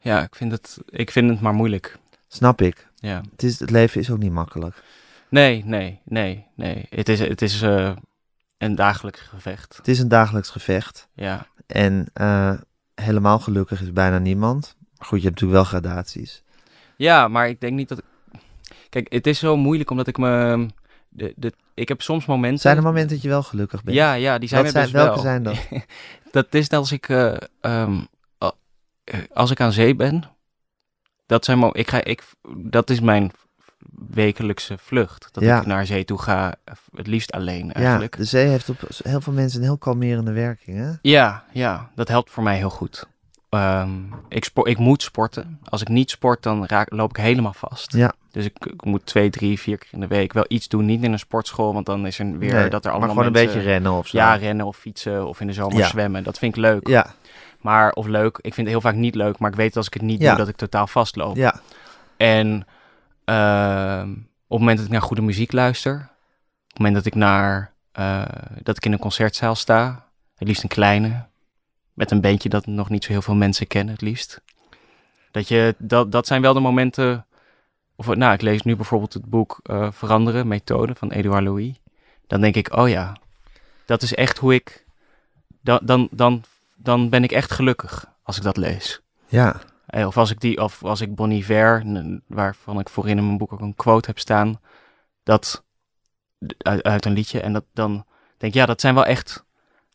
[0.00, 1.98] Ja, ik, vind het, ik vind het maar moeilijk.
[2.28, 2.85] snap ik.
[3.06, 3.22] Ja.
[3.30, 4.82] Het, is, het leven is ook niet makkelijk.
[5.28, 6.86] Nee, nee, nee, nee.
[6.90, 7.92] Het is, het is eh,
[8.58, 9.76] een dagelijks gevecht.
[9.76, 11.08] Het is een dagelijks gevecht.
[11.14, 12.52] Ja, En eh,
[12.94, 14.76] helemaal gelukkig is bijna niemand.
[14.98, 16.42] Goed, je hebt natuurlijk wel gradaties.
[16.96, 18.02] ja maar ik denk niet dat...
[18.88, 20.66] Kijk, het is zo moeilijk omdat ik me...
[21.08, 22.60] De, de, ik heb soms momenten...
[22.60, 23.96] Zijn er momenten dat je wel gelukkig bent?
[23.96, 25.22] Ja, ja, die zijn er zijn, dus welke wel.
[25.22, 25.68] zijn dat?
[26.30, 28.00] dat is net als ik, eh, ehm,
[29.06, 30.35] eh, als ik aan zee ben,
[31.26, 32.22] dat, zijn ik ga, ik,
[32.56, 33.32] dat is mijn
[34.10, 35.28] wekelijkse vlucht.
[35.32, 35.60] Dat Ja.
[35.60, 38.16] ik naar zee toe ga, eh, het liefst alleen Ja, eigenlijk.
[38.16, 40.90] de zee heeft op heel veel mensen een heel kalmerende werking, hè?
[41.02, 43.06] Ja, ja, dat helpt voor mij heel goed.
[43.48, 43.90] Ehm,
[44.28, 45.58] ik, ik moet sporten.
[45.64, 47.92] Als ik niet sport, dan raak, loop ik helemaal vast.
[47.92, 48.12] Ja.
[48.30, 50.84] Dus ik, ik moet twee, drie, vier keer in de week wel iets doen.
[50.84, 53.26] Niet in een sportschool, want dan is er weer Nee, dat er maar allemaal gewoon
[53.26, 54.16] een beetje rennen of zo.
[54.18, 55.86] Ja, rennen of fietsen of in de zomer Ja.
[55.86, 56.22] zwemmen.
[56.24, 56.88] Dat vind ik leuk.
[56.88, 57.14] ja,
[57.66, 59.94] Maar, of leuk, ik vind het heel vaak niet leuk, maar ik weet als ik
[59.94, 60.28] het niet Ja.
[60.28, 61.36] doe, dat ik totaal vastloop.
[61.36, 61.60] ja.
[62.16, 62.66] En
[63.24, 67.14] ehm, op het moment dat ik naar goede muziek luister, op het moment dat ik
[67.14, 68.24] naar, eh,
[68.62, 71.26] dat ik in een concertzaal sta, het liefst een kleine,
[71.92, 74.40] met een bandje dat nog niet zo heel veel mensen kennen, het liefst.
[75.30, 77.26] Dat, je, dat, dat zijn wel de momenten,
[77.96, 81.72] of nou, ik lees nu bijvoorbeeld het boek eh, Veranderen, Methode van Edouard Louis.
[82.26, 83.16] Dan denk ik, oh ja,
[83.86, 84.84] dat is echt hoe ik,
[85.60, 86.44] dan, dan, dan,
[86.86, 89.00] dan ben ik echt gelukkig als ik dat lees.
[89.26, 89.60] ja.
[89.86, 93.26] Eh, Of als ik die, of als ik Bon Iver, n- waarvan ik voorin in
[93.26, 94.60] mijn boek ook een quote heb staan,
[95.22, 95.64] dat
[96.58, 97.40] uit, uit een liedje.
[97.40, 97.92] En dat dan
[98.36, 99.44] denk ik, ja, dat zijn wel echt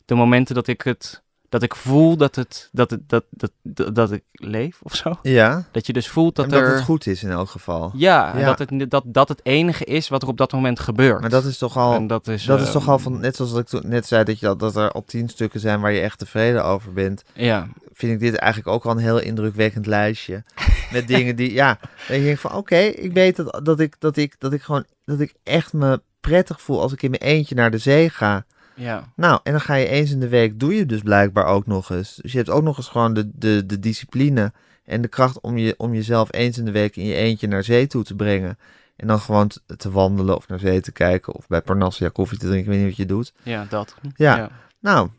[0.05, 3.95] de momenten dat ik het, dat ik voel dat het, dat het, dat, dat, dat,
[3.95, 5.19] dat ik leef of zo.
[5.21, 7.91] Ja, Dat je dus voelt dat en dat er, het goed is in elk geval.
[7.95, 11.21] ja, dat het, dat, dat het enige is wat er op dat moment gebeurt.
[11.21, 11.93] Maar dat is toch al...
[11.93, 14.23] en dat is, Dat is eh, toch al van, net zoals ik toen net zei,
[14.23, 17.23] dat, je, al- dat er al tien stukken zijn waar je echt tevreden over bent.
[17.33, 20.43] Ja, Vind ik dit eigenlijk ook al een heel indrukwekkend lijstje.
[20.91, 21.77] Met dingen die, ja,
[22.07, 24.85] dat je denkt van oké, ik weet dat, dat, ik, dat, ik, dat ik gewoon,
[25.05, 28.45] dat ik echt me prettig voel als ik in mijn eentje naar de zee ga.
[28.75, 31.67] Ja, Nou, en dan ga je eens in de week, doe je dus blijkbaar ook
[31.67, 32.15] nog eens.
[32.15, 34.51] Dus je hebt ook nog eens gewoon de, de, de discipline
[34.85, 37.63] En de kracht om, je, om jezelf eens in de week in je eentje naar
[37.63, 38.57] zee toe te brengen.
[38.95, 41.33] En dan gewoon te, te wandelen of naar zee te kijken.
[41.33, 42.63] Of bij Parnassia koffie te drinken.
[42.63, 43.33] Ik weet niet wat je doet.
[43.43, 43.95] Ja, dat.
[44.15, 44.49] Ja.
[44.79, 45.09] Nou,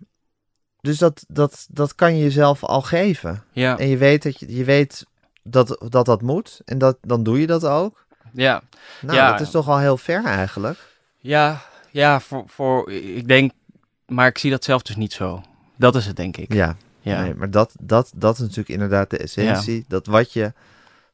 [0.81, 3.43] dus dat, dat, dat kan je jezelf al geven.
[3.53, 3.79] Ja.
[3.79, 5.07] En je weet dat je, je weet
[5.43, 6.61] dat, dat dat moet.
[6.65, 8.07] En dat, dan doe je dat ook.
[8.33, 8.63] Ja.
[9.01, 9.31] Nou, Ja.
[9.31, 10.79] dat is toch al heel ver eigenlijk.
[11.19, 11.63] Ja,
[11.93, 13.53] ja voor, voor, ik denk,
[14.07, 15.43] maar ik zie dat zelf dus niet zo.
[15.77, 16.53] Dat is het, denk ik.
[16.53, 17.23] Ja, Ja.
[17.23, 19.85] Nee, maar dat, dat, dat is natuurlijk inderdaad de essentie.
[19.89, 20.53] Dat wat je,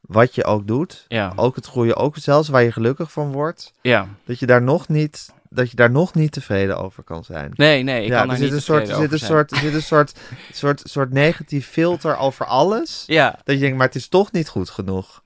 [0.01, 1.33] wat je ook doet, Ja.
[1.37, 4.09] ook het groeien, ook zelfs waar je gelukkig van wordt, ja.
[4.25, 7.51] dat je daar nog niet, dat je daar nog niet tevreden over kan zijn.
[7.55, 9.57] Nee, nee, ik ja, kan er zit niet een soort, er zit een soort, er
[9.57, 10.19] zit een soort,
[10.53, 13.05] soort, soort negatief filter over alles.
[13.07, 13.39] Ja.
[13.45, 15.23] Dat je denkt, maar het is toch niet goed genoeg.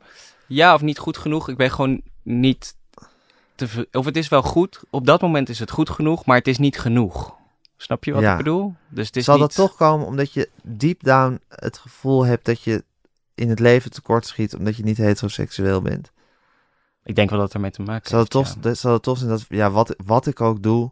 [0.46, 1.48] ja, of niet goed genoeg.
[1.48, 2.74] Ik ben gewoon niet
[3.66, 3.88] te...
[3.92, 6.58] Of het is wel goed, op dat moment is het goed genoeg, maar het is
[6.58, 7.34] niet genoeg.
[7.76, 8.30] Snap je wat Ja.
[8.30, 8.74] ik bedoel?
[8.88, 9.42] Dus het is Zal niet...
[9.44, 12.84] dat toch komen omdat je deep down het gevoel hebt dat je
[13.34, 16.12] in het leven tekort schiet omdat je niet heteroseksueel bent?
[17.04, 18.74] Ik denk wel dat het ermee te maken Zal het heeft, toch, ja.
[18.74, 20.90] zal het toch zijn dat, ja, wat, wat ik ook doe,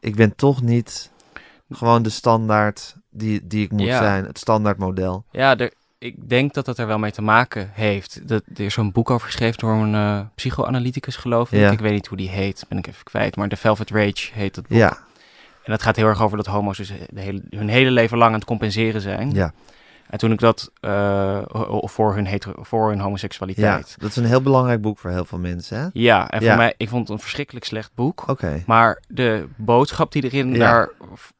[0.00, 1.10] ik ben toch niet
[1.70, 3.98] gewoon de standaard die, die ik moet Ja.
[3.98, 5.24] zijn, het standaard model.
[5.30, 5.72] Ja, er,
[6.02, 8.28] ik denk dat het er wel mee te maken heeft.
[8.28, 11.58] Dat, er is zo'n boek over geschreven door een eh, psychoanalyticus, geloof ik.
[11.58, 11.70] Ja.
[11.70, 13.36] Ik weet niet hoe die heet, ben ik even kwijt.
[13.36, 14.78] Maar The Velvet Rage heet het boek.
[14.78, 14.90] Ja,
[15.64, 18.32] En dat gaat heel erg over dat homo's dus de hele, hun hele leven lang
[18.32, 19.30] aan het compenseren zijn.
[19.30, 19.52] ja,
[20.12, 21.38] En toen ik dat eh,
[21.80, 23.02] voor, hun hetero, voor hun ja.
[23.02, 23.94] homoseksualiteit.
[23.98, 25.86] Dat is een heel belangrijk boek voor heel veel mensen, hè?
[25.92, 26.48] Ja, en Ja.
[26.48, 28.24] voor mij, ik vond het een verschrikkelijk slecht boek.
[28.28, 28.62] Oké.
[28.66, 30.56] Maar de boodschap die erin Ja.
[30.56, 30.90] naar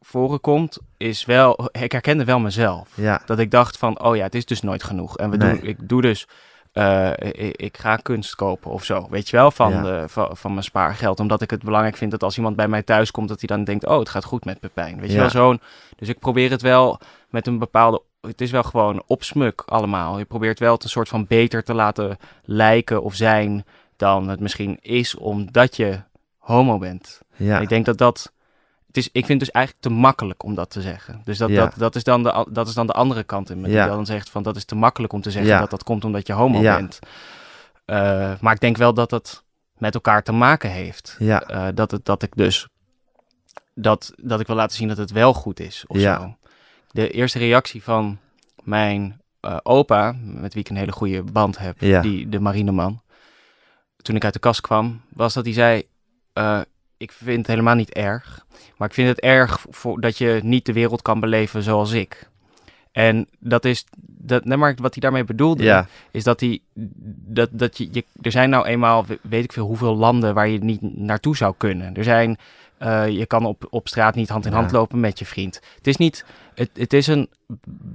[0.01, 2.89] voren komt, is wel, ik herkende wel mezelf.
[2.95, 5.17] Ja, Dat ik dacht van, oh ja, het is dus nooit genoeg.
[5.19, 5.51] En we Nee.
[5.59, 6.29] doen, ik doe dus,
[6.73, 9.07] eh, ik, ik ga kunst kopen of zo.
[9.11, 9.83] Weet je wel, van, Ja.
[9.83, 11.21] de, van, van mijn spaargeld.
[11.21, 13.65] Omdat ik het belangrijk vind dat als iemand bij mij thuis komt, dat hij dan
[13.65, 15.01] denkt, oh, het gaat goed met Pepijn.
[15.01, 15.61] Weet je wel, zo'n...
[15.97, 17.01] Dus ik probeer het wel
[17.31, 18.03] met een bepaalde...
[18.27, 20.19] Het is wel gewoon opsmuk allemaal.
[20.19, 23.65] Je probeert wel het een soort van beter te laten lijken of zijn
[23.97, 26.01] dan het misschien is, omdat je
[26.39, 27.21] homo bent.
[27.37, 27.57] ja.
[27.57, 28.33] En ik denk dat dat.
[28.87, 31.21] Het is, ik vind het dus eigenlijk te makkelijk om dat te zeggen.
[31.25, 31.65] Dus dat, Ja.
[31.65, 33.69] dat, dat, is, dan de, dat is dan de andere kant in me.
[33.69, 33.85] Ja.
[33.85, 35.59] Die dan zegt van dat is te makkelijk om te zeggen Ja.
[35.61, 36.77] dat dat komt omdat je homo Ja.
[36.77, 36.99] bent.
[37.85, 39.43] Eh, maar ik denk wel dat het
[39.79, 41.17] met elkaar te maken heeft.
[41.19, 41.43] ja.
[41.43, 42.69] Eh, dat, het, dat ik dus.
[43.75, 45.85] Dat, dat ik wil laten zien dat het wel goed is.
[45.87, 46.19] Of Ja.
[46.21, 46.37] zo.
[46.93, 48.19] De eerste reactie van
[48.63, 52.01] mijn eh, opa, met wie ik een hele goede band heb, Ja.
[52.01, 53.01] die, de marineman.
[53.97, 55.83] Toen ik uit de kast kwam, was dat hij zei:
[56.33, 56.61] eh,
[56.97, 58.47] Ik vind het helemaal niet erg.
[58.77, 62.31] Maar ik vind het erg voor, dat je niet de wereld kan beleven zoals ik.
[62.93, 63.85] En dat is.
[64.25, 66.61] Dat, nee, maar wat hij daarmee bedoelde, Ja, is dat hij.
[66.75, 70.49] Dat, dat je, je, er zijn nou eenmaal, we- weet ik veel, hoeveel landen waar
[70.49, 71.95] je niet naartoe zou kunnen.
[71.95, 72.37] Er zijn.
[72.83, 74.57] Eh, je kan op, op straat niet hand in Ja.
[74.59, 75.61] hand lopen met je vriend.
[75.77, 76.25] Het is niet.
[76.55, 77.31] Het, het is een.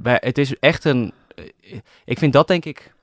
[0.03, 1.13] Het is echt een.
[1.35, 2.93] eh, Ik vind dat denk ik.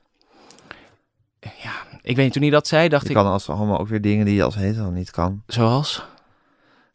[1.39, 1.71] Ja,
[2.01, 3.15] ik weet niet, toen hij dat zei, dacht je ik.
[3.15, 5.43] kan als homo ook weer dingen die je als hetero niet kan.
[5.47, 6.05] Zoals?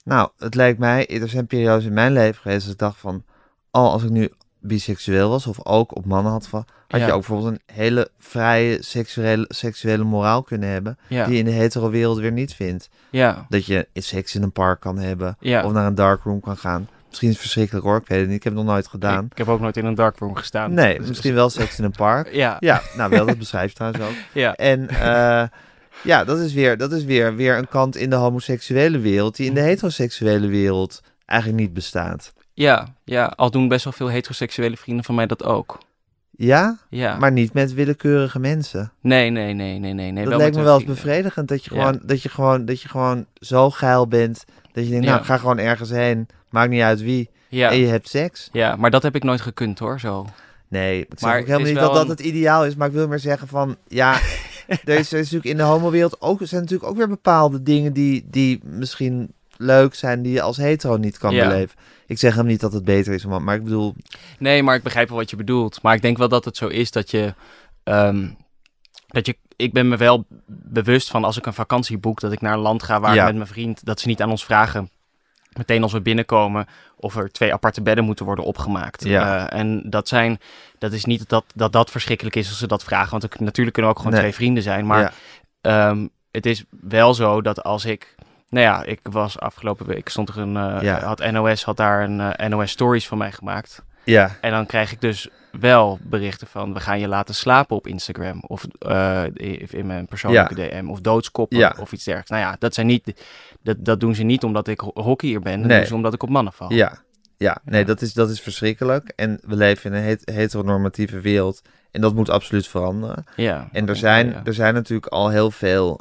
[0.05, 3.24] Nou, het lijkt mij, er zijn periodes in mijn leven geweest dat ik dacht van,
[3.70, 4.30] oh, als ik nu
[4.61, 7.06] biseksueel was of ook op mannen had van, had Ja.
[7.06, 11.44] je ook bijvoorbeeld een hele vrije seksuele, seksuele moraal kunnen hebben, Ja, die je in
[11.44, 12.88] de hetero wereld weer niet vindt.
[13.11, 15.64] ja, Dat je seks in een park kan hebben ja.
[15.64, 16.88] of naar een darkroom kan gaan.
[17.08, 19.24] Misschien is het verschrikkelijk hoor, ik weet het niet, ik heb het nog nooit gedaan.
[19.24, 20.74] Ik, ik heb ook nooit in een darkroom gestaan.
[20.74, 22.32] Nee, Dus- misschien wel seks in een park.
[22.32, 24.14] Ja, Ja, nou wel, dat beschrijft trouwens ook.
[24.32, 25.42] ja, En eh,
[26.02, 29.46] ja, dat is, weer, dat is weer, weer een kant in de homoseksuele wereld die
[29.46, 32.32] in de heteroseksuele wereld eigenlijk niet bestaat.
[32.61, 33.32] Ja, ja.
[33.36, 35.78] Al doen best wel veel heteroseksuele vrienden van mij dat ook.
[36.30, 37.16] Ja, Ja.
[37.18, 38.92] maar niet met willekeurige mensen.
[39.00, 40.11] Nee, nee, nee, nee, nee.
[40.12, 41.80] nee dat lijkt me wel eens bevredigend dat je, Ja.
[41.80, 44.44] gewoon, dat, je gewoon, dat je gewoon zo geil bent.
[44.72, 45.12] Dat je denkt, Ja.
[45.12, 46.28] nou, ga gewoon ergens heen.
[46.50, 47.30] Maakt niet uit wie.
[47.48, 47.70] Ja.
[47.70, 48.48] En je hebt seks.
[48.52, 50.26] ja, maar dat heb ik nooit gekund hoor, zo.
[50.68, 52.74] Nee, ik zeg Maar ook helemaal niet dat dat het ideaal is.
[52.74, 54.12] Maar ik wil maar zeggen van, ja,
[54.68, 57.62] er is, er is natuurlijk in de homowereld ook, er zijn natuurlijk ook weer bepaalde
[57.62, 61.76] dingen die, die misschien leuk zijn, die je als hetero niet kan beleven.
[62.11, 63.94] Ik zeg hem niet dat het beter is, maar maar ik bedoel,
[64.39, 65.82] Nee, maar ik begrijp wel wat je bedoelt.
[65.82, 67.35] Maar ik denk wel dat het zo is dat je...
[67.82, 68.28] ehm,
[69.06, 72.20] dat je ik ben me wel bewust van als ik een vakantie boek...
[72.20, 73.20] dat ik naar een land ga waar Ja.
[73.20, 73.85] ik met mijn vriend...
[73.85, 74.90] dat ze niet aan ons vragen...
[75.56, 76.66] meteen als we binnenkomen...
[76.97, 79.05] of er twee aparte bedden moeten worden opgemaakt.
[79.05, 79.48] Ja.
[79.48, 80.39] Eh, en dat zijn...
[80.78, 83.10] dat is niet dat, dat dat verschrikkelijk is als ze dat vragen.
[83.10, 84.30] Want ik, natuurlijk kunnen we ook gewoon Nee.
[84.30, 84.86] twee vrienden zijn.
[84.86, 85.12] Maar ja,
[85.60, 88.14] Ehm, het is wel zo dat als ik.
[88.51, 90.56] Nou ja, ik was afgelopen week stond er een.
[90.56, 91.01] eh, Ja.
[91.01, 93.82] Had NOS had daar een eh, NOS Stories van mij gemaakt.
[94.05, 95.28] ja, En dan krijg ik dus
[95.60, 98.43] wel berichten van we gaan je laten slapen op Instagram.
[98.47, 99.22] Of eh,
[99.70, 100.89] in mijn persoonlijke DM.
[100.89, 101.74] Of doodskoppen Ja.
[101.78, 102.31] of iets dergelijks.
[102.31, 103.24] Nou ja, dat zijn niet.
[103.62, 105.59] Dat, dat doen ze niet omdat ik ho- hockeyer ben.
[105.59, 105.78] Dat Nee.
[105.78, 106.72] doen ze omdat ik op mannen val.
[106.72, 106.93] ja.
[107.36, 107.85] Ja, nee.
[107.85, 109.12] Dat, is, dat is verschrikkelijk.
[109.16, 111.62] En we leven in een het- heteronormatieve wereld.
[111.90, 113.24] En dat moet absoluut veranderen.
[113.36, 113.68] Ja.
[113.72, 116.01] En er zijn, er zijn natuurlijk al heel veel.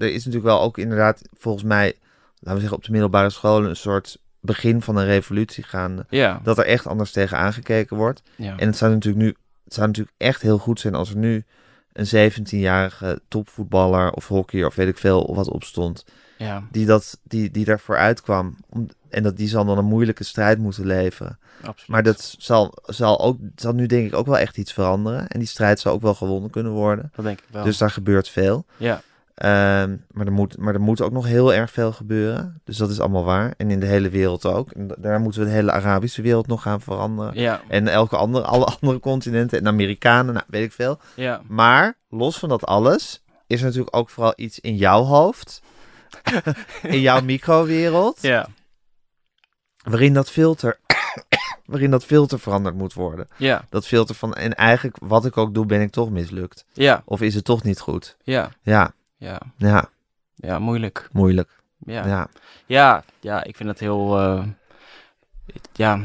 [0.00, 1.86] Er is natuurlijk wel ook inderdaad, volgens mij,
[2.34, 6.06] laten we zeggen, op de middelbare scholen een soort begin van een revolutie gaande.
[6.08, 6.40] Ja.
[6.42, 8.22] Dat er echt anders tegen aangekeken wordt.
[8.36, 8.56] ja.
[8.56, 11.44] En het zou natuurlijk nu, het zou natuurlijk echt heel goed zijn als er nu
[11.92, 16.04] een 17-jarige topvoetballer of hockeyer of weet ik veel wat opstond.
[16.38, 18.56] ja, Die, dat, die, die daarvoor uitkwam.
[18.68, 21.38] Om, en dat die zal dan een moeilijke strijd moeten leveren.
[21.56, 21.88] absoluut.
[21.88, 25.28] Maar dat zal, zal, ook, zal nu denk ik ook wel echt iets veranderen.
[25.28, 27.10] En die strijd zal ook wel gewonnen kunnen worden.
[27.14, 27.64] Dat denk ik wel.
[27.64, 28.64] Dus daar gebeurt veel.
[28.76, 29.02] ja.
[29.40, 32.60] Ehm, maar, er moet, maar er moet ook nog heel erg veel gebeuren.
[32.64, 33.54] Dus dat is allemaal waar.
[33.56, 34.70] En in de hele wereld ook.
[34.70, 37.34] En da- daar moeten we de hele Arabische wereld nog gaan veranderen.
[37.40, 37.60] Ja.
[37.68, 39.58] En elke andere, alle andere continenten.
[39.58, 40.98] En Amerikanen, nou, weet ik veel.
[41.14, 41.40] Ja.
[41.48, 45.62] Maar los van dat alles is er natuurlijk ook vooral iets in jouw hoofd.
[46.82, 48.22] in jouw microwereld.
[48.22, 48.48] Ja.
[49.82, 50.78] Waarin dat filter.
[51.64, 53.28] waarin dat filter veranderd moet worden.
[53.36, 53.64] Ja.
[53.70, 54.34] Dat filter van.
[54.34, 56.64] En eigenlijk, wat ik ook doe, ben ik toch mislukt.
[56.72, 57.02] Ja.
[57.04, 58.16] Of is het toch niet goed?
[58.22, 58.50] Ja.
[58.62, 59.40] Ja, Ja.
[59.56, 59.88] ja,
[60.34, 60.58] Ja.
[60.58, 61.08] Moeilijk.
[61.12, 61.50] moeilijk.
[61.78, 62.06] Ja.
[62.06, 62.28] Ja,
[62.66, 64.18] Ja, ja, ik vind het heel.
[64.18, 64.44] eh,
[65.72, 66.00] ja,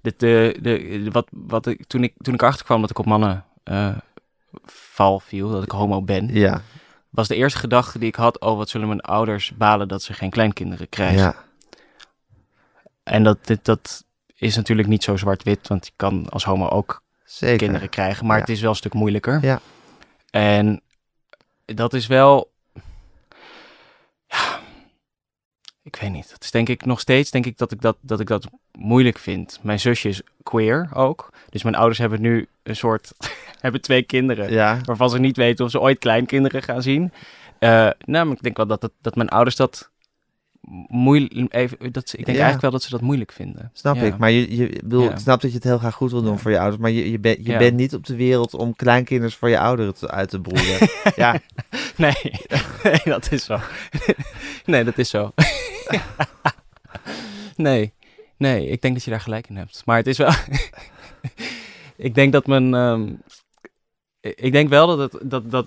[0.00, 3.06] de, de, de, wat, wat ik, toen, ik, toen ik erachter kwam dat ik op
[3.06, 3.96] mannen eh,
[4.64, 6.62] val viel, dat ik homo ben, ja,
[7.10, 10.12] was de eerste gedachte die ik had: oh, wat zullen mijn ouders balen dat ze
[10.12, 11.18] geen kleinkinderen krijgen?
[11.20, 11.34] ja,
[13.02, 17.02] En dat, dit, dat is natuurlijk niet zo zwart-wit, want je kan als homo ook
[17.24, 17.56] zeker.
[17.56, 18.40] kinderen krijgen, maar Ja.
[18.42, 19.42] het is wel een stuk moeilijker.
[19.44, 19.60] Ja.
[20.30, 20.80] En
[21.64, 22.50] dat is wel.
[24.30, 24.60] Ja,
[25.82, 26.30] ik weet niet.
[26.30, 29.18] Dat is denk ik nog steeds denk ik dat ik dat, dat ik dat moeilijk
[29.18, 29.58] vind.
[29.62, 31.32] Mijn zusje is queer ook.
[31.48, 33.12] Dus mijn ouders hebben nu een soort.
[33.60, 34.52] hebben twee kinderen.
[34.52, 37.12] Ja, Waarvan ze niet weten of ze ooit kleinkinderen gaan zien.
[37.58, 39.90] Eh nou, maar ik denk wel dat, dat, dat mijn ouders dat
[40.88, 41.54] moeilijk.
[41.54, 42.42] Even, dat, ze- ik denk Ja.
[42.44, 43.70] eigenlijk wel dat ze dat moeilijk vinden.
[43.72, 44.02] snap Ja.
[44.02, 44.18] ik.
[44.18, 45.10] Maar je, je Ja.
[45.10, 46.38] ik snap dat je het heel graag goed wil doen Ja.
[46.38, 46.82] voor je ouders.
[46.82, 47.58] Maar je, je, bent je Ja.
[47.58, 50.88] bent niet op de wereld om kleinkinders voor je ouderen te, uit te broeden.
[51.16, 51.40] ja,
[51.96, 52.14] Nee,
[52.82, 53.58] nee, dat is zo.
[54.66, 55.32] nee, dat is zo.
[57.56, 57.92] nee,
[58.36, 59.82] nee, ik denk dat je daar gelijk in hebt.
[59.84, 60.32] Maar het is wel.
[61.96, 62.74] ik denk dat mijn.
[62.74, 63.12] ehm,
[64.20, 65.30] ik denk wel dat het.
[65.30, 65.66] Dat, dat,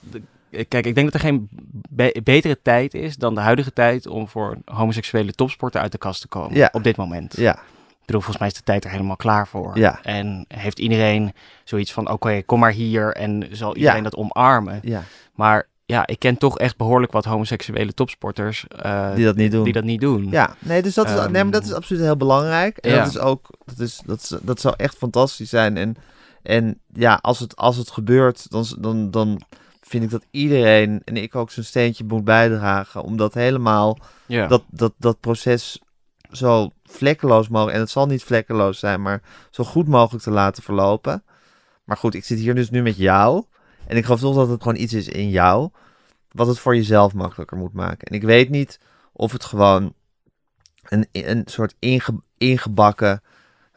[0.68, 1.48] kijk, ik denk dat er geen
[1.90, 6.22] be- betere tijd is dan de huidige tijd om voor homoseksuele topsporter uit de kast
[6.22, 6.58] te komen.
[6.58, 6.70] Ja.
[6.72, 7.36] Op dit moment.
[7.38, 9.78] ja, Ik bedoel, volgens mij is de tijd er helemaal klaar voor.
[9.78, 10.00] Ja.
[10.04, 14.04] En heeft iedereen zoiets van: oké, kom maar hier en zal iedereen Ja.
[14.04, 14.80] dat omarmen.
[14.84, 15.04] ja,
[15.36, 19.64] Maar ja, ik ken toch echt behoorlijk wat homoseksuele topsporters eh, die dat niet doen.
[19.64, 20.28] die dat niet doen.
[20.32, 22.78] Ja, nee, dus dat is, Ehm, nee, maar dat is absoluut heel belangrijk.
[22.78, 22.98] En ja.
[22.98, 25.78] dat is ook, dat, is, dat, is, dat zou echt fantastisch zijn.
[25.78, 25.96] En,
[26.44, 29.42] en ja, als het, als het gebeurt, dan, dan, dan
[29.94, 34.48] vind ik dat iedereen, en ik ook zijn steentje moet bijdragen, om dat helemaal, ja.
[34.48, 35.82] dat, dat, dat proces
[36.32, 39.22] zo vlekkeloos mogelijk, en het zal niet vlekkeloos zijn, maar
[39.52, 41.24] zo goed mogelijk te laten verlopen.
[41.84, 43.44] Maar goed, ik zit hier dus nu met jou.
[43.88, 45.70] En ik geloof toch dat het gewoon iets is in jou.
[46.32, 48.08] Wat het voor jezelf makkelijker moet maken.
[48.08, 48.80] En ik weet niet
[49.12, 49.94] of het gewoon
[50.84, 53.22] een, een soort inge, ingebakken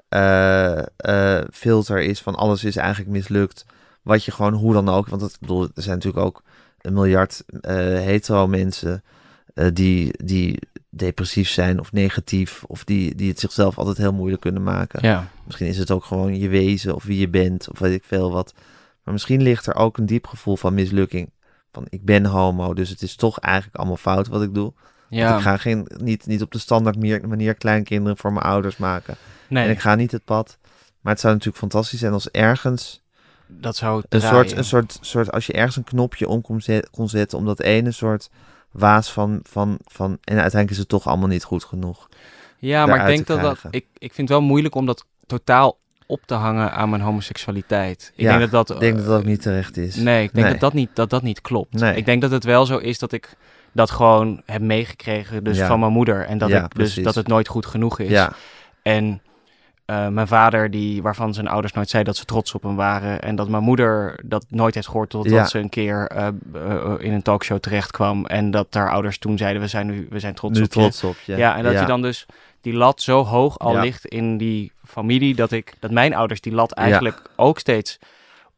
[0.09, 3.65] eh, eh, filter is van alles is eigenlijk mislukt.
[4.07, 5.09] Wat je gewoon hoe dan ook.
[5.09, 6.43] Want het, ik bedoel, er zijn natuurlijk ook
[6.81, 9.05] een miljard eh, hetero mensen
[9.55, 10.59] eh, die, die
[10.91, 12.65] depressief zijn of negatief.
[12.67, 15.09] Of die, die het zichzelf altijd heel moeilijk kunnen maken.
[15.09, 15.29] ja.
[15.45, 18.33] Misschien is het ook gewoon je wezen of wie je bent of weet ik veel
[18.33, 18.55] wat.
[19.05, 21.31] Maar misschien ligt er ook een diep gevoel van mislukking.
[21.73, 24.73] Van ik ben homo, dus het is toch eigenlijk allemaal fout wat ik doe.
[25.09, 25.37] Want ja.
[25.37, 29.17] Ik ga geen, niet, niet op de standaard manier, manier kleinkinderen voor mijn ouders maken.
[29.49, 30.59] nee, En ik ga niet het pad.
[31.01, 33.05] Maar het zou natuurlijk fantastisch zijn als ergens
[33.47, 36.91] dat zou een soort, een soort, soort, als je ergens een knopje om kon, zet-
[36.91, 38.31] kon zetten om dat ene soort
[38.71, 42.09] waas van, van, van, en uiteindelijk is het toch allemaal niet goed genoeg.
[42.59, 43.59] Ja, maar ik denk dat dat...
[43.71, 48.13] Ik, ik vind het wel moeilijk om dat totaal op te hangen aan mijn homoseksualiteit.
[48.15, 48.77] Ik Ja, denk dat dat...
[48.77, 49.97] Ik denk dat dat ook eh, niet terecht is.
[49.97, 50.53] Nee, ik denk Nee.
[50.53, 51.73] dat dat niet, dat dat niet klopt.
[51.73, 51.97] Nee.
[51.97, 53.37] Ik denk dat het wel zo is dat ik
[53.73, 55.67] dat gewoon heb meegekregen dus Ja.
[55.67, 56.27] van mijn moeder.
[56.27, 57.05] En dat, Ja, ik, dus precies.
[57.05, 58.09] dat het nooit goed genoeg is.
[58.11, 58.33] Ja,
[58.83, 59.21] En
[59.87, 63.23] eh, mijn vader, die, waarvan zijn ouders nooit zeiden dat ze trots op hem waren.
[63.23, 65.47] En dat mijn moeder dat nooit heeft gehoord totdat Ja.
[65.47, 68.27] ze een keer eh, eh, in een talkshow terecht kwam.
[68.27, 70.79] En dat haar ouders toen zeiden, we zijn nu we zijn trots nu op je.
[70.81, 71.37] trots op je.
[71.37, 72.27] Ja, en dat je dan dus
[72.61, 73.81] die lat zo hoog al Ja.
[73.81, 77.99] ligt in die familie, dat ik, dat mijn ouders die lat eigenlijk ook steeds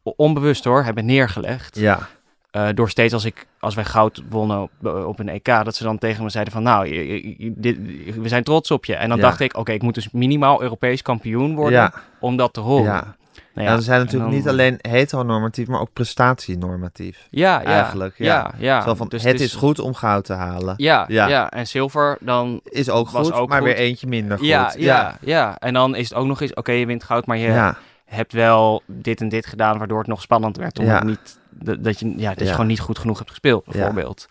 [0.02, 1.78] onbewust hoor, hebben neergelegd.
[1.78, 2.08] Ja,
[2.50, 4.70] Eh, door steeds als ik, als wij goud wonnen op,
[5.06, 7.76] op een EK, dat ze dan tegen me zeiden van, nou, je- dit,
[8.20, 8.94] we zijn trots op je.
[8.94, 9.22] En dan Ja.
[9.24, 12.84] dacht ik, oké, ik moet dus minimaal Europees kampioen worden ja, om dat te horen.
[12.84, 13.16] ja.
[13.54, 17.26] Ja, we zijn natuurlijk dan- niet alleen heteronormatief, maar ook prestatienormatief.
[17.30, 18.24] Ja, ja, eigenlijk, ja.
[18.24, 18.82] Ja, ja.
[18.82, 20.74] Zo van, Dus het is goed om goud te halen.
[20.76, 21.26] Ja, Ja.
[21.28, 21.50] ja.
[21.50, 22.60] en zilver dan...
[22.64, 23.66] Is ook Was goed, ook maar goed.
[23.66, 24.46] weer eentje minder goed.
[24.46, 27.36] Ja, ja, ja, En dan is het ook nog eens, oké, je wint goud, maar
[27.36, 27.76] je ja.
[28.08, 30.78] Hebt wel dit en dit gedaan, waardoor het nog spannend werd.
[30.78, 31.04] Omdat Ja.
[31.04, 31.38] niet,
[31.80, 32.44] dat, je, ja, dat Ja.
[32.44, 34.26] je gewoon niet goed genoeg hebt gespeeld, bijvoorbeeld.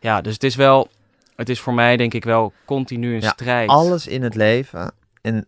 [0.00, 0.88] Ja, dus het is wel,
[1.36, 3.68] het is voor mij denk ik wel continu een Ja, strijd.
[3.68, 5.46] Alles in het leven en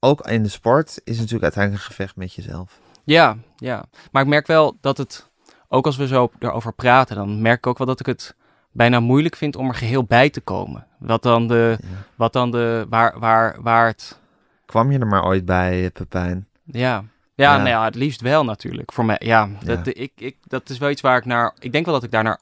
[0.00, 2.78] ook in de sport is natuurlijk uiteindelijk een gevecht met jezelf.
[3.04, 3.84] Ja, ja.
[4.10, 5.28] Maar ik merk wel dat het,
[5.68, 8.34] ook als we zo erover praten, dan merk ik ook wel dat ik het
[8.70, 10.86] bijna moeilijk vind om er geheel bij te komen.
[10.98, 11.78] Wat dan de,
[12.14, 14.20] wat dan de, waar, waar, waar het,
[14.66, 16.46] Kwam je er maar ooit bij, Pepijn?
[16.64, 17.04] Ja.
[17.34, 17.56] Ja.
[17.56, 18.92] Nou ja, het liefst wel natuurlijk.
[18.92, 19.92] Voor mij, ja, dat, Ja.
[19.94, 22.22] Ik, ik, dat is wel iets waar ik naar, ik denk wel dat ik daar
[22.22, 22.40] naar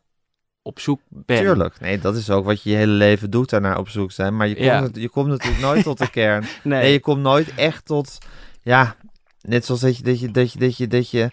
[0.63, 1.39] op zoek ben.
[1.39, 1.81] Tuurlijk.
[1.81, 4.37] Nee, dat is ook wat je je hele leven doet, daarnaar op zoek zijn.
[4.37, 4.89] Maar je komt, Ja.
[4.93, 6.45] je komt natuurlijk nooit tot de kern.
[6.63, 8.19] Nee, Nee, je komt nooit echt tot,
[8.63, 8.97] ja,
[9.41, 11.31] net zoals dat je, dat je, dat je, dat je, dat je,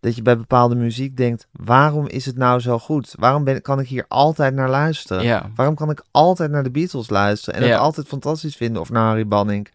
[0.00, 3.14] dat je bij bepaalde muziek denkt, waarom is het nou zo goed?
[3.18, 5.22] Waarom ben, kan ik hier altijd naar luisteren?
[5.22, 5.50] ja.
[5.54, 7.72] Waarom kan ik altijd naar de Beatles luisteren en Ja.
[7.72, 9.68] het altijd fantastisch vinden of naar Harry Banning?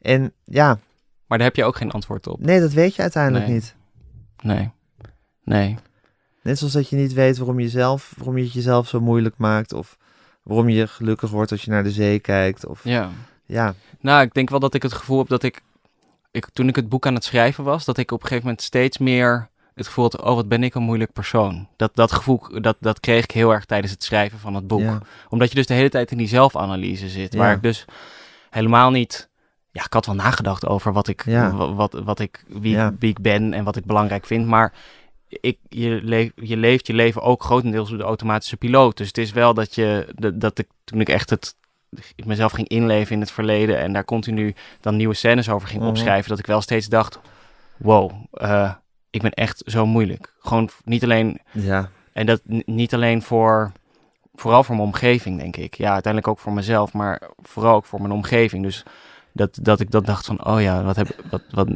[0.00, 0.78] En ja,
[1.28, 2.40] Maar daar heb je ook geen antwoord op.
[2.40, 3.54] nee, dat weet je uiteindelijk Nee.
[3.54, 3.74] niet.
[4.42, 4.70] Nee.
[5.44, 5.76] Nee.
[6.42, 9.34] Net zoals dat je niet weet waarom je, zelf, waarom je het jezelf zo moeilijk
[9.38, 9.96] maakt of
[10.42, 12.66] waarom je gelukkig wordt als je naar de zee kijkt.
[12.66, 13.10] Of, Ja.
[13.46, 15.60] ja, Nou, ik denk wel dat ik het gevoel heb dat ik,
[16.30, 18.62] ik, toen ik het boek aan het schrijven was, dat ik op een gegeven moment
[18.64, 21.68] steeds meer het gevoel had, oh, wat ben ik een moeilijk persoon.
[21.76, 24.80] Dat, dat gevoel, dat, dat kreeg ik heel erg tijdens het schrijven van het boek.
[24.80, 24.98] ja,
[25.28, 27.38] Omdat je dus de hele tijd in die zelfanalyse zit, Ja.
[27.38, 27.84] waar ik dus
[28.50, 29.28] helemaal niet...
[29.70, 31.52] Ja, ik had wel nagedacht over wat ik, Ja.
[31.74, 32.88] wat, wat ik, wie, Ja.
[32.88, 34.72] ik, wie ik ben en wat ik belangrijk vind, maar
[35.28, 38.96] ik, je, leef, je leeft je leven ook grotendeels door de automatische piloot.
[38.96, 41.54] Dus het is wel dat je, dat, dat ik toen ik echt het,
[42.24, 45.88] mezelf ging inleven in het verleden en daar continu dan nieuwe scènes over ging Mhm.
[45.90, 47.18] opschrijven, dat ik wel steeds dacht,
[47.76, 48.72] wow, eh,
[49.10, 50.34] ik ben echt zo moeilijk.
[50.40, 53.72] Gewoon niet alleen ja, en dat niet alleen voor,
[54.34, 55.74] vooral voor mijn omgeving, denk ik.
[55.74, 58.62] Ja, uiteindelijk ook voor mezelf, maar vooral ook voor mijn omgeving.
[58.62, 58.82] Dus
[59.38, 61.68] dat, dat ik dat dacht van, oh ja, wat heb wat, wat,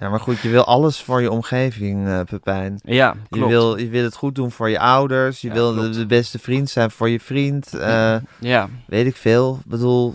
[0.00, 2.80] ja, maar goed, je wil alles voor je omgeving, eh Pepijn.
[2.84, 3.48] ja, Je klopt.
[3.50, 5.40] wil, je wil het goed doen voor je ouders.
[5.40, 7.74] Je Ja, wil de, beste vriend zijn voor je vriend.
[7.74, 9.58] eh, ja, weet ik veel.
[9.64, 10.14] Ik bedoel,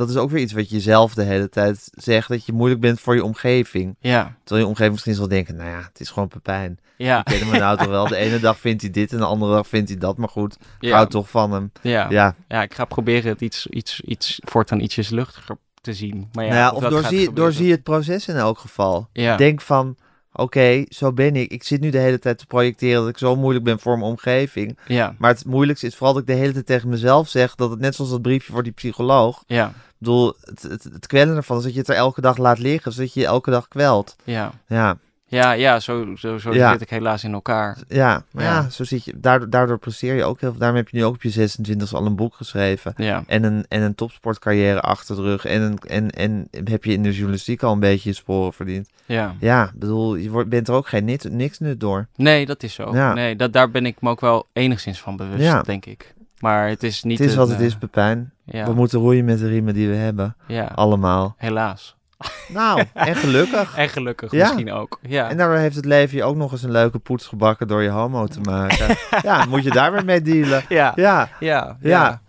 [0.00, 2.28] dat is ook weer iets wat je zelf de hele tijd zegt.
[2.28, 3.96] Dat je moeilijk bent voor je omgeving.
[4.00, 6.78] ja, Terwijl je omgeving misschien zal denken, nou ja, het is gewoon Pepijn.
[6.96, 8.06] ja, Ik ken hem nou toch wel.
[8.08, 10.16] De ene dag vindt hij dit en de andere dag vindt hij dat.
[10.16, 11.72] Maar goed, ja, hou toch van hem.
[11.82, 12.34] ja, ja.
[12.48, 16.28] Ja, ik ga proberen het iets, iets, iets voortaan ietsjes luchtiger te zien.
[16.32, 19.08] Maar ja, nou ja of of doorzie, doorzie het proces in elk geval.
[19.12, 19.96] Ja, Denk van,
[20.32, 21.50] oké, zo ben ik.
[21.50, 24.10] Ik zit nu de hele tijd te projecteren dat ik zo moeilijk ben voor mijn
[24.10, 24.78] omgeving.
[24.86, 27.70] ja, Maar het moeilijkste is vooral dat ik de hele tijd tegen mezelf zeg dat
[27.70, 29.42] het net zoals dat briefje voor die psycholoog.
[29.46, 32.36] ja, Ik bedoel, het, het, het kwellen ervan is dat je het er elke dag
[32.36, 34.16] laat liggen, zodat je je elke dag kwelt.
[34.24, 34.52] ja.
[34.66, 34.98] Ja,
[35.30, 36.72] Ja, ja, zo, zo, zo Ja.
[36.72, 37.76] zit ik helaas in elkaar.
[37.88, 38.68] ja, maar ja, Ja.
[38.70, 40.58] zo zit je, daardoor, daardoor presteer je ook heel veel.
[40.58, 42.92] Daarom heb je nu ook op je 26 al een boek geschreven.
[42.96, 45.44] Ja, En een, en een topsportcarrière achter de rug.
[45.44, 48.88] En, een, en, en heb je in de journalistiek al een beetje je sporen verdiend.
[49.06, 49.34] ja.
[49.40, 52.06] Ja, bedoel, je wordt, bent er ook geen nit, niks nut door.
[52.16, 52.94] Nee, dat is zo.
[52.94, 53.14] Ja.
[53.14, 55.62] Nee, dat, daar ben ik me ook wel enigszins van bewust, Ja.
[55.62, 56.14] denk ik.
[56.38, 57.18] Maar het is niet...
[57.18, 58.32] het is een, wat het eh, is, Pepijn.
[58.44, 60.36] Ja, We moeten roeien met de riemen die we hebben.
[60.46, 60.64] ja.
[60.74, 61.34] Allemaal.
[61.38, 61.96] helaas.
[62.48, 63.76] Nou, en gelukkig.
[63.76, 64.44] En gelukkig Ja.
[64.46, 64.98] misschien ook.
[65.02, 67.82] Ja, En daardoor heeft het leven je ook nog eens een leuke poets gebakken door
[67.82, 68.96] je homo te maken.
[69.22, 70.64] ja, moet je daar weer mee dealen.
[70.68, 71.76] ja, Ja, ja,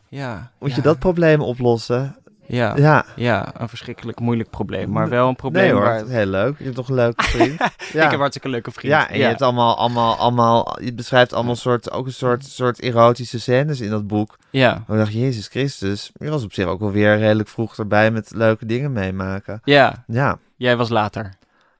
[0.10, 0.52] Ja.
[0.60, 2.16] moet je dat probleem oplossen?
[2.52, 3.06] Ja, ja.
[3.16, 3.54] Ja.
[3.58, 4.92] een verschrikkelijk moeilijk probleem.
[4.92, 6.06] Maar wel een probleem Nee hoor, waar...
[6.08, 6.58] heel leuk.
[6.58, 7.60] Je hebt toch een leuke vriend?
[7.94, 8.04] Ja.
[8.06, 8.94] Ik heb hartstikke leuke vriend.
[8.94, 12.80] Ja, en je hebt allemaal, allemaal, allemaal, je beschrijft allemaal soort, ook een soort, soort
[12.80, 14.38] erotische scènes in dat boek.
[14.50, 18.12] Ja, Ik dacht, Jezus Christus, je was op zich ook wel weer redelijk vroeg erbij
[18.12, 19.62] met leuke dingen meemaken.
[19.64, 20.04] ja.
[20.08, 21.34] Ja, Jij was later.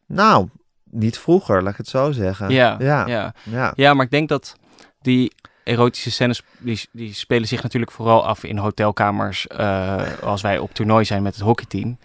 [0.06, 0.48] nou,
[0.90, 2.50] niet vroeger, laat ik het zo zeggen.
[2.50, 3.34] Ja, ja, ja.
[3.44, 3.74] ja.
[3.76, 4.56] Ja, maar ik denk dat
[5.02, 5.34] die
[5.64, 10.74] erotische scènes, die, die spelen zich natuurlijk vooral af in hotelkamers eh, als wij op
[10.74, 11.98] toernooi zijn met het hockeyteam.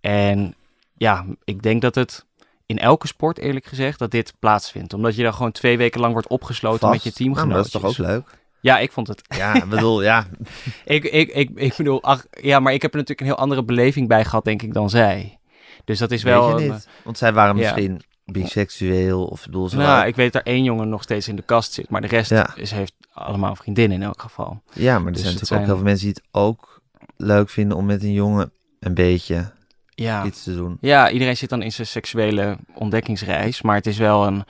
[0.00, 0.54] En
[0.96, 2.24] ja, ik denk dat het
[2.66, 4.92] in elke sport, eerlijk gezegd, dat dit plaatsvindt.
[4.92, 6.92] Omdat je dan gewoon twee weken lang wordt opgesloten Vast.
[6.92, 7.72] met je maar teamgenootjes.
[7.72, 8.42] dat is toch ook leuk?
[8.60, 9.22] Ja, ik vond het.
[9.36, 10.26] Ja, bedoel, ja.
[10.84, 13.64] Ik, ik, ik, ik bedoel, ach, ja, maar ik heb er natuurlijk een heel andere
[13.64, 15.38] beleving bij gehad, denk ik, dan zij.
[15.84, 16.48] Dus dat is wel...
[16.50, 16.88] weet je een- niet.
[17.04, 17.62] Want zij waren ja.
[17.62, 21.36] misschien biseksueel of bedoel ze nou, ik weet dat er één jongen nog steeds in
[21.36, 22.54] de kast zit, maar de rest Ja.
[22.56, 24.62] is, heeft allemaal vriendinnen in elk geval.
[24.72, 26.82] Ja, maar er Dus zijn natuurlijk zijn- ook heel veel mensen die het ook
[27.16, 29.52] leuk vinden om met een jongen een beetje
[29.88, 30.24] Ja.
[30.24, 30.76] iets te doen.
[30.80, 33.62] Ja, iedereen zit dan in zijn seksuele ontdekkingsreis.
[33.62, 34.44] Maar het is wel een.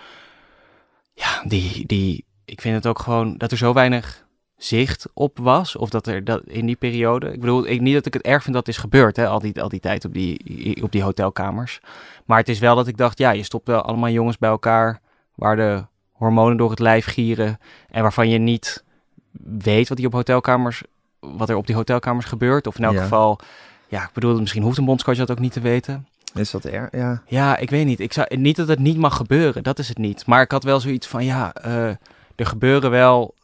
[1.14, 1.86] Ja, die.
[1.86, 4.23] die ik vind het ook gewoon dat er zo weinig
[4.64, 5.76] zicht op was.
[5.76, 7.32] Of dat er dat in die periode.
[7.32, 9.38] Ik bedoel, ik, niet dat ik het erg vind dat het is gebeurd, hè, al,
[9.38, 11.80] die, al die tijd op die, op die hotelkamers.
[12.24, 15.00] Maar het is wel dat ik dacht, ja, je stopt wel allemaal jongens bij elkaar
[15.34, 17.58] waar de hormonen door het lijf gieren.
[17.90, 18.84] En waarvan je niet
[19.58, 20.82] weet wat, die op hotelkamers,
[21.20, 22.66] wat er op die hotelkamers gebeurt.
[22.66, 23.02] Of in elk Ja.
[23.02, 23.38] geval,
[23.88, 26.06] ja, ik bedoel, misschien hoeft een bondscoach dat ook niet te weten.
[26.34, 26.88] Is dat er?
[26.92, 27.22] Ja.
[27.26, 28.00] Ja, ik weet niet.
[28.00, 30.26] Ik zou, niet dat het niet mag gebeuren, dat is het niet.
[30.26, 31.86] Maar ik had wel zoiets van, ja, eh,
[32.36, 33.34] er gebeuren wel...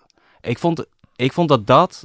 [0.41, 0.85] Ik vond,
[1.21, 2.05] ik vond dat dat...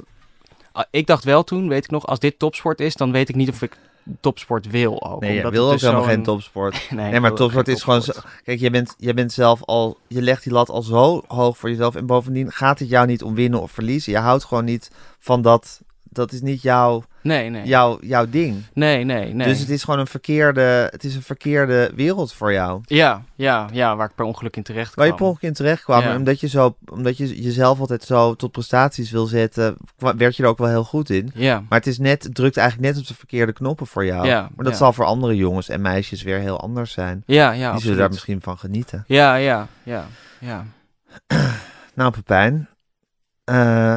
[0.72, 3.34] ah, Ik dacht wel toen, weet ik nog, als dit topsport is, dan weet ik
[3.34, 3.78] niet of ik
[4.20, 5.20] topsport wil ook.
[5.20, 6.86] Nee, je omdat wil ook dus helemaal geen topsport.
[6.90, 8.12] Nee, maar topsport is gewoon zo...
[8.44, 9.98] Kijk, je bent, je bent zelf al...
[10.08, 11.94] Je legt die lat al zo hoog voor jezelf.
[11.94, 14.12] En bovendien gaat het jou niet om winnen of verliezen.
[14.12, 15.80] Je houdt gewoon niet van dat...
[16.16, 17.66] Dat is niet jouw, Nee, nee.
[17.66, 18.62] jouw, jouw ding.
[18.72, 19.46] Nee, nee, nee.
[19.46, 20.88] Dus het is gewoon een verkeerde...
[20.90, 22.80] Het is een verkeerde wereld voor jou.
[22.84, 25.04] Ja, ja, ja, waar ik per ongeluk in terecht kwam.
[25.04, 26.02] Waar je per ongeluk in terecht kwam.
[26.02, 26.16] Ja.
[26.16, 29.76] Omdat je, zo, omdat je jezelf altijd zo tot prestaties wil zetten...
[29.96, 31.30] werd je er ook wel heel goed in.
[31.34, 34.26] Ja, Maar het, is net, het drukt eigenlijk net op de verkeerde knoppen voor jou.
[34.26, 34.78] Ja, maar dat ja.
[34.78, 37.22] zal voor andere jongens en meisjes weer heel anders zijn.
[37.26, 39.04] ja, ja, Die zullen daar misschien van genieten.
[39.06, 40.06] Ja, ja, ja,
[40.40, 40.64] ja.
[41.94, 42.68] Nou, Pepijn.
[43.44, 43.96] eh,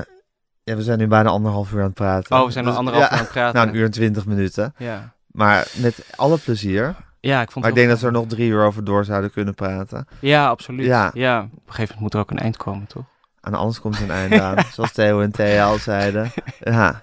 [0.69, 2.37] ja, we zijn nu bijna anderhalf uur aan het praten.
[2.39, 3.55] Oh, we zijn nog Dus- anderhalf uur aan het praten.
[3.55, 4.73] Nou, een uur en twintig minuten.
[4.77, 6.95] Ja, Maar met alle plezier.
[7.19, 9.31] ja ik vond Maar ik denk dat we er nog drie uur over door zouden
[9.31, 10.07] kunnen praten.
[10.19, 10.85] Ja, absoluut.
[10.85, 11.11] Ja.
[11.13, 11.39] Ja.
[11.39, 13.03] Op een gegeven moment moet er ook een eind komen, toch?
[13.41, 14.55] En alles komt een einde aan.
[14.73, 16.31] Zoals Theo en Thea al zeiden.
[16.59, 17.01] Ja.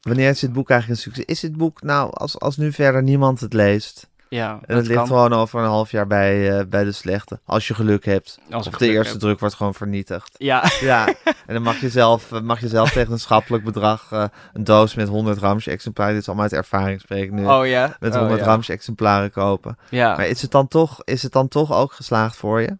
[0.00, 1.24] Wanneer is dit boek eigenlijk een succes?
[1.34, 4.08] Is dit boek, nou, als, als nu verder niemand het leest...
[4.30, 5.06] Ja, En het ligt kan.
[5.06, 7.40] gewoon over een half jaar bij, eh, bij de slechte.
[7.44, 8.38] Als je geluk hebt.
[8.50, 9.20] Als Of de eerste heb.
[9.20, 10.34] druk wordt gewoon vernietigd.
[10.38, 11.06] Ja, Ja,
[11.46, 14.64] en dan mag je zelf, eh, mag je zelf tegen een schappelijk bedrag eh, een
[14.64, 16.12] doos met 100 Ramsje exemplaren.
[16.12, 17.46] Dit is allemaal uit ervaring spreek ik nu.
[17.46, 17.96] oh ja.
[18.00, 18.46] met oh, 100 ja.
[18.46, 19.78] Ramsje exemplaren kopen.
[19.88, 20.16] Ja.
[20.16, 22.78] Maar is het, dan toch, is het dan toch ook geslaagd voor je?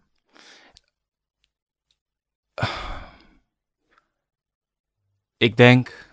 [5.37, 6.09] Ik denk...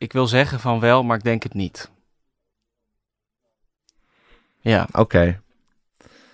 [0.00, 1.90] Ik wil zeggen van wel, maar ik denk het niet.
[4.60, 5.40] Ja, Oké.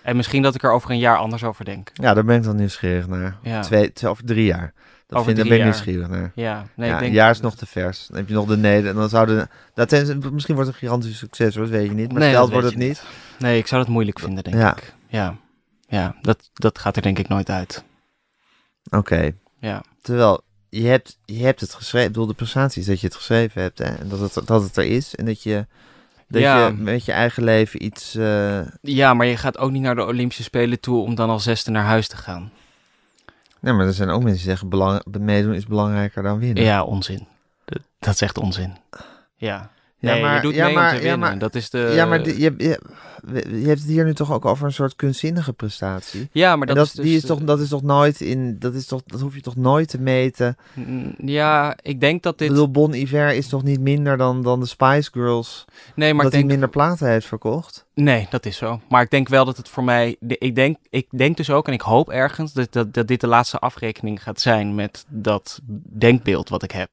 [0.01, 1.91] en misschien dat ik er over een jaar anders over denk.
[1.93, 3.37] Ja, daar ben ik dan nieuwsgierig naar.
[3.41, 3.61] Ja.
[3.61, 4.73] Twee, twee, over drie jaar.
[5.07, 6.31] Dat Over vind, daar ben ik nieuwsgierig naar.
[6.35, 7.11] Ja, nee, ja, ik denk...
[7.11, 8.07] een jaar is nog te vers.
[8.07, 8.89] Dan heb je nog de neder.
[8.89, 9.49] En dan zouden...
[9.73, 12.11] Dat misschien wordt het een gigantisch succes, dat weet je niet.
[12.11, 13.03] Maar Nee, het wordt het niet.
[13.39, 14.75] Nee, ik zou dat moeilijk vinden, denk Ja.
[14.77, 14.93] ik.
[15.07, 15.35] Ja,
[15.87, 17.83] ja dat, dat gaat er denk ik nooit uit.
[18.89, 19.31] Oké.
[19.59, 22.07] Ja, Terwijl, je hebt, je hebt het geschreven.
[22.07, 23.77] Ik bedoel, de prestatie is dat je het geschreven hebt.
[23.77, 23.85] Hè?
[23.85, 25.15] En dat het, dat het er is.
[25.15, 25.65] En dat je,
[26.27, 26.65] dat Ja.
[26.67, 28.15] je met je eigen leven iets...
[28.15, 31.43] eh, ja, maar je gaat ook niet naar de Olympische Spelen toe om dan als
[31.43, 32.51] zesde naar huis te gaan.
[33.59, 34.69] Nee, maar er zijn ook mensen die zeggen...
[34.69, 36.63] Belang, meedoen is belangrijker dan winnen.
[36.63, 37.27] Ja, onzin.
[37.65, 38.77] Dat, dat is echt onzin.
[39.35, 39.71] Ja.
[39.99, 41.91] Ja, maar- je doet ja, mee maar- om te ja, maar- dat is de...
[41.95, 42.79] ja, maar die- je, je,
[43.33, 46.29] je hebt het hier nu toch ook over een soort kunstzinnige prestatie.
[46.31, 47.05] Ja, maar dat, dat, is dus...
[47.05, 48.55] die is toch, dat is toch nooit in...
[48.59, 50.57] Dat, is toch, dat hoef je toch nooit te meten.
[50.73, 52.47] Mm, Ja, ik denk dat Ik dit...
[52.49, 55.65] bedoel, Bon Iver is toch niet minder dan, dan de Spice Girls...
[55.95, 56.43] Nee, maar ik denk...
[56.43, 57.85] hij minder platen heeft verkocht?
[57.93, 58.81] Nee, dat is zo.
[58.89, 60.15] Maar ik denk wel dat het voor mij.
[60.27, 63.27] Ik denk, ik denk dus ook en ik hoop ergens dat, dat, dat dit de
[63.27, 65.59] laatste afrekening gaat zijn met dat
[65.89, 66.89] denkbeeld wat ik heb.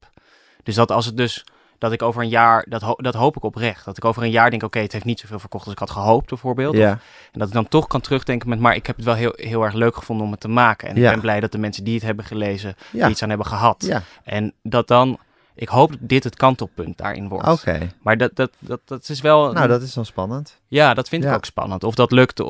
[0.62, 1.44] Dus dat als het dus.
[1.84, 3.84] Dat ik over een jaar, dat, ho- dat hoop ik oprecht.
[3.84, 5.90] Dat ik over een jaar denk, oké, het heeft niet zoveel verkocht als ik had
[5.90, 6.74] gehoopt bijvoorbeeld.
[6.74, 6.90] Of- Ja.
[7.32, 9.62] en dat ik dan toch kan terugdenken met, maar ik heb het wel heel, heel
[9.62, 10.88] erg leuk gevonden om het te maken.
[10.88, 11.04] En Ja.
[11.06, 13.08] ik ben blij dat de mensen die het hebben gelezen Ja.
[13.08, 13.84] iets aan hebben gehad.
[13.86, 15.18] Ja, En dat dan,
[15.54, 17.48] ik hoop dat dit het kantelpunt daarin wordt.
[17.48, 17.78] oké.
[18.02, 19.52] Maar dat, dat, dat, dat is wel...
[19.52, 20.60] Nou, dat is dan spannend.
[20.68, 21.84] Ja, dat vind ik ook spannend.
[21.84, 22.40] Of dat lukt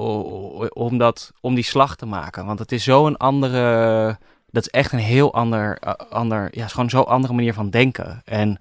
[0.70, 2.47] om, dat, om die slag te maken.
[2.47, 4.19] Want het is zo'n andere...
[4.51, 5.78] Dat is echt een heel ander...
[6.11, 8.23] ander ja, is gewoon zo'n andere manier van denken.
[8.24, 8.59] En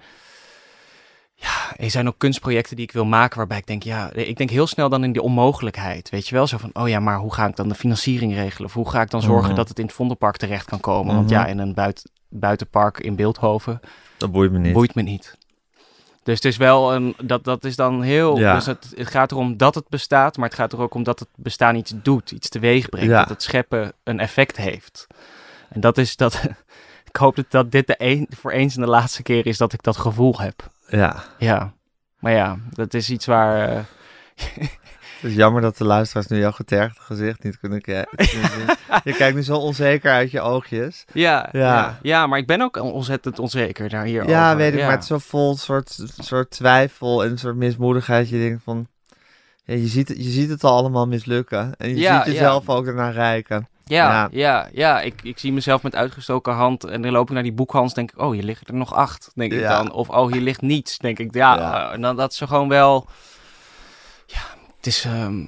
[1.77, 3.83] er zijn ook kunstprojecten die ik wil maken waarbij ik denk...
[3.83, 6.09] Ja, ik denk heel snel dan in die onmogelijkheid.
[6.09, 6.47] Weet je wel?
[6.47, 8.67] Zo van, oh ja, maar hoe ga ik dan de financiering regelen?
[8.67, 9.55] Of hoe ga ik dan zorgen Mhm.
[9.55, 11.15] dat het in het Vondelpark terecht kan komen?
[11.15, 11.33] Want Mhm.
[11.39, 13.79] ja, in een buit, buitenpark in Beeldhoven
[14.17, 14.73] Dat boeit me niet.
[14.73, 15.37] boeit me niet.
[16.23, 18.53] Dus het is wel een, dat, dat is dan heel, Ja.
[18.55, 21.19] dus het, het gaat erom dat het bestaat, maar het gaat er ook om dat
[21.19, 23.19] het bestaan iets doet, iets teweeg brengt, Ja.
[23.19, 25.07] dat het scheppen een effect heeft.
[25.69, 26.33] En dat is dat,
[27.09, 29.73] ik hoop dat, dat dit de een, voor eens en de laatste keer is dat
[29.73, 30.71] ik dat gevoel heb.
[30.99, 31.23] Ja.
[31.37, 31.73] Ja,
[32.19, 33.79] maar ja, dat is iets waar, eh,
[35.21, 38.17] Het is jammer dat de luisteraars nu jouw getergde gezicht niet kunnen kijken.
[39.03, 41.05] je kijkt nu zo onzeker uit je oogjes.
[41.13, 41.59] ja, ja.
[41.59, 41.99] Ja.
[42.01, 44.31] ja, maar ik ben ook ontzettend onzeker daar hierover.
[44.35, 44.83] Ja, weet ik, ja.
[44.85, 48.29] maar het is zo vol soort, soort twijfel en een soort mismoedigheid.
[48.29, 48.87] Je denkt van,
[49.63, 51.73] ja, je, ziet, het- je ziet het al allemaal mislukken.
[51.77, 53.67] En je ziet jezelf ook ernaar rijken.
[53.85, 54.27] Ja, Ja.
[54.31, 57.51] ja, ja, Ik, ik zie mezelf met uitgestoken hand en dan loop ik naar die
[57.53, 59.91] boekhans, denk ik, oh, hier liggen er nog acht, denk ik dan.
[59.91, 61.33] Of, oh, hier ligt niets, denk ik.
[61.33, 61.87] Ja, Ja.
[61.87, 63.07] eh, en dan dat is gewoon wel,
[64.25, 64.41] ja,
[64.77, 65.39] het is, ehm,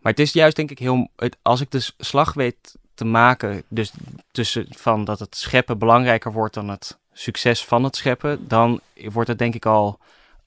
[0.00, 3.62] maar het is juist denk ik heel, het, als ik de slag weet te maken.
[3.68, 3.92] Dus
[4.30, 8.48] tussen van dat het scheppen belangrijker wordt dan het succes van het scheppen.
[8.48, 8.80] Dan
[9.12, 9.98] wordt het denk ik al,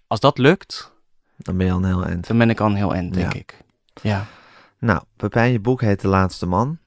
[0.08, 0.92] als dat lukt,
[1.38, 2.28] Dan ben je al een heel eind.
[2.28, 3.58] dan ben ik al een heel eind, denk ik.
[4.02, 4.26] Ja,
[4.80, 6.78] Nou, Pepijn, je boek heet De Laatste Man.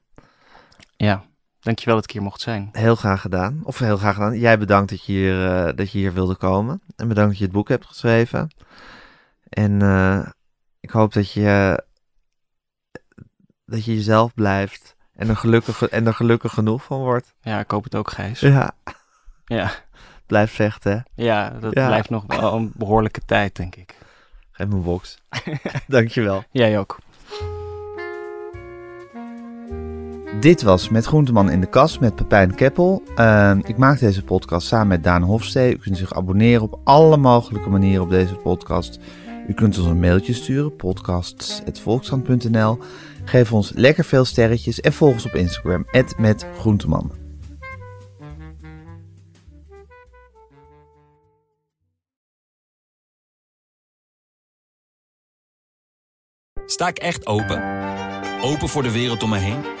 [1.05, 1.23] Ja.
[1.59, 2.69] Dankjewel dat ik hier mocht zijn.
[2.71, 3.59] Heel graag gedaan.
[3.63, 4.37] Of heel graag gedaan.
[4.39, 6.81] Jij bedankt dat je hier, eh, dat je hier wilde komen.
[6.95, 8.49] En bedankt dat je het boek hebt geschreven.
[9.49, 10.27] En eh,
[10.79, 11.83] ik hoop dat je,
[13.65, 14.95] dat je jezelf blijft.
[15.13, 17.33] En er, gelukkig, en er gelukkig genoeg van wordt.
[17.41, 18.39] Ja, ik hoop het ook, Gijs.
[18.39, 18.71] Ja,
[19.45, 19.71] Ja,
[20.25, 21.05] blijf vechten.
[21.15, 21.87] ja dat Ja.
[21.87, 23.95] blijft nog wel een behoorlijke tijd, denk ik.
[24.51, 25.17] Geef me een box.
[25.87, 26.43] Dankjewel.
[26.51, 26.97] Jij ook.
[30.39, 33.03] Dit was Met Groenteman in de Kas met Pepijn Keppel.
[33.15, 35.73] Uh, ik maak deze podcast samen met Daan Hofstee.
[35.73, 38.99] U kunt zich abonneren op alle mogelijke manieren op deze podcast.
[39.47, 42.79] U kunt ons een mailtje sturen, podcasts.volkskrant.nl.
[43.25, 45.85] Geef ons lekker veel sterretjes en volg ons op Instagram,
[46.17, 47.11] @metgroenteman.
[56.65, 57.63] Sta ik echt open?
[58.41, 59.80] Open voor de wereld om me heen?